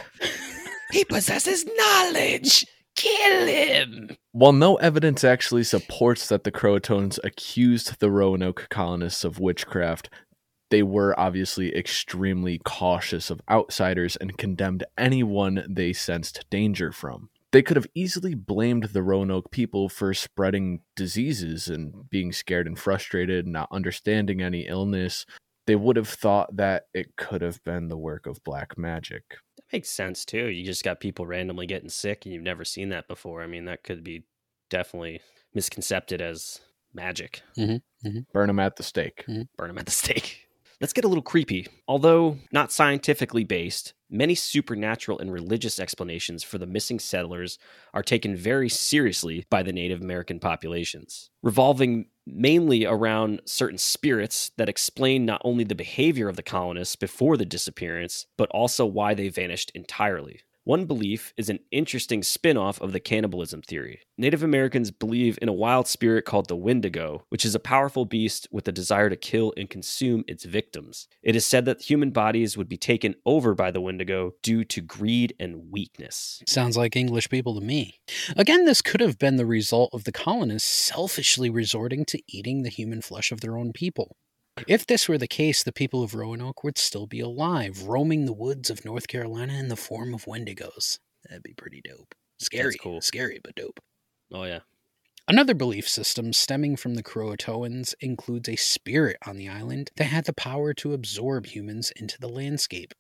he 0.92 1.06
possesses 1.06 1.66
knowledge. 1.66 2.66
Kill 2.96 3.46
him. 3.48 4.18
While 4.36 4.54
no 4.54 4.78
evidence 4.78 5.24
actually 5.24 5.64
supports 5.64 6.28
that 6.28 6.44
the 6.44 6.52
Croatoans 6.52 7.20
accused 7.24 8.00
the 8.00 8.10
Roanoke 8.10 8.66
colonists 8.72 9.24
of 9.24 9.40
witchcraft, 9.40 10.10
they 10.72 10.82
were 10.82 11.18
obviously 11.20 11.76
extremely 11.76 12.60
cautious 12.66 13.30
of 13.30 13.42
outsiders 13.48 14.16
and 14.16 14.36
condemned 14.36 14.86
anyone 14.98 15.64
they 15.70 15.94
sensed 15.94 16.50
danger 16.50 16.92
from. 16.92 17.30
They 17.52 17.62
could 17.62 17.78
have 17.78 17.86
easily 17.94 18.34
blamed 18.34 18.86
the 18.86 19.04
Roanoke 19.04 19.52
people 19.52 19.88
for 19.88 20.16
spreading 20.16 20.82
diseases 20.96 21.68
and 21.68 22.10
being 22.10 22.32
scared 22.32 22.66
and 22.66 22.78
frustrated, 22.78 23.46
not 23.46 23.68
understanding 23.72 24.42
any 24.42 24.62
illness. 24.62 25.28
They 25.68 25.76
would 25.76 25.96
have 25.96 26.10
thought 26.10 26.58
that 26.58 26.88
it 26.92 27.16
could 27.18 27.44
have 27.44 27.64
been 27.64 27.88
the 27.88 27.98
work 27.98 28.26
of 28.26 28.44
black 28.44 28.80
magic. 28.80 29.38
That 29.74 29.78
makes 29.78 29.90
sense 29.90 30.24
too. 30.24 30.50
You 30.50 30.64
just 30.64 30.84
got 30.84 31.00
people 31.00 31.26
randomly 31.26 31.66
getting 31.66 31.90
sick 31.90 32.26
and 32.26 32.34
you've 32.34 32.44
never 32.44 32.64
seen 32.64 32.90
that 32.90 33.08
before. 33.08 33.42
I 33.42 33.48
mean, 33.48 33.66
that 33.66 33.84
could 33.84 34.04
be 34.04 34.24
definitely 34.70 35.20
misconcepted 35.56 36.22
as 36.22 36.62
magic. 36.94 37.42
Mm-hmm, 37.58 38.08
mm-hmm. 38.08 38.20
Burn 38.32 38.48
them 38.48 38.60
at 38.60 38.76
the 38.76 38.84
stake. 38.84 39.26
Mm-hmm. 39.28 39.42
Burn 39.58 39.70
them 39.70 39.80
at 39.80 39.88
the 39.88 39.92
stake. 40.04 40.48
Let's 40.80 40.94
get 40.94 41.06
a 41.06 41.08
little 41.08 41.24
creepy. 41.24 41.66
Although 41.88 42.38
not 42.52 42.72
scientifically 42.72 43.46
based, 43.46 43.96
many 44.12 44.36
supernatural 44.36 45.18
and 45.18 45.34
religious 45.34 45.80
explanations 45.80 46.44
for 46.44 46.60
the 46.60 46.68
missing 46.68 47.00
settlers 47.00 47.58
are 47.96 48.04
taken 48.04 48.36
very 48.36 48.70
seriously 48.70 49.44
by 49.50 49.64
the 49.64 49.74
Native 49.74 50.02
American 50.02 50.40
populations, 50.40 51.32
revolving 51.42 52.06
mainly 52.26 52.86
around 52.86 53.42
certain 53.46 53.78
spirits 53.78 54.52
that 54.58 54.70
explain 54.70 55.26
not 55.26 55.42
only 55.44 55.64
the 55.64 55.76
behavior 55.76 56.30
of 56.30 56.36
the 56.36 56.44
colonists 56.44 56.96
before 56.96 57.38
the 57.38 57.46
disappearance, 57.46 58.26
but 58.38 58.50
also 58.52 58.86
why 58.86 59.14
they 59.14 59.30
vanished 59.30 59.72
entirely. 59.76 60.42
One 60.66 60.86
belief 60.86 61.34
is 61.36 61.50
an 61.50 61.60
interesting 61.72 62.24
spin 62.24 62.56
off 62.56 62.80
of 62.80 62.94
the 62.94 63.02
cannibalism 63.02 63.62
theory. 63.62 64.00
Native 64.18 64.44
Americans 64.44 64.92
believe 64.92 65.38
in 65.42 65.50
a 65.50 65.54
wild 65.54 65.90
spirit 65.90 66.24
called 66.24 66.48
the 66.48 66.56
Wendigo, 66.56 67.26
which 67.28 67.44
is 67.44 67.54
a 67.54 67.60
powerful 67.60 68.06
beast 68.06 68.48
with 68.50 68.66
a 68.70 68.72
desire 68.72 69.10
to 69.10 69.18
kill 69.18 69.54
and 69.58 69.70
consume 69.70 70.24
its 70.26 70.46
victims. 70.46 71.10
It 71.22 71.36
is 71.36 71.46
said 71.46 71.66
that 71.66 71.82
human 71.82 72.12
bodies 72.12 72.56
would 72.56 72.70
be 72.70 72.78
taken 72.78 73.16
over 73.26 73.54
by 73.54 73.72
the 73.72 73.82
Wendigo 73.82 74.36
due 74.42 74.64
to 74.64 74.80
greed 74.80 75.36
and 75.38 75.70
weakness. 75.70 76.42
Sounds 76.48 76.78
like 76.78 76.96
English 76.96 77.30
people 77.30 77.60
to 77.60 77.66
me. 77.66 78.00
Again, 78.38 78.64
this 78.64 78.82
could 78.82 79.02
have 79.02 79.20
been 79.20 79.36
the 79.36 79.46
result 79.46 79.90
of 79.92 80.06
the 80.06 80.14
colonists 80.14 80.70
selfishly 80.72 81.50
resorting 81.50 82.06
to 82.06 82.22
eating 82.30 82.64
the 82.64 82.70
human 82.70 83.02
flesh 83.02 83.34
of 83.34 83.42
their 83.42 83.58
own 83.58 83.74
people. 83.74 84.16
If 84.68 84.86
this 84.86 85.10
were 85.10 85.18
the 85.18 85.28
case, 85.28 85.64
the 85.64 85.72
people 85.72 86.04
of 86.04 86.14
Roanoke 86.14 86.64
would 86.64 86.78
still 86.78 87.08
be 87.08 87.20
alive, 87.20 87.84
roaming 87.84 88.26
the 88.26 88.34
woods 88.34 88.70
of 88.70 88.86
North 88.86 89.08
Carolina 89.08 89.54
in 89.54 89.68
the 89.68 89.76
form 89.76 90.14
of 90.14 90.26
wendigos. 90.26 91.00
That'd 91.28 91.44
be 91.44 91.54
pretty 91.54 91.82
dope. 91.82 92.14
Scary. 92.38 92.76
cool. 92.80 93.02
Scary, 93.02 93.40
but 93.44 93.56
dope. 93.56 93.80
Oh, 94.32 94.44
yeah. 94.44 94.60
Another 95.28 95.54
belief 95.54 95.88
system 95.88 96.34
stemming 96.34 96.76
from 96.76 96.96
the 96.96 97.04
Croatoans 97.04 97.94
includes 98.02 98.50
a 98.50 98.58
spirit 98.58 99.18
on 99.26 99.38
the 99.38 99.48
island 99.48 99.90
that 99.96 100.06
had 100.06 100.26
the 100.26 100.34
power 100.34 100.74
to 100.76 100.94
absorb 100.94 101.46
humans 101.46 101.92
into 101.96 102.20
the 102.20 102.28
landscape. 102.28 102.94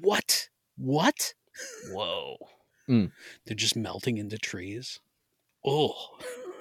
What? 0.00 0.48
What? 0.76 1.34
Whoa. 1.92 2.36
They're 2.88 3.54
just 3.54 3.76
melting 3.76 4.18
into 4.18 4.38
trees. 4.38 5.00
Oh, 5.64 5.94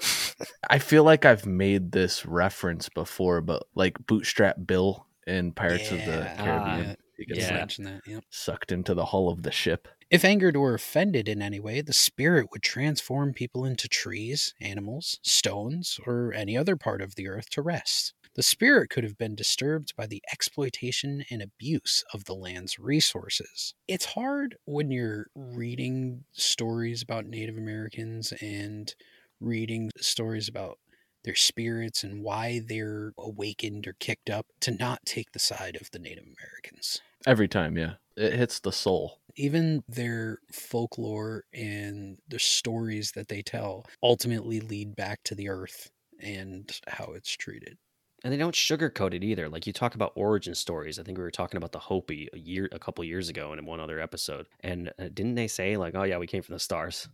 I 0.69 0.79
feel 0.79 1.03
like 1.03 1.25
I've 1.25 1.45
made 1.45 1.91
this 1.91 2.25
reference 2.25 2.89
before, 2.89 3.41
but 3.41 3.63
like 3.75 4.05
Bootstrap 4.05 4.57
Bill 4.65 5.05
in 5.27 5.51
Pirates 5.51 5.91
of 5.91 5.99
the 5.99 6.29
Caribbean. 6.37 6.91
Ah, 6.91 6.95
he 7.17 7.25
gets 7.25 7.39
yeah. 7.41 7.59
like, 7.59 7.75
that. 7.77 8.01
Yep. 8.07 8.23
sucked 8.29 8.71
into 8.71 8.93
the 8.93 9.05
hull 9.05 9.29
of 9.29 9.43
the 9.43 9.51
ship. 9.51 9.87
If 10.09 10.25
angered 10.25 10.57
or 10.57 10.73
offended 10.73 11.29
in 11.29 11.41
any 11.41 11.59
way, 11.59 11.81
the 11.81 11.93
spirit 11.93 12.47
would 12.51 12.63
transform 12.63 13.33
people 13.33 13.63
into 13.63 13.87
trees, 13.87 14.53
animals, 14.59 15.19
stones, 15.21 15.99
or 16.05 16.33
any 16.33 16.57
other 16.57 16.75
part 16.75 17.01
of 17.01 17.15
the 17.15 17.29
earth 17.29 17.49
to 17.51 17.61
rest. 17.61 18.13
The 18.33 18.43
spirit 18.43 18.89
could 18.89 19.03
have 19.03 19.17
been 19.17 19.35
disturbed 19.35 19.93
by 19.95 20.07
the 20.07 20.23
exploitation 20.31 21.25
and 21.29 21.41
abuse 21.41 22.03
of 22.13 22.25
the 22.25 22.33
land's 22.33 22.79
resources. 22.79 23.73
It's 23.87 24.05
hard 24.05 24.57
when 24.65 24.89
you're 24.89 25.27
reading 25.35 26.23
stories 26.31 27.01
about 27.01 27.25
Native 27.25 27.57
Americans 27.57 28.33
and 28.41 28.93
reading 29.41 29.91
stories 29.97 30.47
about 30.47 30.77
their 31.23 31.35
spirits 31.35 32.03
and 32.03 32.23
why 32.23 32.61
they're 32.67 33.11
awakened 33.17 33.87
or 33.87 33.93
kicked 33.99 34.29
up 34.29 34.47
to 34.61 34.71
not 34.71 34.99
take 35.05 35.31
the 35.33 35.39
side 35.39 35.77
of 35.79 35.91
the 35.91 35.99
Native 35.99 36.23
Americans 36.23 37.01
Every 37.27 37.47
time, 37.47 37.77
yeah. 37.77 37.93
It 38.17 38.33
hits 38.33 38.59
the 38.59 38.71
soul. 38.71 39.19
even 39.35 39.83
their 39.87 40.39
folklore 40.51 41.43
and 41.53 42.17
the 42.27 42.39
stories 42.39 43.11
that 43.11 43.27
they 43.27 43.41
tell 43.41 43.85
ultimately 44.03 44.59
lead 44.59 44.95
back 44.95 45.19
to 45.25 45.35
the 45.35 45.49
earth 45.49 45.89
and 46.19 46.71
how 46.87 47.13
it's 47.15 47.31
treated. 47.37 47.77
And 48.23 48.31
they 48.33 48.37
don't 48.37 48.55
sugarcoat 48.55 49.13
it 49.13 49.23
either. 49.23 49.49
Like 49.49 49.65
you 49.67 49.73
talk 49.73 49.95
about 49.95 50.13
origin 50.15 50.53
stories. 50.55 50.99
I 50.99 51.03
think 51.03 51.17
we 51.17 51.23
were 51.23 51.31
talking 51.31 51.57
about 51.57 51.71
the 51.71 51.79
Hopi 51.79 52.27
a 52.33 52.37
year, 52.37 52.69
a 52.71 52.79
couple 52.79 53.03
years 53.03 53.29
ago, 53.29 53.51
and 53.51 53.59
in 53.59 53.65
one 53.65 53.79
other 53.79 53.99
episode. 53.99 54.47
And 54.61 54.89
uh, 54.99 55.09
didn't 55.13 55.35
they 55.35 55.47
say 55.47 55.77
like, 55.77 55.95
"Oh 55.95 56.03
yeah, 56.03 56.17
we 56.19 56.27
came 56.27 56.43
from 56.43 56.53
the 56.53 56.59
stars"? 56.59 57.07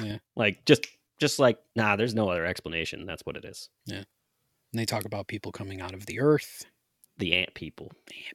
Yeah. 0.00 0.18
like 0.36 0.64
just, 0.64 0.86
just 1.20 1.38
like, 1.38 1.58
nah. 1.76 1.96
There's 1.96 2.14
no 2.14 2.28
other 2.28 2.46
explanation. 2.46 3.06
That's 3.06 3.22
what 3.24 3.36
it 3.36 3.44
is. 3.44 3.68
Yeah. 3.86 3.96
And 4.72 4.80
they 4.80 4.86
talk 4.86 5.04
about 5.04 5.28
people 5.28 5.52
coming 5.52 5.80
out 5.80 5.94
of 5.94 6.06
the 6.06 6.20
earth. 6.20 6.64
The 7.18 7.34
ant 7.34 7.54
people. 7.54 7.92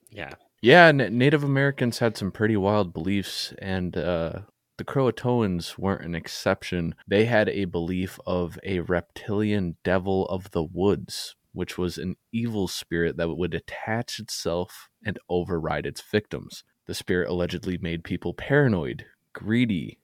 Yeah. 0.10 0.34
Yeah, 0.62 0.92
Native 0.92 1.44
Americans 1.44 2.00
had 2.00 2.18
some 2.18 2.32
pretty 2.32 2.58
wild 2.58 2.92
beliefs, 2.92 3.54
and 3.60 3.96
uh, 3.96 4.40
the 4.78 4.84
Croatoans 4.84 5.78
weren't 5.78 6.06
an 6.06 6.16
exception. 6.16 6.96
They 7.08 7.26
had 7.26 7.48
a 7.50 7.66
belief 7.66 8.20
of 8.26 8.58
a 8.64 8.80
reptilian 8.80 9.78
devil 9.84 10.26
of 10.28 10.52
the 10.52 10.64
woods, 10.64 11.36
which 11.54 11.78
was 11.78 11.98
an 11.98 12.16
evil 12.32 12.68
spirit 12.68 13.18
that 13.18 13.30
would 13.36 13.54
attach 13.54 14.20
itself 14.20 14.90
and 15.06 15.20
override 15.30 15.86
its 15.86 16.02
victims. 16.02 16.64
The 16.88 16.96
spirit 16.96 17.30
allegedly 17.30 17.78
made 17.78 18.04
people 18.04 18.34
paranoid, 18.34 19.06
greedy, 19.34 20.00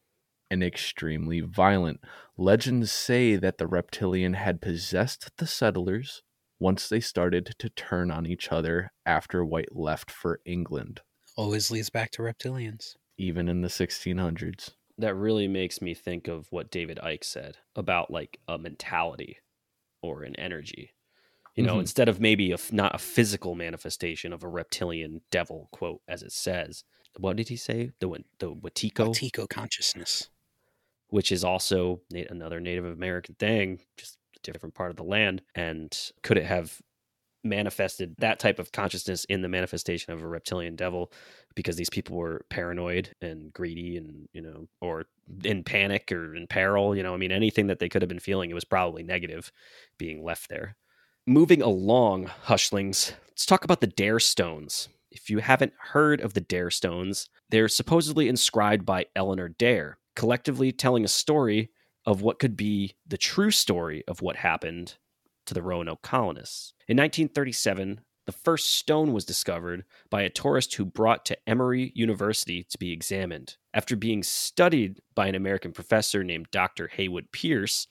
and 0.53 0.63
extremely 0.63 1.41
violent. 1.41 1.99
Legends 2.37 2.91
say 2.91 3.35
that 3.35 3.57
the 3.57 3.67
reptilian 3.67 4.33
had 4.35 4.61
possessed 4.61 5.31
the 5.37 5.47
settlers 5.47 6.21
once 6.59 6.87
they 6.87 6.99
started 6.99 7.55
to 7.57 7.69
turn 7.69 8.11
on 8.11 8.25
each 8.27 8.51
other 8.51 8.91
after 9.05 9.43
White 9.43 9.75
left 9.75 10.09
for 10.11 10.39
England, 10.45 11.01
Always 11.35 11.71
leads 11.71 11.89
back 11.89 12.11
to 12.11 12.21
reptilians. 12.21 12.95
even 13.17 13.49
in 13.49 13.61
the 13.61 13.67
1600s. 13.69 14.69
That 14.99 15.15
really 15.15 15.47
makes 15.47 15.81
me 15.81 15.93
think 15.95 16.27
of 16.27 16.47
what 16.51 16.69
David 16.71 16.99
Icke 17.03 17.23
said 17.23 17.57
about 17.75 18.11
like 18.11 18.39
a 18.47 18.57
mentality 18.59 19.37
or 20.03 20.21
an 20.23 20.35
energy. 20.35 20.91
You 21.55 21.63
know, 21.63 21.75
Mhm. 21.77 21.81
instead 21.81 22.07
of 22.09 22.19
maybe 22.19 22.51
a, 22.51 22.55
f- 22.55 22.71
not 22.71 22.93
a 22.95 22.99
physical 22.99 23.55
manifestation 23.55 24.31
of 24.33 24.43
a 24.43 24.47
reptilian 24.47 25.21
devil, 25.31 25.69
quote, 25.71 26.01
as 26.07 26.21
it 26.23 26.31
says. 26.31 26.83
What 27.17 27.35
did 27.37 27.49
he 27.49 27.57
say? 27.57 27.91
The 27.99 28.07
Wa- 28.07 28.17
the 28.39 28.55
Wetiko, 28.55 29.13
Tico 29.13 29.45
consciousness. 29.47 30.29
Which 31.13 31.31
is 31.31 31.43
also 31.43 32.01
another 32.31 32.59
Native 32.59 32.85
American 32.85 33.35
thing, 33.35 33.79
just 33.97 34.17
a 34.35 34.51
different 34.51 34.73
part 34.73 34.89
of 34.89 34.95
the 34.95 35.03
land. 35.03 35.43
And 35.53 35.95
could 36.23 36.39
it 36.39 36.45
have 36.45 36.81
manifested 37.43 38.15
that 38.17 38.39
type 38.39 38.57
of 38.57 38.71
consciousness 38.71 39.23
in 39.25 39.43
the 39.43 39.47
manifestation 39.47 40.11
of 40.11 40.23
a 40.23 40.27
reptilian 40.27 40.75
devil 40.75 41.13
because 41.53 41.75
these 41.75 41.91
people 41.91 42.17
were 42.17 42.47
paranoid 42.49 43.13
and 43.21 43.53
greedy 43.53 43.95
and, 43.95 44.27
you 44.33 44.41
know, 44.41 44.67
or 44.81 45.05
in 45.43 45.63
panic 45.63 46.11
or 46.11 46.33
in 46.33 46.47
peril? 46.47 46.95
You 46.95 47.03
know, 47.03 47.13
I 47.13 47.17
mean, 47.17 47.31
anything 47.31 47.67
that 47.67 47.77
they 47.77 47.89
could 47.89 48.01
have 48.01 48.09
been 48.09 48.17
feeling, 48.17 48.49
it 48.49 48.55
was 48.55 48.65
probably 48.65 49.03
negative 49.03 49.51
being 49.99 50.23
left 50.23 50.49
there. 50.49 50.75
Moving 51.27 51.61
along, 51.61 52.31
Hushlings, 52.47 53.13
let's 53.29 53.45
talk 53.45 53.63
about 53.63 53.81
the 53.81 53.87
Dare 53.87 54.19
Stones. 54.19 54.89
If 55.11 55.29
you 55.29 55.37
haven't 55.37 55.73
heard 55.77 56.21
of 56.21 56.33
the 56.33 56.41
Dare 56.41 56.71
Stones, 56.71 57.29
they're 57.49 57.69
supposedly 57.69 58.27
inscribed 58.27 58.83
by 58.83 59.05
Eleanor 59.15 59.47
Dare, 59.47 59.99
collectively 60.15 60.71
telling 60.71 61.03
a 61.03 61.09
story 61.09 61.69
of 62.05 62.21
what 62.21 62.39
could 62.39 62.57
be 62.57 62.95
the 63.07 63.17
true 63.17 63.51
story 63.51 64.03
of 64.07 64.21
what 64.21 64.37
happened 64.37 64.97
to 65.45 65.53
the 65.53 65.61
Roanoke 65.61 66.01
colonists. 66.01 66.73
In 66.87 66.97
1937, 66.97 68.01
the 68.25 68.31
first 68.31 68.75
stone 68.75 69.11
was 69.11 69.25
discovered 69.25 69.83
by 70.09 70.21
a 70.21 70.29
tourist 70.29 70.75
who 70.75 70.85
brought 70.85 71.25
to 71.25 71.37
Emory 71.47 71.91
University 71.93 72.65
to 72.69 72.77
be 72.77 72.91
examined. 72.91 73.57
After 73.73 73.95
being 73.95 74.23
studied 74.23 75.01
by 75.13 75.27
an 75.27 75.35
American 75.35 75.73
professor 75.73 76.23
named 76.23 76.47
Dr. 76.51 76.87
Haywood 76.87 77.31
Pearce, 77.31 77.87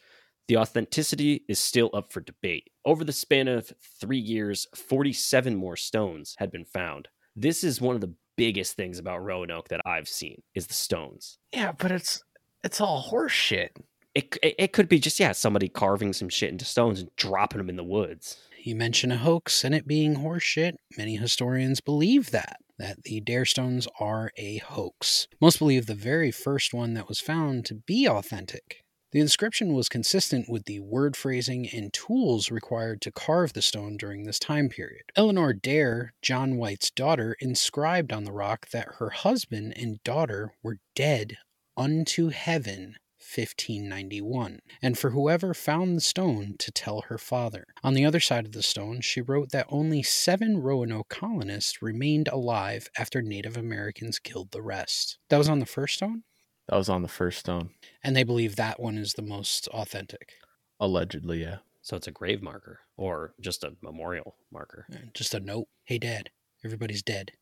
the 0.48 0.56
authenticity 0.56 1.44
is 1.48 1.58
still 1.58 1.90
up 1.92 2.12
for 2.12 2.20
debate. 2.20 2.68
Over 2.84 3.04
the 3.04 3.12
span 3.12 3.46
of 3.46 3.72
three 4.00 4.18
years, 4.18 4.66
47 4.74 5.54
more 5.54 5.76
stones 5.76 6.34
had 6.38 6.50
been 6.50 6.64
found. 6.64 7.08
This 7.36 7.62
is 7.62 7.80
one 7.80 7.94
of 7.94 8.00
the 8.00 8.14
biggest 8.42 8.74
things 8.74 8.98
about 8.98 9.22
Roanoke 9.22 9.68
that 9.68 9.80
I've 9.86 10.08
seen 10.08 10.42
is 10.52 10.66
the 10.66 10.74
stones. 10.74 11.38
Yeah, 11.52 11.70
but 11.78 11.92
it's 11.92 12.24
it's 12.64 12.80
all 12.80 12.98
horse 12.98 13.30
shit. 13.30 13.76
It, 14.16 14.36
it, 14.42 14.56
it 14.58 14.72
could 14.72 14.88
be 14.88 14.98
just, 14.98 15.20
yeah, 15.20 15.30
somebody 15.30 15.68
carving 15.68 16.12
some 16.12 16.28
shit 16.28 16.50
into 16.50 16.64
stones 16.64 16.98
and 17.00 17.08
dropping 17.14 17.58
them 17.58 17.70
in 17.70 17.76
the 17.76 17.84
woods. 17.84 18.38
You 18.64 18.74
mention 18.74 19.12
a 19.12 19.16
hoax 19.16 19.62
and 19.62 19.74
it 19.74 19.86
being 19.86 20.16
horseshit. 20.16 20.74
Many 20.98 21.16
historians 21.16 21.80
believe 21.80 22.32
that, 22.32 22.56
that 22.78 23.04
the 23.04 23.20
Dare 23.20 23.44
Stones 23.44 23.86
are 24.00 24.32
a 24.36 24.58
hoax. 24.58 25.28
Most 25.40 25.60
believe 25.60 25.86
the 25.86 25.94
very 25.94 26.32
first 26.32 26.74
one 26.74 26.94
that 26.94 27.08
was 27.08 27.20
found 27.20 27.64
to 27.66 27.76
be 27.76 28.08
authentic. 28.08 28.81
The 29.12 29.20
inscription 29.20 29.74
was 29.74 29.90
consistent 29.90 30.48
with 30.48 30.64
the 30.64 30.80
word 30.80 31.18
phrasing 31.18 31.68
and 31.68 31.92
tools 31.92 32.50
required 32.50 33.02
to 33.02 33.12
carve 33.12 33.52
the 33.52 33.60
stone 33.60 33.98
during 33.98 34.24
this 34.24 34.38
time 34.38 34.70
period. 34.70 35.02
Eleanor 35.14 35.52
Dare, 35.52 36.14
John 36.22 36.56
White's 36.56 36.90
daughter, 36.90 37.36
inscribed 37.38 38.10
on 38.10 38.24
the 38.24 38.32
rock 38.32 38.70
that 38.70 38.94
her 38.98 39.10
husband 39.10 39.74
and 39.76 40.02
daughter 40.02 40.54
were 40.62 40.78
dead 40.94 41.36
unto 41.76 42.30
heaven 42.30 42.96
1591, 43.18 44.60
and 44.80 44.98
for 44.98 45.10
whoever 45.10 45.52
found 45.52 45.96
the 45.96 46.00
stone 46.00 46.54
to 46.58 46.72
tell 46.72 47.02
her 47.02 47.18
father. 47.18 47.66
On 47.84 47.92
the 47.92 48.06
other 48.06 48.18
side 48.18 48.46
of 48.46 48.52
the 48.52 48.62
stone, 48.62 49.02
she 49.02 49.20
wrote 49.20 49.50
that 49.50 49.66
only 49.68 50.02
seven 50.02 50.56
Roanoke 50.56 51.08
colonists 51.08 51.82
remained 51.82 52.28
alive 52.28 52.88
after 52.98 53.20
Native 53.20 53.58
Americans 53.58 54.18
killed 54.18 54.52
the 54.52 54.62
rest. 54.62 55.18
That 55.28 55.38
was 55.38 55.48
on 55.50 55.60
the 55.60 55.66
first 55.66 55.96
stone? 55.96 56.24
That 56.68 56.76
was 56.76 56.88
on 56.88 57.02
the 57.02 57.08
first 57.08 57.40
stone. 57.40 57.70
And 58.02 58.14
they 58.16 58.22
believe 58.24 58.56
that 58.56 58.80
one 58.80 58.96
is 58.96 59.14
the 59.14 59.22
most 59.22 59.68
authentic. 59.68 60.32
Allegedly, 60.80 61.42
yeah. 61.42 61.58
So 61.82 61.96
it's 61.96 62.06
a 62.06 62.12
grave 62.12 62.42
marker 62.42 62.80
or 62.96 63.34
just 63.40 63.64
a 63.64 63.74
memorial 63.82 64.36
marker. 64.52 64.86
Just 65.14 65.34
a 65.34 65.40
note 65.40 65.66
Hey, 65.84 65.98
Dad, 65.98 66.30
everybody's 66.64 67.02
dead. 67.02 67.32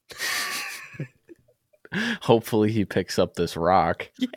Hopefully, 2.23 2.71
he 2.73 2.85
picks 2.85 3.19
up 3.19 3.35
this 3.35 3.57
rock. 3.57 4.11
Yeah. 4.19 4.29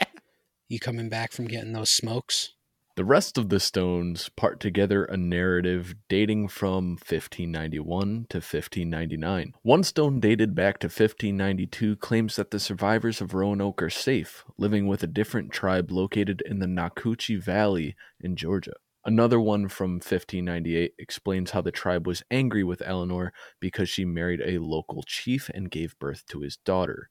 You 0.69 0.79
coming 0.79 1.07
back 1.09 1.31
from 1.33 1.45
getting 1.47 1.73
those 1.73 1.91
smokes? 1.91 2.53
The 2.95 3.03
rest 3.03 3.39
of 3.39 3.49
the 3.49 3.59
stones 3.59 4.29
part 4.29 4.59
together 4.59 5.03
a 5.05 5.17
narrative 5.17 5.95
dating 6.09 6.49
from 6.49 6.91
1591 6.91 8.27
to 8.29 8.37
1599. 8.37 9.53
One 9.63 9.83
stone 9.83 10.19
dated 10.19 10.53
back 10.53 10.77
to 10.77 10.85
1592 10.85 11.95
claims 11.95 12.35
that 12.35 12.51
the 12.51 12.59
survivors 12.59 13.19
of 13.19 13.33
Roanoke 13.33 13.81
are 13.81 13.89
safe, 13.89 14.45
living 14.59 14.85
with 14.85 15.01
a 15.01 15.07
different 15.07 15.51
tribe 15.51 15.89
located 15.89 16.43
in 16.45 16.59
the 16.59 16.67
Nacoochee 16.67 17.41
Valley 17.41 17.95
in 18.19 18.35
Georgia. 18.35 18.73
Another 19.03 19.39
one 19.39 19.69
from 19.69 19.93
1598 19.93 20.93
explains 20.99 21.49
how 21.49 21.61
the 21.61 21.71
tribe 21.71 22.05
was 22.05 22.21
angry 22.29 22.63
with 22.63 22.83
Eleanor 22.85 23.33
because 23.59 23.89
she 23.89 24.05
married 24.05 24.41
a 24.45 24.59
local 24.59 25.01
chief 25.01 25.49
and 25.51 25.71
gave 25.71 25.97
birth 25.97 26.27
to 26.27 26.41
his 26.41 26.57
daughter. 26.57 27.09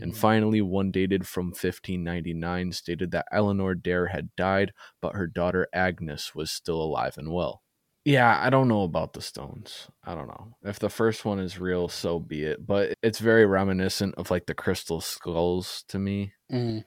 And 0.00 0.14
Mm. 0.14 0.16
finally, 0.16 0.60
one 0.62 0.90
dated 0.90 1.26
from 1.26 1.52
1599 1.52 2.72
stated 2.72 3.10
that 3.12 3.26
Eleanor 3.32 3.74
Dare 3.74 4.08
had 4.08 4.34
died, 4.36 4.72
but 5.00 5.14
her 5.16 5.26
daughter 5.26 5.68
Agnes 5.72 6.34
was 6.34 6.50
still 6.50 6.82
alive 6.82 7.16
and 7.18 7.32
well. 7.32 7.62
Yeah, 8.04 8.40
I 8.44 8.50
don't 8.50 8.66
know 8.68 8.82
about 8.82 9.12
the 9.12 9.22
stones. 9.22 9.88
I 10.02 10.14
don't 10.16 10.26
know. 10.26 10.56
If 10.64 10.80
the 10.80 10.90
first 10.90 11.24
one 11.24 11.38
is 11.38 11.60
real, 11.60 11.88
so 11.88 12.18
be 12.18 12.42
it. 12.42 12.66
But 12.66 12.94
it's 13.02 13.20
very 13.20 13.46
reminiscent 13.46 14.16
of 14.16 14.30
like 14.30 14.46
the 14.46 14.54
crystal 14.54 15.00
skulls 15.00 15.84
to 15.88 15.98
me. 16.00 16.32
Mm. 16.50 16.82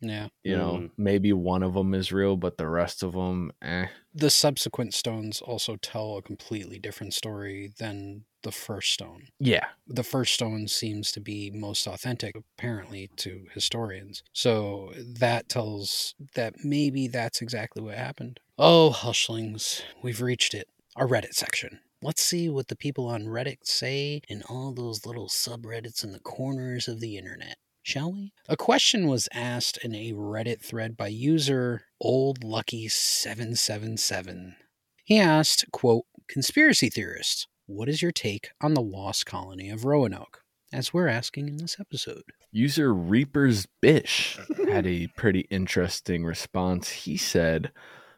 Yeah. 0.00 0.28
You 0.44 0.56
know, 0.56 0.72
Mm. 0.74 0.90
maybe 0.96 1.32
one 1.32 1.62
of 1.62 1.74
them 1.74 1.94
is 1.94 2.12
real, 2.12 2.36
but 2.36 2.58
the 2.58 2.68
rest 2.68 3.02
of 3.02 3.12
them, 3.12 3.50
eh. 3.62 3.86
The 4.14 4.30
subsequent 4.30 4.94
stones 4.94 5.40
also 5.40 5.76
tell 5.76 6.16
a 6.16 6.22
completely 6.22 6.78
different 6.78 7.14
story 7.14 7.72
than 7.78 8.24
the 8.42 8.52
first 8.52 8.92
stone. 8.92 9.28
Yeah. 9.40 9.66
The 9.86 10.04
first 10.04 10.34
stone 10.34 10.68
seems 10.68 11.10
to 11.12 11.20
be 11.20 11.50
most 11.50 11.86
authentic, 11.86 12.34
apparently, 12.36 13.08
to 13.16 13.46
historians. 13.54 14.22
So 14.32 14.92
that 14.96 15.48
tells 15.48 16.14
that 16.34 16.62
maybe 16.64 17.08
that's 17.08 17.40
exactly 17.42 17.82
what 17.82 17.96
happened. 17.96 18.38
Oh, 18.58 18.90
hushlings, 18.94 19.82
we've 20.02 20.20
reached 20.20 20.54
it. 20.54 20.68
Our 20.94 21.06
Reddit 21.08 21.34
section. 21.34 21.80
Let's 22.02 22.22
see 22.22 22.48
what 22.48 22.68
the 22.68 22.76
people 22.76 23.06
on 23.08 23.24
Reddit 23.24 23.64
say 23.66 24.20
in 24.28 24.42
all 24.42 24.72
those 24.72 25.04
little 25.06 25.28
subreddits 25.28 26.04
in 26.04 26.12
the 26.12 26.20
corners 26.20 26.88
of 26.88 27.00
the 27.00 27.16
internet. 27.16 27.56
Shall 27.86 28.10
we? 28.10 28.32
A 28.48 28.56
question 28.56 29.06
was 29.06 29.28
asked 29.32 29.78
in 29.84 29.94
a 29.94 30.12
Reddit 30.12 30.60
thread 30.60 30.96
by 30.96 31.06
user 31.06 31.84
Old 32.00 32.42
Lucky 32.42 32.88
777. 32.88 34.56
He 35.04 35.20
asked, 35.20 35.70
quote, 35.70 36.04
Conspiracy 36.26 36.90
theorists, 36.90 37.46
what 37.66 37.88
is 37.88 38.02
your 38.02 38.10
take 38.10 38.50
on 38.60 38.74
the 38.74 38.82
lost 38.82 39.24
colony 39.24 39.70
of 39.70 39.84
Roanoke? 39.84 40.42
As 40.72 40.92
we're 40.92 41.06
asking 41.06 41.48
in 41.48 41.58
this 41.58 41.78
episode. 41.78 42.24
User 42.50 42.92
Reaper's 42.92 43.68
Bish 43.80 44.36
had 44.68 44.84
a 44.84 45.06
pretty 45.06 45.46
interesting 45.48 46.24
response. 46.24 46.88
He 46.88 47.16
said, 47.16 47.70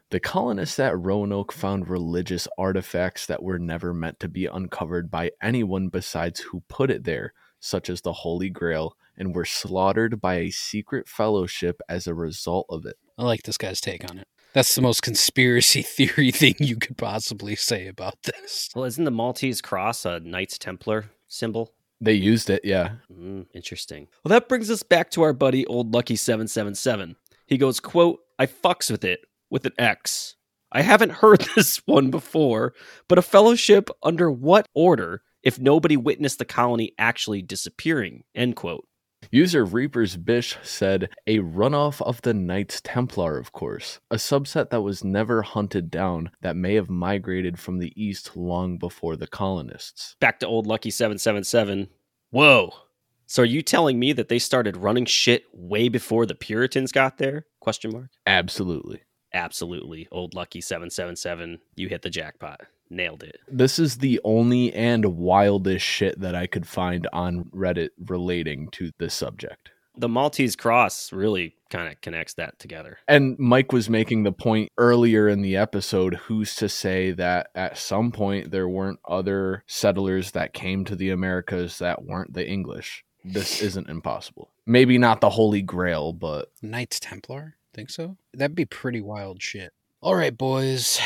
The 0.09 0.19
colonists 0.19 0.79
at 0.79 0.97
Roanoke 0.97 1.51
found 1.51 1.89
religious 1.89 2.47
artifacts 2.57 3.27
that 3.27 3.43
were 3.43 3.59
never 3.59 3.93
meant 3.93 4.19
to 4.21 4.27
be 4.27 4.47
uncovered 4.47 5.11
by 5.11 5.29
anyone 5.43 5.89
besides 5.89 6.39
who 6.39 6.63
put 6.67 6.89
it 6.89 7.03
there, 7.03 7.33
such 7.59 7.87
as 7.87 8.01
the 8.01 8.13
Holy 8.13 8.49
Grail, 8.49 8.95
and 9.19 9.35
were 9.35 9.45
slaughtered 9.45 10.19
by 10.21 10.35
a 10.35 10.49
secret 10.49 11.07
fellowship 11.07 11.81
as 11.87 12.07
a 12.07 12.15
result 12.15 12.65
of 12.69 12.85
it. 12.85 12.95
I 13.17 13.25
like 13.25 13.43
this 13.43 13.57
guy's 13.57 13.81
take 13.81 14.09
on 14.09 14.17
it. 14.17 14.27
That's 14.53 14.73
the 14.73 14.81
most 14.81 15.03
conspiracy 15.03 15.81
theory 15.83 16.31
thing 16.31 16.55
you 16.59 16.77
could 16.77 16.97
possibly 16.97 17.55
say 17.55 17.87
about 17.87 18.15
this. 18.23 18.69
Well, 18.75 18.85
isn't 18.85 19.03
the 19.03 19.11
Maltese 19.11 19.61
cross 19.61 20.05
a 20.05 20.19
Knights 20.21 20.57
Templar 20.57 21.11
symbol? 21.27 21.73
They 22.01 22.13
used 22.13 22.49
it, 22.49 22.61
yeah. 22.63 22.95
Mm, 23.13 23.45
interesting. 23.53 24.07
Well, 24.23 24.29
that 24.29 24.47
brings 24.47 24.71
us 24.71 24.83
back 24.83 25.11
to 25.11 25.21
our 25.21 25.33
buddy 25.33 25.65
Old 25.65 25.93
Lucky 25.93 26.15
Seven 26.15 26.47
Seven 26.47 26.73
Seven. 26.73 27.17
He 27.45 27.57
goes, 27.57 27.79
"quote 27.79 28.19
I 28.39 28.45
fucks 28.45 28.89
with 28.89 29.03
it 29.03 29.19
with 29.49 29.65
an 29.65 29.73
X. 29.77 30.35
I 30.71 30.81
haven't 30.81 31.11
heard 31.11 31.45
this 31.55 31.81
one 31.85 32.09
before, 32.09 32.73
but 33.09 33.17
a 33.17 33.23
fellowship 33.23 33.89
under 34.01 34.31
what 34.31 34.65
order 34.73 35.23
if 35.43 35.59
nobody 35.59 35.97
witnessed 35.97 36.39
the 36.39 36.45
colony 36.45 36.93
actually 36.97 37.41
disappearing?" 37.41 38.23
End 38.33 38.55
quote. 38.55 38.87
User 39.31 39.63
Reaper's 39.63 40.17
Bish 40.17 40.57
said, 40.63 41.09
a 41.27 41.39
runoff 41.39 42.01
of 42.01 42.21
the 42.21 42.33
Knights 42.33 42.81
Templar, 42.81 43.37
of 43.37 43.51
course, 43.51 43.99
a 44.09 44.15
subset 44.15 44.71
that 44.71 44.81
was 44.81 45.03
never 45.03 45.43
hunted 45.43 45.91
down 45.91 46.31
that 46.41 46.55
may 46.55 46.73
have 46.75 46.89
migrated 46.89 47.59
from 47.59 47.77
the 47.77 47.93
east 48.01 48.35
long 48.35 48.77
before 48.77 49.15
the 49.15 49.27
colonists. 49.27 50.15
Back 50.19 50.39
to 50.39 50.47
Old 50.47 50.65
Lucky 50.65 50.89
Seven 50.89 51.17
Seven 51.19 51.43
Seven. 51.43 51.89
Whoa. 52.31 52.73
So 53.27 53.43
are 53.43 53.45
you 53.45 53.61
telling 53.61 53.99
me 53.99 54.13
that 54.13 54.29
they 54.29 54.39
started 54.39 54.75
running 54.75 55.05
shit 55.05 55.43
way 55.53 55.89
before 55.89 56.25
the 56.25 56.33
Puritans 56.33 56.91
got 56.91 57.19
there? 57.19 57.45
Question 57.59 57.91
mark. 57.91 58.09
Absolutely. 58.25 59.01
Absolutely. 59.33 60.07
Old 60.11 60.33
Lucky 60.33 60.61
777. 60.61 61.59
You 61.75 61.89
hit 61.89 62.01
the 62.01 62.09
jackpot. 62.09 62.61
Nailed 62.89 63.23
it. 63.23 63.39
This 63.47 63.77
is 63.77 63.97
the 63.97 64.19
only 64.23 64.73
and 64.73 65.05
wildest 65.17 65.85
shit 65.85 66.19
that 66.19 66.35
I 66.35 66.47
could 66.47 66.67
find 66.67 67.07
on 67.13 67.45
Reddit 67.45 67.89
relating 68.07 68.69
to 68.71 68.91
this 68.97 69.13
subject. 69.13 69.69
The 69.95 70.09
Maltese 70.09 70.55
cross 70.55 71.11
really 71.11 71.55
kind 71.69 71.91
of 71.91 71.99
connects 72.01 72.33
that 72.35 72.57
together. 72.57 72.99
And 73.07 73.37
Mike 73.37 73.71
was 73.71 73.89
making 73.89 74.23
the 74.23 74.31
point 74.31 74.71
earlier 74.77 75.27
in 75.27 75.41
the 75.41 75.57
episode 75.57 76.15
who's 76.15 76.55
to 76.55 76.69
say 76.69 77.11
that 77.11 77.49
at 77.53 77.77
some 77.77 78.11
point 78.11 78.51
there 78.51 78.67
weren't 78.67 78.99
other 79.07 79.63
settlers 79.67 80.31
that 80.31 80.53
came 80.53 80.85
to 80.85 80.95
the 80.95 81.09
Americas 81.09 81.79
that 81.79 82.05
weren't 82.05 82.33
the 82.33 82.47
English? 82.47 83.03
This 83.23 83.61
isn't 83.61 83.89
impossible. 83.89 84.49
Maybe 84.65 84.97
not 84.97 85.21
the 85.21 85.31
Holy 85.31 85.61
Grail, 85.61 86.13
but 86.13 86.51
Knights 86.61 86.99
Templar? 86.99 87.55
Think 87.73 87.89
so? 87.89 88.17
That'd 88.33 88.55
be 88.55 88.65
pretty 88.65 89.01
wild 89.01 89.41
shit. 89.41 89.73
All 90.01 90.15
right, 90.15 90.35
boys. 90.35 90.99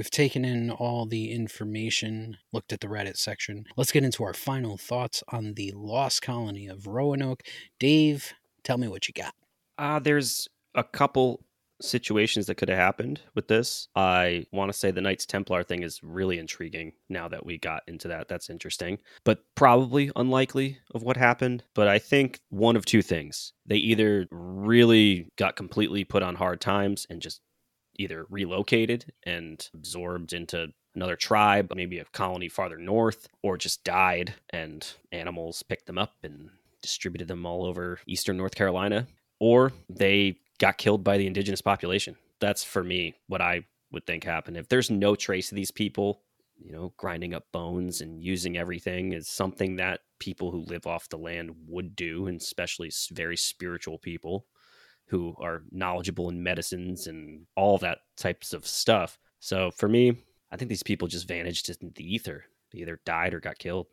We've 0.00 0.10
taken 0.10 0.46
in 0.46 0.70
all 0.70 1.04
the 1.04 1.30
information, 1.30 2.38
looked 2.54 2.72
at 2.72 2.80
the 2.80 2.86
Reddit 2.86 3.18
section. 3.18 3.66
Let's 3.76 3.92
get 3.92 4.02
into 4.02 4.24
our 4.24 4.32
final 4.32 4.78
thoughts 4.78 5.22
on 5.28 5.52
the 5.52 5.74
lost 5.76 6.22
colony 6.22 6.68
of 6.68 6.86
Roanoke. 6.86 7.42
Dave, 7.78 8.32
tell 8.64 8.78
me 8.78 8.88
what 8.88 9.08
you 9.08 9.12
got. 9.12 9.34
Uh, 9.76 9.98
there's 9.98 10.48
a 10.74 10.84
couple 10.84 11.44
situations 11.82 12.46
that 12.46 12.54
could 12.54 12.70
have 12.70 12.78
happened 12.78 13.20
with 13.34 13.48
this. 13.48 13.88
I 13.94 14.46
want 14.52 14.72
to 14.72 14.78
say 14.78 14.90
the 14.90 15.02
Knights 15.02 15.26
Templar 15.26 15.64
thing 15.64 15.82
is 15.82 16.00
really 16.02 16.38
intriguing 16.38 16.94
now 17.10 17.28
that 17.28 17.44
we 17.44 17.58
got 17.58 17.82
into 17.86 18.08
that. 18.08 18.26
That's 18.26 18.48
interesting, 18.48 19.00
but 19.24 19.44
probably 19.54 20.10
unlikely 20.16 20.78
of 20.94 21.02
what 21.02 21.18
happened. 21.18 21.64
But 21.74 21.88
I 21.88 21.98
think 21.98 22.40
one 22.48 22.76
of 22.76 22.86
two 22.86 23.02
things. 23.02 23.52
They 23.66 23.76
either 23.76 24.26
really 24.30 25.28
got 25.36 25.56
completely 25.56 26.04
put 26.04 26.22
on 26.22 26.36
hard 26.36 26.62
times 26.62 27.06
and 27.10 27.20
just 27.20 27.42
either 28.00 28.26
relocated 28.30 29.12
and 29.24 29.68
absorbed 29.74 30.32
into 30.32 30.68
another 30.94 31.16
tribe, 31.16 31.72
maybe 31.74 31.98
a 31.98 32.04
colony 32.06 32.48
farther 32.48 32.78
north, 32.78 33.28
or 33.42 33.56
just 33.56 33.84
died 33.84 34.34
and 34.50 34.94
animals 35.12 35.62
picked 35.62 35.86
them 35.86 35.98
up 35.98 36.14
and 36.22 36.50
distributed 36.82 37.28
them 37.28 37.44
all 37.44 37.64
over 37.64 38.00
eastern 38.06 38.36
North 38.36 38.54
Carolina, 38.54 39.06
or 39.38 39.72
they 39.88 40.36
got 40.58 40.78
killed 40.78 41.04
by 41.04 41.18
the 41.18 41.26
indigenous 41.26 41.60
population. 41.60 42.16
That's 42.40 42.64
for 42.64 42.82
me 42.82 43.14
what 43.28 43.40
I 43.40 43.66
would 43.92 44.06
think 44.06 44.24
happened. 44.24 44.56
If 44.56 44.68
there's 44.68 44.90
no 44.90 45.14
trace 45.14 45.52
of 45.52 45.56
these 45.56 45.70
people, 45.70 46.22
you 46.56 46.72
know, 46.72 46.92
grinding 46.96 47.34
up 47.34 47.44
bones 47.52 48.00
and 48.00 48.22
using 48.22 48.56
everything 48.56 49.12
is 49.12 49.28
something 49.28 49.76
that 49.76 50.00
people 50.18 50.50
who 50.50 50.60
live 50.60 50.86
off 50.86 51.08
the 51.08 51.16
land 51.16 51.50
would 51.68 51.96
do, 51.96 52.26
and 52.26 52.40
especially 52.40 52.90
very 53.12 53.36
spiritual 53.36 53.98
people 53.98 54.46
who 55.10 55.34
are 55.40 55.62
knowledgeable 55.72 56.28
in 56.28 56.42
medicines 56.42 57.08
and 57.08 57.44
all 57.56 57.78
that 57.78 57.98
types 58.16 58.52
of 58.52 58.64
stuff. 58.64 59.18
So 59.40 59.72
for 59.72 59.88
me, 59.88 60.16
I 60.52 60.56
think 60.56 60.68
these 60.68 60.84
people 60.84 61.08
just 61.08 61.26
vanished 61.26 61.68
into 61.68 61.92
the 61.94 62.14
ether. 62.14 62.44
They 62.72 62.78
either 62.78 63.00
died 63.04 63.34
or 63.34 63.40
got 63.40 63.58
killed. 63.58 63.88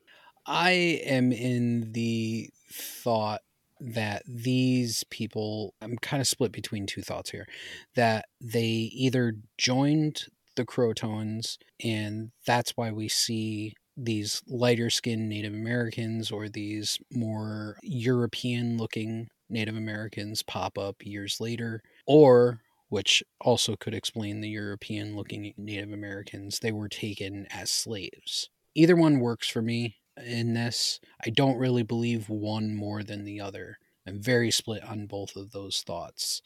I 0.46 1.02
am 1.06 1.32
in 1.32 1.92
the 1.92 2.52
thought 2.72 3.42
that 3.80 4.24
these 4.28 5.04
people, 5.06 5.74
I'm 5.82 5.98
kind 5.98 6.22
of 6.22 6.28
split 6.28 6.52
between 6.52 6.86
two 6.86 7.02
thoughts 7.02 7.32
here, 7.32 7.48
that 7.96 8.26
they 8.40 8.66
either 8.66 9.34
joined 9.58 10.26
the 10.56 10.66
Croatoans 10.66 11.58
and 11.84 12.32
that's 12.46 12.78
why 12.78 12.92
we 12.92 13.08
see 13.08 13.74
these 13.96 14.44
lighter 14.48 14.92
skinned 14.92 15.30
Native 15.30 15.54
Americans 15.54 16.30
or 16.32 16.48
these 16.48 17.00
more 17.12 17.78
European 17.82 18.78
looking 18.78 19.30
Native 19.50 19.76
Americans 19.76 20.44
pop 20.44 20.78
up 20.78 21.06
years 21.06 21.40
later, 21.40 21.82
or 22.06 22.62
which 22.90 23.24
also 23.42 23.76
could 23.76 23.94
explain 23.94 24.42
the 24.42 24.50
European 24.50 25.16
looking 25.16 25.54
Native 25.58 25.92
Americans, 25.92 26.60
they 26.60 26.72
were 26.72 26.90
taken 26.90 27.46
as 27.50 27.70
slaves. 27.70 28.50
Either 28.76 28.96
one 28.96 29.20
works 29.20 29.50
for 29.50 29.62
me 29.62 29.98
in 30.26 30.54
this. 30.54 31.00
I 31.26 31.30
don't 31.30 31.58
really 31.58 31.84
believe 31.84 32.30
one 32.30 32.76
more 32.76 33.04
than 33.04 33.26
the 33.26 33.42
other. 33.42 33.78
I'm 34.06 34.22
very 34.22 34.52
split 34.52 34.84
on 34.84 35.08
both 35.08 35.36
of 35.36 35.52
those 35.52 35.82
thoughts. 35.82 36.42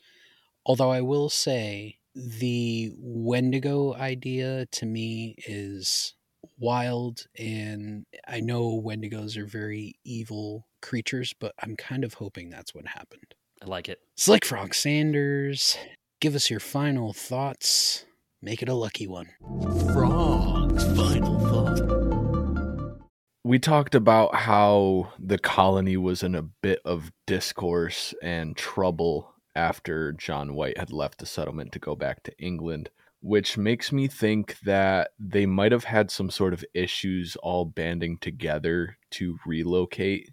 Although 0.66 0.91
I 0.91 1.02
will 1.02 1.30
say 1.30 1.99
the 2.16 2.91
Wendigo 2.97 3.93
idea 3.93 4.66
to 4.68 4.86
me 4.86 5.36
is 5.47 6.14
wild 6.62 7.26
and 7.38 8.05
I 8.28 8.39
know 8.39 8.82
Wendigos 8.82 9.36
are 9.36 9.45
very 9.45 9.95
evil 10.05 10.68
creatures, 10.82 11.34
but 11.38 11.53
I'm 11.62 11.76
kind 11.76 12.03
of 12.03 12.14
hoping 12.14 12.49
that's 12.49 12.74
what 12.74 12.88
happened. 12.88 13.36
I 13.62 13.66
like 13.66 13.89
it. 13.89 13.99
Slick 14.16 14.45
Frog 14.45 14.74
Sanders, 14.74 15.78
give 16.20 16.36
us 16.36 16.49
your 16.49 16.59
final 16.59 17.14
thoughts. 17.14 18.05
Make 18.41 18.62
it 18.62 18.70
a 18.70 18.74
lucky 18.74 19.07
one. 19.07 19.30
Frog's 19.91 20.86
final 20.95 21.39
thought. 21.39 22.99
We 23.43 23.59
talked 23.59 23.95
about 23.95 24.36
how 24.36 25.14
the 25.20 25.39
colony 25.39 25.97
was 25.97 26.24
in 26.24 26.36
a 26.36 26.43
bit 26.43 26.80
of 26.86 27.12
discourse 27.26 28.14
and 28.22 28.55
trouble 28.55 29.34
after 29.55 30.12
John 30.14 30.53
White 30.53 30.78
had 30.78 30.93
left 30.93 31.18
the 31.18 31.26
settlement 31.26 31.72
to 31.74 31.80
go 31.80 31.95
back 31.95 32.24
to 32.24 32.38
England, 32.39 32.89
which 33.22 33.58
makes 33.58 33.92
me 33.92 34.08
think 34.08 34.60
that 34.62 35.12
they 35.20 35.46
might 35.46 35.72
have 35.72 35.86
had 35.86 36.12
some 36.12 36.30
sort 36.30 36.54
of 36.54 36.66
issues 36.74 37.36
all 37.38 37.66
banding 37.66 38.18
together 38.18 38.98
to 39.12 39.38
relocate 39.46 40.32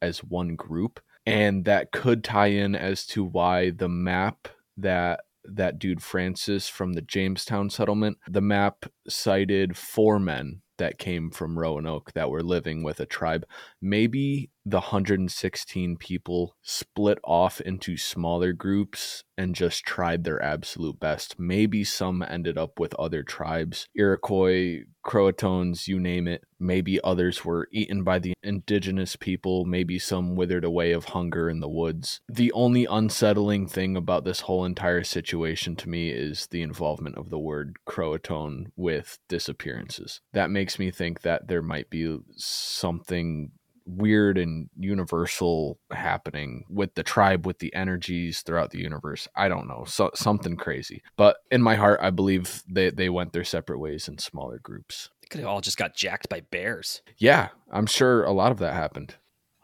as 0.00 0.24
one 0.24 0.54
group. 0.54 1.00
And 1.26 1.64
that 1.66 1.92
could 1.92 2.24
tie 2.24 2.46
in 2.46 2.74
as 2.74 3.04
to 3.08 3.24
why 3.24 3.70
the 3.70 3.88
map 3.88 4.48
that 4.76 5.20
that 5.44 5.78
dude 5.78 6.02
Francis 6.02 6.68
from 6.68 6.92
the 6.92 7.02
Jamestown 7.02 7.70
settlement, 7.70 8.18
the 8.28 8.40
map 8.40 8.86
cited 9.08 9.76
four 9.76 10.18
men 10.18 10.60
that 10.76 10.98
came 10.98 11.30
from 11.30 11.58
Roanoke 11.58 12.12
that 12.12 12.30
were 12.30 12.42
living 12.42 12.82
with 12.82 13.00
a 13.00 13.06
tribe. 13.06 13.46
Maybe 13.80 14.50
the 14.70 14.80
116 14.80 15.96
people 15.96 16.54
split 16.62 17.18
off 17.24 17.60
into 17.60 17.96
smaller 17.96 18.52
groups 18.52 19.24
and 19.36 19.54
just 19.54 19.84
tried 19.84 20.24
their 20.24 20.42
absolute 20.42 21.00
best. 21.00 21.38
Maybe 21.38 21.84
some 21.84 22.22
ended 22.22 22.58
up 22.58 22.78
with 22.78 22.94
other 22.94 23.22
tribes, 23.22 23.86
Iroquois, 23.94 24.82
Croatoans, 25.04 25.88
you 25.88 25.98
name 25.98 26.28
it. 26.28 26.42
Maybe 26.60 27.00
others 27.02 27.44
were 27.44 27.68
eaten 27.72 28.04
by 28.04 28.18
the 28.18 28.34
indigenous 28.42 29.16
people. 29.16 29.64
Maybe 29.64 29.98
some 29.98 30.34
withered 30.34 30.64
away 30.64 30.92
of 30.92 31.06
hunger 31.06 31.48
in 31.48 31.60
the 31.60 31.68
woods. 31.68 32.20
The 32.28 32.52
only 32.52 32.84
unsettling 32.84 33.68
thing 33.68 33.96
about 33.96 34.24
this 34.24 34.40
whole 34.40 34.66
entire 34.66 35.04
situation 35.04 35.76
to 35.76 35.88
me 35.88 36.10
is 36.10 36.48
the 36.48 36.60
involvement 36.60 37.16
of 37.16 37.30
the 37.30 37.38
word 37.38 37.76
Croatoan 37.88 38.66
with 38.76 39.18
disappearances. 39.28 40.20
That 40.34 40.50
makes 40.50 40.78
me 40.78 40.90
think 40.90 41.22
that 41.22 41.48
there 41.48 41.62
might 41.62 41.88
be 41.88 42.18
something 42.36 43.52
weird 43.88 44.36
and 44.36 44.68
universal 44.78 45.78
happening 45.90 46.64
with 46.68 46.94
the 46.94 47.02
tribe 47.02 47.46
with 47.46 47.58
the 47.58 47.74
energies 47.74 48.42
throughout 48.42 48.70
the 48.70 48.78
universe 48.78 49.26
i 49.34 49.48
don't 49.48 49.66
know 49.66 49.84
so 49.86 50.10
something 50.14 50.56
crazy 50.56 51.02
but 51.16 51.38
in 51.50 51.62
my 51.62 51.74
heart 51.74 51.98
i 52.02 52.10
believe 52.10 52.62
they 52.68 52.90
they 52.90 53.08
went 53.08 53.32
their 53.32 53.44
separate 53.44 53.78
ways 53.78 54.06
in 54.06 54.18
smaller 54.18 54.58
groups 54.58 55.08
They 55.22 55.28
could 55.28 55.40
have 55.40 55.48
all 55.48 55.60
just 55.62 55.78
got 55.78 55.96
jacked 55.96 56.28
by 56.28 56.40
bears. 56.40 57.00
yeah 57.16 57.48
i'm 57.72 57.86
sure 57.86 58.24
a 58.24 58.32
lot 58.32 58.52
of 58.52 58.58
that 58.58 58.74
happened 58.74 59.14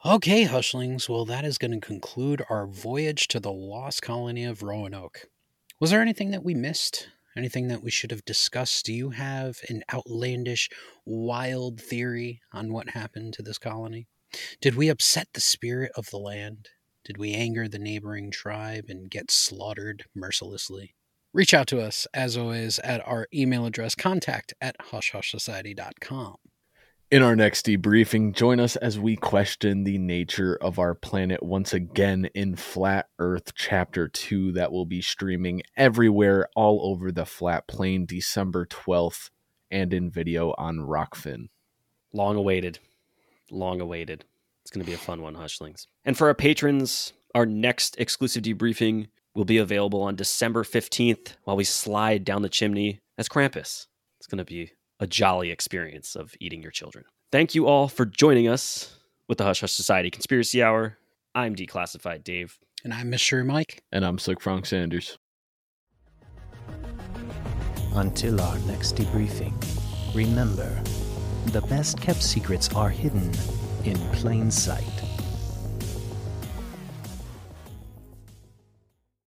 Okay, 0.06 0.44
Hushlings, 0.44 1.08
well, 1.08 1.24
that 1.24 1.46
is 1.46 1.56
going 1.56 1.70
to 1.70 1.80
conclude 1.80 2.44
our 2.50 2.66
voyage 2.66 3.26
to 3.28 3.40
the 3.40 3.50
lost 3.50 4.02
colony 4.02 4.44
of 4.44 4.62
Roanoke. 4.62 5.30
Was 5.80 5.88
there 5.90 6.02
anything 6.02 6.30
that 6.32 6.44
we 6.44 6.52
missed? 6.52 7.08
Anything 7.34 7.68
that 7.68 7.82
we 7.82 7.90
should 7.90 8.10
have 8.10 8.22
discussed? 8.26 8.84
Do 8.84 8.92
you 8.92 9.10
have 9.10 9.60
an 9.70 9.82
outlandish, 9.94 10.68
wild 11.06 11.80
theory 11.80 12.42
on 12.52 12.70
what 12.70 12.90
happened 12.90 13.32
to 13.32 13.42
this 13.42 13.56
colony? 13.56 14.06
Did 14.60 14.74
we 14.74 14.88
upset 14.88 15.28
the 15.34 15.40
spirit 15.40 15.92
of 15.96 16.10
the 16.10 16.18
land? 16.18 16.68
Did 17.04 17.18
we 17.18 17.34
anger 17.34 17.68
the 17.68 17.78
neighboring 17.78 18.30
tribe 18.30 18.86
and 18.88 19.10
get 19.10 19.30
slaughtered 19.30 20.04
mercilessly? 20.14 20.94
Reach 21.34 21.52
out 21.52 21.66
to 21.66 21.80
us, 21.80 22.06
as 22.14 22.36
always, 22.36 22.78
at 22.78 23.06
our 23.06 23.26
email 23.34 23.66
address 23.66 23.94
contact 23.94 24.54
at 24.60 24.76
hushhushsociety.com. 24.90 26.36
In 27.10 27.22
our 27.22 27.36
next 27.36 27.66
debriefing, 27.66 28.34
join 28.34 28.58
us 28.58 28.76
as 28.76 28.98
we 28.98 29.14
question 29.14 29.84
the 29.84 29.98
nature 29.98 30.56
of 30.56 30.78
our 30.78 30.94
planet 30.94 31.42
once 31.42 31.72
again 31.74 32.28
in 32.34 32.56
Flat 32.56 33.08
Earth 33.18 33.52
Chapter 33.54 34.08
2 34.08 34.52
that 34.52 34.72
will 34.72 34.86
be 34.86 35.02
streaming 35.02 35.62
everywhere 35.76 36.48
all 36.56 36.80
over 36.82 37.12
the 37.12 37.26
flat 37.26 37.68
plane 37.68 38.06
December 38.06 38.64
12th 38.66 39.30
and 39.70 39.92
in 39.92 40.10
video 40.10 40.54
on 40.56 40.78
Rokfin. 40.78 41.48
Long 42.12 42.36
awaited. 42.36 42.78
Long 43.50 43.80
awaited. 43.80 44.24
It's 44.62 44.70
going 44.70 44.84
to 44.84 44.90
be 44.90 44.94
a 44.94 44.98
fun 44.98 45.20
one, 45.20 45.34
Hushlings. 45.34 45.86
And 46.04 46.16
for 46.16 46.28
our 46.28 46.34
patrons, 46.34 47.12
our 47.34 47.44
next 47.44 47.96
exclusive 47.98 48.42
debriefing 48.42 49.08
will 49.34 49.44
be 49.44 49.58
available 49.58 50.02
on 50.02 50.16
December 50.16 50.62
15th 50.64 51.34
while 51.44 51.56
we 51.56 51.64
slide 51.64 52.24
down 52.24 52.42
the 52.42 52.48
chimney 52.48 53.00
as 53.18 53.28
Krampus. 53.28 53.86
It's 54.18 54.26
going 54.26 54.38
to 54.38 54.44
be 54.44 54.72
a 55.00 55.06
jolly 55.06 55.50
experience 55.50 56.16
of 56.16 56.34
eating 56.40 56.62
your 56.62 56.70
children. 56.70 57.04
Thank 57.30 57.54
you 57.54 57.66
all 57.66 57.88
for 57.88 58.06
joining 58.06 58.48
us 58.48 58.96
with 59.28 59.38
the 59.38 59.44
Hush 59.44 59.60
Hush 59.60 59.72
Society 59.72 60.10
Conspiracy 60.10 60.62
Hour. 60.62 60.98
I'm 61.34 61.56
Declassified 61.56 62.22
Dave. 62.22 62.58
And 62.84 62.94
I'm 62.94 63.10
Mystery 63.10 63.44
Mike. 63.44 63.82
And 63.92 64.04
I'm 64.04 64.18
Slick 64.18 64.40
Frank 64.40 64.66
Sanders. 64.66 65.18
Until 67.94 68.40
our 68.40 68.58
next 68.60 68.96
debriefing, 68.96 69.52
remember 70.14 70.82
the 71.52 71.60
best 71.62 72.00
kept 72.00 72.22
secrets 72.22 72.74
are 72.74 72.88
hidden 72.90 73.30
in 73.84 73.96
plain 74.12 74.50
sight. 74.50 75.03